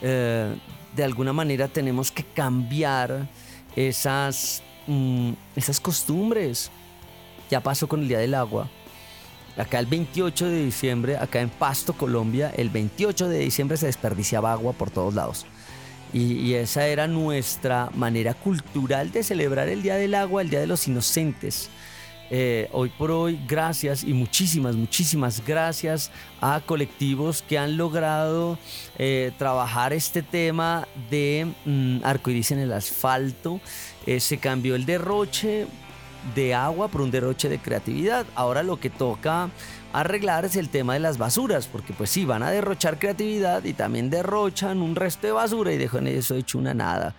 Eh, 0.03 0.55
de 0.95 1.05
alguna 1.05 1.33
manera 1.33 1.69
tenemos 1.69 2.13
que 2.13 2.23
cambiar 2.23 3.27
esas, 3.75 4.63
mm, 4.87 5.33
esas 5.57 5.81
costumbres. 5.81 6.71
Ya 7.51 7.61
pasó 7.61 7.89
con 7.89 8.01
el 8.01 8.09
Día 8.09 8.19
del 8.19 8.35
Agua. 8.35 8.69
Acá 9.57 9.79
el 9.79 9.87
28 9.87 10.47
de 10.47 10.65
diciembre, 10.65 11.17
acá 11.17 11.41
en 11.41 11.49
Pasto, 11.49 11.93
Colombia, 11.93 12.53
el 12.57 12.71
28 12.71 13.29
de 13.29 13.39
diciembre 13.39 13.77
se 13.77 13.87
desperdiciaba 13.87 14.53
agua 14.53 14.73
por 14.73 14.91
todos 14.91 15.15
lados. 15.15 15.47
Y, 16.13 16.55
esa 16.55 16.87
era 16.87 17.09
nuestra 17.09 17.91
manera 17.95 18.35
cultural 18.35 19.11
de 19.11 19.25
celebrar 19.25 19.69
el 19.69 19.83
Día 19.83 19.97
del 19.97 20.15
Agua, 20.15 20.43
el 20.43 20.51
Día 20.51 20.61
de 20.61 20.69
los 20.69 20.87
Inocentes. 20.87 21.71
Eh, 22.31 22.69
hoy 22.73 22.89
por 22.89 23.11
hoy, 23.11 23.41
gracias 23.49 24.05
y 24.05 24.13
muchísimas, 24.13 24.77
muchísimas 24.77 25.45
gracias 25.45 26.13
a 26.41 26.61
colectivos 26.65 27.43
que 27.43 27.59
han 27.59 27.77
logrado 27.77 28.59
eh, 28.97 29.33
trabajar 29.39 29.93
este 29.93 30.23
tema 30.23 30.87
de 31.11 31.53
mm, 31.65 31.99
arcoíris 32.05 32.53
en 32.53 32.61
el 32.61 32.73
asfalto. 32.73 33.61
Eh, 34.07 34.21
se 34.21 34.39
cambió 34.39 34.77
el 34.77 34.87
derroche 34.87 35.67
de 36.35 36.55
agua 36.55 36.89
por 36.89 37.01
un 37.01 37.11
derroche 37.11 37.49
de 37.49 37.59
creatividad. 37.59 38.27
Ahora 38.35 38.63
lo 38.63 38.79
que 38.79 38.91
toca 38.91 39.51
arreglar 39.93 40.45
es 40.45 40.57
el 40.57 40.69
tema 40.69 40.95
de 40.95 41.01
las 41.01 41.19
basuras, 41.19 41.67
porque 41.67 41.93
pues 41.93 42.11
sí, 42.11 42.25
van 42.25 42.43
a 42.43 42.51
derrochar 42.51 42.99
creatividad 42.99 43.65
y 43.65 43.75
también 43.75 44.11
derrochan 44.11 44.83
un 44.83 44.97
resto 44.97 45.27
de 45.27 45.33
basura 45.33 45.73
y 45.73 45.79
dejan 45.79 46.07
eso 46.07 46.35
hecho 46.35 46.59
una 46.59 46.75
nada. 46.75 47.15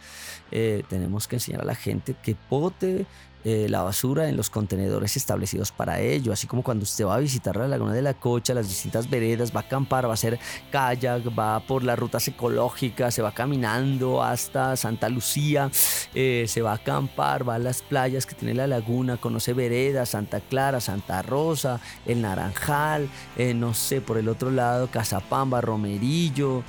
tenemos 0.50 1.28
que 1.28 1.38
enseñar 1.38 1.62
a 1.62 1.66
la 1.66 1.76
gente 1.76 2.16
que 2.22 2.36
pote 2.36 3.06
eh, 3.46 3.68
la 3.70 3.84
basura 3.84 4.28
en 4.28 4.36
los 4.36 4.50
contenedores 4.50 5.16
establecidos 5.18 5.72
para 5.72 6.00
ello, 6.02 6.34
así 6.34 6.48
como 6.48 6.64
cuando 6.64 6.82
usted 6.82 7.06
va 7.06 7.14
a 7.14 7.20
visitar 7.20 7.56
la 7.56 7.68
laguna 7.68 7.94
de 7.94 8.02
la 8.02 8.16
Cocha, 8.16 8.56
las 8.56 8.68
distintas 8.68 9.08
veredas, 9.08 9.56
va 9.56 9.60
a 9.60 9.64
acampar, 9.64 10.06
va 10.06 10.10
a 10.10 10.14
hacer 10.16 10.40
kayak, 10.72 11.28
va 11.38 11.60
por 11.60 11.84
las 11.84 12.00
rutas 12.00 12.28
ecológicas, 12.28 13.14
se 13.14 13.22
va 13.22 13.34
caminando 13.34 14.24
hasta 14.24 14.76
Santa 14.76 15.10
Lucía, 15.10 15.70
eh, 16.16 16.46
se 16.48 16.64
va 16.64 16.72
a 16.72 16.76
acampar, 16.76 17.48
va 17.48 17.56
a 17.56 17.60
las 17.60 17.84
playas 17.84 18.26
que 18.26 18.34
tiene 18.34 18.56
la 18.56 18.66
laguna, 18.66 19.18
conoce 19.18 19.54
veredas, 19.54 20.10
Santa 20.10 20.40
Clara, 20.40 20.82
Santa 20.82 21.22
Rosa, 21.22 21.80
el 22.08 22.24
Naranjal, 22.24 23.08
eh, 23.38 23.54
no 23.54 23.76
sé, 23.76 24.02
por 24.02 24.18
el 24.18 24.28
otro 24.28 24.50
lado, 24.50 24.90
Casapamba, 24.90 25.62
Romerillo, 25.62 26.64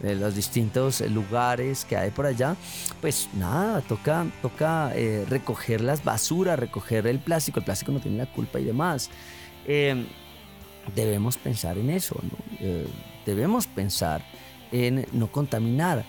de 0.00 0.14
los 0.14 0.34
distintos 0.34 1.00
lugares 1.02 1.84
que 1.84 1.96
hay 1.96 2.10
por 2.10 2.26
allá, 2.26 2.56
pues 3.00 3.28
nada, 3.34 3.80
toca, 3.82 4.26
toca 4.42 4.92
eh, 4.94 5.24
recoger 5.28 5.80
las 5.80 6.02
basuras, 6.02 6.58
recoger 6.58 7.06
el 7.06 7.18
plástico, 7.18 7.60
el 7.60 7.64
plástico 7.64 7.92
no 7.92 8.00
tiene 8.00 8.18
la 8.18 8.26
culpa 8.26 8.58
y 8.58 8.64
demás. 8.64 9.10
Em, 9.66 10.06
debemos 10.94 11.36
pensar 11.36 11.78
en 11.78 11.90
eso, 11.90 12.16
eh, 12.58 12.86
debemos 13.26 13.66
pensar 13.66 14.22
en 14.72 15.06
no 15.12 15.30
contaminar. 15.30 16.04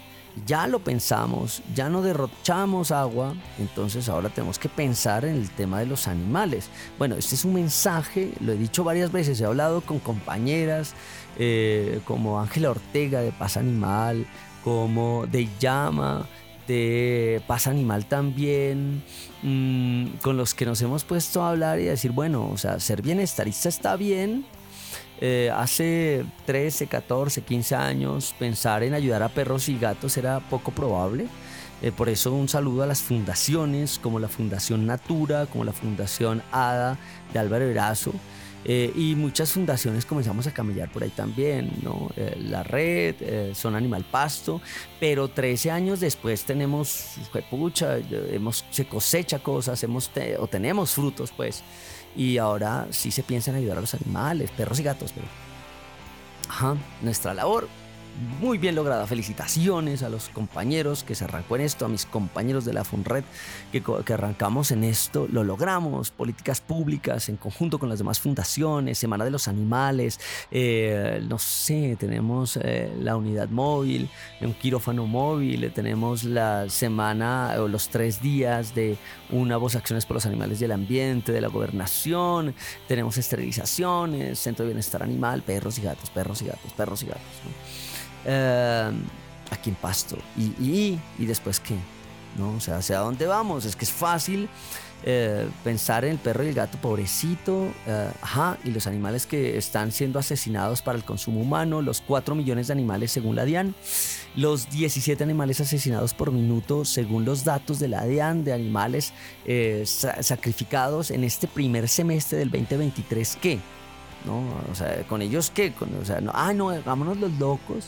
Ya 0.45 0.65
lo 0.65 0.79
pensamos, 0.79 1.61
ya 1.75 1.89
no 1.89 2.01
derrochamos 2.01 2.91
agua, 2.91 3.35
entonces 3.59 4.07
ahora 4.07 4.29
tenemos 4.29 4.57
que 4.57 4.69
pensar 4.69 5.25
en 5.25 5.35
el 5.35 5.49
tema 5.49 5.81
de 5.81 5.87
los 5.87 6.07
animales. 6.07 6.69
Bueno, 6.97 7.15
este 7.15 7.35
es 7.35 7.43
un 7.43 7.53
mensaje, 7.53 8.31
lo 8.39 8.53
he 8.53 8.57
dicho 8.57 8.85
varias 8.85 9.11
veces, 9.11 9.41
he 9.41 9.45
hablado 9.45 9.81
con 9.81 9.99
compañeras, 9.99 10.93
eh, 11.37 11.99
como 12.05 12.39
Ángela 12.39 12.71
Ortega 12.71 13.21
de 13.21 13.31
Paz 13.31 13.57
Animal, 13.57 14.25
como 14.63 15.25
de 15.27 15.47
Llama 15.59 16.27
de 16.67 17.41
Paz 17.47 17.67
Animal 17.67 18.05
también, 18.05 19.03
mm, 19.41 20.17
con 20.21 20.37
los 20.37 20.53
que 20.53 20.65
nos 20.65 20.81
hemos 20.81 21.03
puesto 21.03 21.41
a 21.43 21.49
hablar 21.49 21.79
y 21.79 21.87
a 21.87 21.91
decir, 21.91 22.11
bueno, 22.11 22.49
o 22.49 22.57
sea, 22.57 22.79
ser 22.79 23.01
bienestarista 23.01 23.69
está 23.69 23.95
bien. 23.95 24.45
Eh, 25.19 25.51
hace 25.55 26.25
13, 26.45 26.87
14, 26.87 27.43
15 27.43 27.75
años 27.75 28.33
pensar 28.39 28.81
en 28.83 28.95
ayudar 28.95 29.21
a 29.21 29.29
perros 29.29 29.69
y 29.69 29.77
gatos 29.77 30.17
era 30.17 30.39
poco 30.39 30.71
probable. 30.71 31.27
Eh, 31.81 31.91
por 31.91 32.09
eso 32.09 32.33
un 32.33 32.47
saludo 32.47 32.83
a 32.83 32.87
las 32.87 33.01
fundaciones 33.01 33.99
como 33.99 34.19
la 34.19 34.27
Fundación 34.27 34.85
Natura, 34.85 35.47
como 35.47 35.63
la 35.63 35.73
Fundación 35.73 36.43
ADA 36.51 36.97
de 37.33 37.39
Álvaro 37.39 37.65
Erazo, 37.65 38.13
eh, 38.63 38.91
y 38.95 39.15
muchas 39.15 39.51
fundaciones 39.51 40.05
comenzamos 40.05 40.45
a 40.47 40.53
camellar 40.53 40.91
por 40.91 41.03
ahí 41.03 41.09
también, 41.09 41.71
¿no? 41.81 42.09
Eh, 42.15 42.37
la 42.39 42.63
red, 42.63 43.15
eh, 43.19 43.51
Son 43.55 43.75
Animal 43.75 44.05
Pasto, 44.09 44.61
pero 44.99 45.27
13 45.27 45.71
años 45.71 45.99
después 45.99 46.43
tenemos, 46.43 47.15
pucha, 47.49 47.97
hemos, 48.31 48.65
se 48.69 48.85
cosecha 48.85 49.39
cosas, 49.39 49.83
hemos 49.83 50.11
o 50.39 50.47
tenemos 50.47 50.91
frutos, 50.91 51.31
pues, 51.35 51.63
y 52.15 52.37
ahora 52.37 52.87
sí 52.91 53.11
se 53.11 53.23
piensa 53.23 53.51
en 53.51 53.57
ayudar 53.57 53.77
a 53.77 53.81
los 53.81 53.93
animales, 53.93 54.51
perros 54.51 54.79
y 54.79 54.83
gatos, 54.83 55.11
pero... 55.13 55.27
Ajá, 56.49 56.75
nuestra 57.01 57.33
labor 57.33 57.69
muy 58.39 58.57
bien 58.57 58.75
lograda. 58.75 59.07
Felicitaciones 59.07 60.03
a 60.03 60.09
los 60.09 60.29
compañeros 60.29 61.03
que 61.03 61.15
se 61.15 61.23
arrancó 61.23 61.55
en 61.55 61.63
esto, 61.63 61.85
a 61.85 61.89
mis 61.89 62.05
compañeros 62.05 62.65
de 62.65 62.73
la 62.73 62.83
FUNRED 62.83 63.23
que, 63.71 63.81
que 63.81 64.13
arrancamos 64.13 64.71
en 64.71 64.83
esto. 64.83 65.27
Lo 65.31 65.43
logramos. 65.43 66.11
Políticas 66.11 66.61
públicas 66.61 67.29
en 67.29 67.37
conjunto 67.37 67.79
con 67.79 67.89
las 67.89 67.99
demás 67.99 68.19
fundaciones, 68.19 68.97
Semana 68.97 69.25
de 69.25 69.31
los 69.31 69.47
Animales, 69.47 70.19
eh, 70.51 71.21
no 71.27 71.39
sé, 71.39 71.95
tenemos 71.99 72.57
eh, 72.57 72.91
la 72.99 73.15
unidad 73.15 73.49
móvil, 73.49 74.09
un 74.41 74.53
quirófano 74.53 75.05
móvil, 75.05 75.71
tenemos 75.73 76.23
la 76.23 76.69
semana 76.69 77.55
o 77.59 77.67
los 77.67 77.89
tres 77.89 78.21
días 78.21 78.75
de 78.75 78.97
una 79.29 79.57
voz 79.57 79.75
acciones 79.75 80.05
por 80.05 80.15
los 80.15 80.25
animales 80.25 80.59
del 80.59 80.71
ambiente, 80.71 81.31
de 81.31 81.41
la 81.41 81.47
gobernación, 81.47 82.53
tenemos 82.87 83.17
esterilizaciones, 83.17 84.39
centro 84.39 84.65
de 84.65 84.71
bienestar 84.71 85.03
animal, 85.03 85.41
perros 85.41 85.77
y 85.79 85.81
gatos, 85.81 86.09
perros 86.09 86.41
y 86.41 86.45
gatos, 86.45 86.73
perros 86.73 87.03
y 87.03 87.07
gatos. 87.07 87.90
Eh, 88.25 88.91
aquí 89.49 89.69
en 89.69 89.75
Pasto. 89.75 90.17
Y, 90.37 90.43
y, 90.63 90.99
y 91.19 91.25
después 91.25 91.59
qué? 91.59 91.75
¿no? 92.37 92.51
O 92.55 92.59
sea, 92.59 92.77
¿hacia 92.77 92.99
dónde 92.99 93.25
vamos? 93.25 93.65
Es 93.65 93.75
que 93.75 93.83
es 93.85 93.91
fácil 93.91 94.47
eh, 95.03 95.47
pensar 95.63 96.05
en 96.05 96.11
el 96.11 96.17
perro 96.17 96.43
y 96.43 96.47
el 96.49 96.53
gato 96.53 96.77
pobrecito, 96.77 97.67
eh, 97.87 98.09
ajá, 98.21 98.57
y 98.63 98.69
los 98.71 98.87
animales 98.87 99.25
que 99.25 99.57
están 99.57 99.91
siendo 99.91 100.19
asesinados 100.19 100.81
para 100.81 100.97
el 100.97 101.03
consumo 101.03 101.41
humano, 101.41 101.81
los 101.81 101.99
4 102.01 102.33
millones 102.35 102.67
de 102.67 102.73
animales 102.73 103.11
según 103.11 103.35
la 103.35 103.43
DIAN, 103.43 103.75
los 104.37 104.69
17 104.69 105.21
animales 105.23 105.59
asesinados 105.59 106.13
por 106.13 106.31
minuto 106.31 106.85
según 106.85 107.25
los 107.25 107.43
datos 107.43 107.79
de 107.79 107.89
la 107.89 108.05
DIAN 108.05 108.45
de 108.45 108.53
animales 108.53 109.11
eh, 109.45 109.83
sa- 109.85 110.23
sacrificados 110.23 111.11
en 111.11 111.25
este 111.25 111.47
primer 111.47 111.89
semestre 111.89 112.37
del 112.37 112.49
2023, 112.51 113.37
¿qué? 113.41 113.59
¿No? 114.25 114.43
O 114.71 114.75
sea, 114.75 115.01
¿con 115.09 115.21
ellos 115.21 115.51
qué? 115.53 115.73
Con- 115.73 115.89
o 116.01 116.05
sea, 116.05 116.21
no, 116.21 116.31
ah, 116.33 116.53
no, 116.53 116.69
hagámonos 116.69 117.17
los 117.17 117.31
locos 117.39 117.87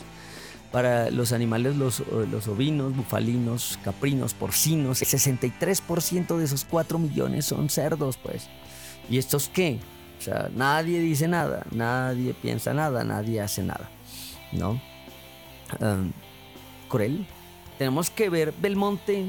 para 0.74 1.08
los 1.12 1.30
animales, 1.30 1.76
los, 1.76 2.02
los 2.32 2.48
ovinos, 2.48 2.96
bufalinos, 2.96 3.78
caprinos, 3.84 4.34
porcinos, 4.34 5.02
el 5.02 5.06
63% 5.06 6.36
de 6.36 6.44
esos 6.44 6.64
4 6.64 6.98
millones 6.98 7.44
son 7.44 7.70
cerdos, 7.70 8.16
pues. 8.16 8.48
¿Y 9.08 9.18
estos 9.18 9.48
qué? 9.48 9.78
O 10.18 10.20
sea, 10.20 10.50
nadie 10.52 10.98
dice 10.98 11.28
nada, 11.28 11.64
nadie 11.70 12.34
piensa 12.34 12.74
nada, 12.74 13.04
nadie 13.04 13.40
hace 13.40 13.62
nada, 13.62 13.88
¿no? 14.50 14.80
Um, 15.78 16.10
cruel. 16.88 17.24
Tenemos 17.78 18.10
que 18.10 18.28
ver 18.28 18.52
Belmonte, 18.60 19.26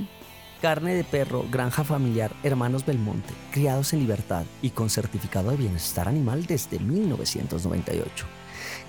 carne 0.64 0.96
de 0.96 1.04
perro, 1.04 1.46
granja 1.52 1.84
familiar, 1.84 2.32
hermanos 2.42 2.88
Belmonte, 2.88 3.36
criados 3.52 3.94
en 3.94 4.00
libertad 4.00 4.46
y 4.64 4.72
con 4.72 4.90
certificado 4.90 5.52
de 5.52 5.58
bienestar 5.58 6.08
animal 6.08 6.48
desde 6.48 6.80
1998. 6.80 8.26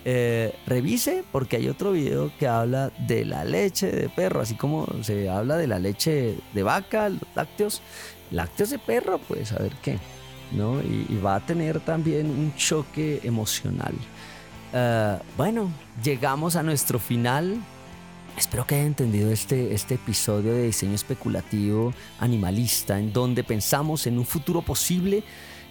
Eh, 0.09 0.55
revise 0.67 1.25
porque 1.33 1.57
hay 1.57 1.69
otro 1.69 1.91
video 1.91 2.31
que 2.39 2.47
habla 2.47 2.93
de 3.09 3.25
la 3.25 3.45
leche 3.45 3.91
de 3.91 4.09
perro, 4.09 4.41
así 4.41 4.55
como 4.55 4.87
se 5.03 5.29
habla 5.29 5.57
de 5.57 5.67
la 5.67 5.81
leche 5.81 6.39
de 6.55 6.63
vaca, 6.63 7.09
los 7.09 7.23
lácteos, 7.35 7.83
lácteos 8.31 8.71
de 8.71 8.79
perro, 8.79 9.19
pues 9.19 9.51
a 9.51 9.59
ver 9.59 9.73
qué, 9.83 9.99
¿no? 10.53 10.81
Y, 10.81 11.19
va 11.19 11.35
a 11.35 11.41
tener 11.41 11.81
también 11.81 12.31
un 12.31 12.55
choque 12.55 13.19
emocional. 13.25 13.95
Eh, 14.73 15.19
bueno, 15.37 15.73
llegamos 16.05 16.55
a 16.55 16.63
nuestro 16.63 17.01
final. 17.01 17.61
Espero 18.37 18.67
que 18.67 18.75
hayan 18.75 18.89
entendido 18.89 19.31
este, 19.31 19.73
este 19.73 19.95
episodio 19.95 20.53
de 20.53 20.65
diseño 20.65 20.95
especulativo 20.95 21.95
animalista, 22.21 22.99
en 22.99 23.11
donde 23.11 23.43
pensamos 23.43 24.07
en 24.07 24.19
un 24.19 24.27
futuro 24.27 24.61
posible. 24.61 25.25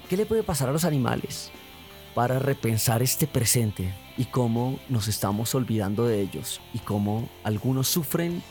¿Qué 0.09 0.17
le 0.17 0.25
puede 0.25 0.41
pasar 0.41 0.69
a 0.69 0.71
los 0.71 0.83
animales? 0.83 1.51
Para 2.15 2.39
repensar 2.39 3.03
este 3.03 3.27
presente 3.27 3.93
y 4.17 4.25
cómo 4.25 4.79
nos 4.89 5.07
estamos 5.07 5.53
olvidando 5.53 6.07
de 6.07 6.21
ellos 6.21 6.59
y 6.73 6.79
cómo 6.79 7.29
algunos 7.43 7.87
sufren 7.87 8.41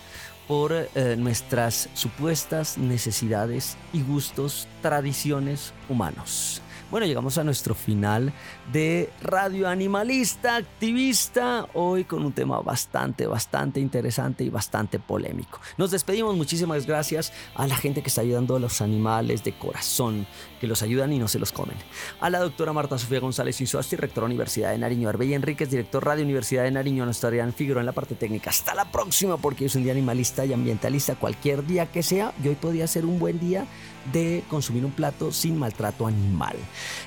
por 0.46 0.72
eh, 0.72 1.16
nuestras 1.18 1.88
supuestas 1.94 2.78
necesidades 2.78 3.76
y 3.92 4.02
gustos, 4.02 4.68
tradiciones 4.80 5.72
humanos. 5.88 6.62
Bueno, 6.94 7.08
llegamos 7.08 7.38
a 7.38 7.42
nuestro 7.42 7.74
final 7.74 8.32
de 8.72 9.10
Radio 9.20 9.66
Animalista 9.66 10.54
Activista, 10.54 11.66
hoy 11.74 12.04
con 12.04 12.24
un 12.24 12.32
tema 12.32 12.60
bastante, 12.60 13.26
bastante 13.26 13.80
interesante 13.80 14.44
y 14.44 14.48
bastante 14.48 15.00
polémico. 15.00 15.58
Nos 15.76 15.90
despedimos, 15.90 16.36
muchísimas 16.36 16.86
gracias 16.86 17.32
a 17.56 17.66
la 17.66 17.74
gente 17.74 18.00
que 18.00 18.10
está 18.10 18.20
ayudando 18.20 18.54
a 18.54 18.60
los 18.60 18.80
animales 18.80 19.42
de 19.42 19.58
corazón, 19.58 20.24
que 20.60 20.68
los 20.68 20.84
ayudan 20.84 21.12
y 21.12 21.18
no 21.18 21.26
se 21.26 21.40
los 21.40 21.50
comen. 21.50 21.76
A 22.20 22.30
la 22.30 22.38
doctora 22.38 22.72
Marta 22.72 22.96
Sofía 22.96 23.18
González 23.18 23.60
Insuasti, 23.60 23.96
rectora 23.96 24.26
Universidad 24.26 24.70
de 24.70 24.78
Nariño, 24.78 25.08
Arbella 25.08 25.34
Enríquez, 25.34 25.70
director 25.70 26.04
Radio 26.04 26.22
Universidad 26.22 26.62
de 26.62 26.70
Nariño, 26.70 27.04
nuestra 27.06 27.26
Adrián 27.26 27.52
Figueroa 27.52 27.80
en 27.82 27.86
la 27.86 27.92
parte 27.92 28.14
técnica. 28.14 28.50
Hasta 28.50 28.72
la 28.72 28.92
próxima, 28.92 29.36
porque 29.36 29.64
es 29.64 29.74
un 29.74 29.82
día 29.82 29.90
animalista 29.90 30.44
y 30.44 30.52
ambientalista, 30.52 31.16
cualquier 31.16 31.66
día 31.66 31.86
que 31.86 32.04
sea, 32.04 32.32
y 32.40 32.46
hoy 32.46 32.54
podría 32.54 32.86
ser 32.86 33.04
un 33.04 33.18
buen 33.18 33.40
día 33.40 33.66
de 34.12 34.44
consumir 34.48 34.84
un 34.84 34.92
plato 34.92 35.32
sin 35.32 35.58
maltrato 35.58 36.06
animal. 36.06 36.56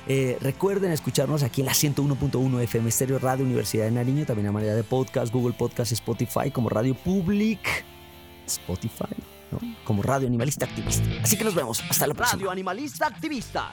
Eh, 0.06 0.38
recuerden 0.40 0.92
escucharnos 0.92 1.42
aquí 1.42 1.60
en 1.60 1.66
la 1.66 1.72
101.1 1.72 2.60
FM 2.62 2.88
Estéreo 2.88 3.18
Radio 3.18 3.44
Universidad 3.44 3.84
de 3.84 3.92
Nariño, 3.92 4.24
también 4.24 4.48
a 4.48 4.52
manera 4.52 4.74
de 4.74 4.84
podcast, 4.84 5.32
Google 5.32 5.54
Podcast, 5.54 5.92
Spotify, 5.92 6.50
como 6.50 6.68
Radio 6.68 6.94
Public, 6.94 7.84
Spotify, 8.46 9.14
¿no? 9.50 9.58
como 9.84 10.02
Radio 10.02 10.26
Animalista 10.26 10.64
Activista. 10.64 11.08
Así 11.22 11.36
que 11.36 11.44
nos 11.44 11.54
vemos. 11.54 11.82
Hasta 11.88 12.06
la 12.06 12.14
próxima. 12.14 12.38
Radio 12.38 12.50
Animalista 12.50 13.06
Activista. 13.06 13.72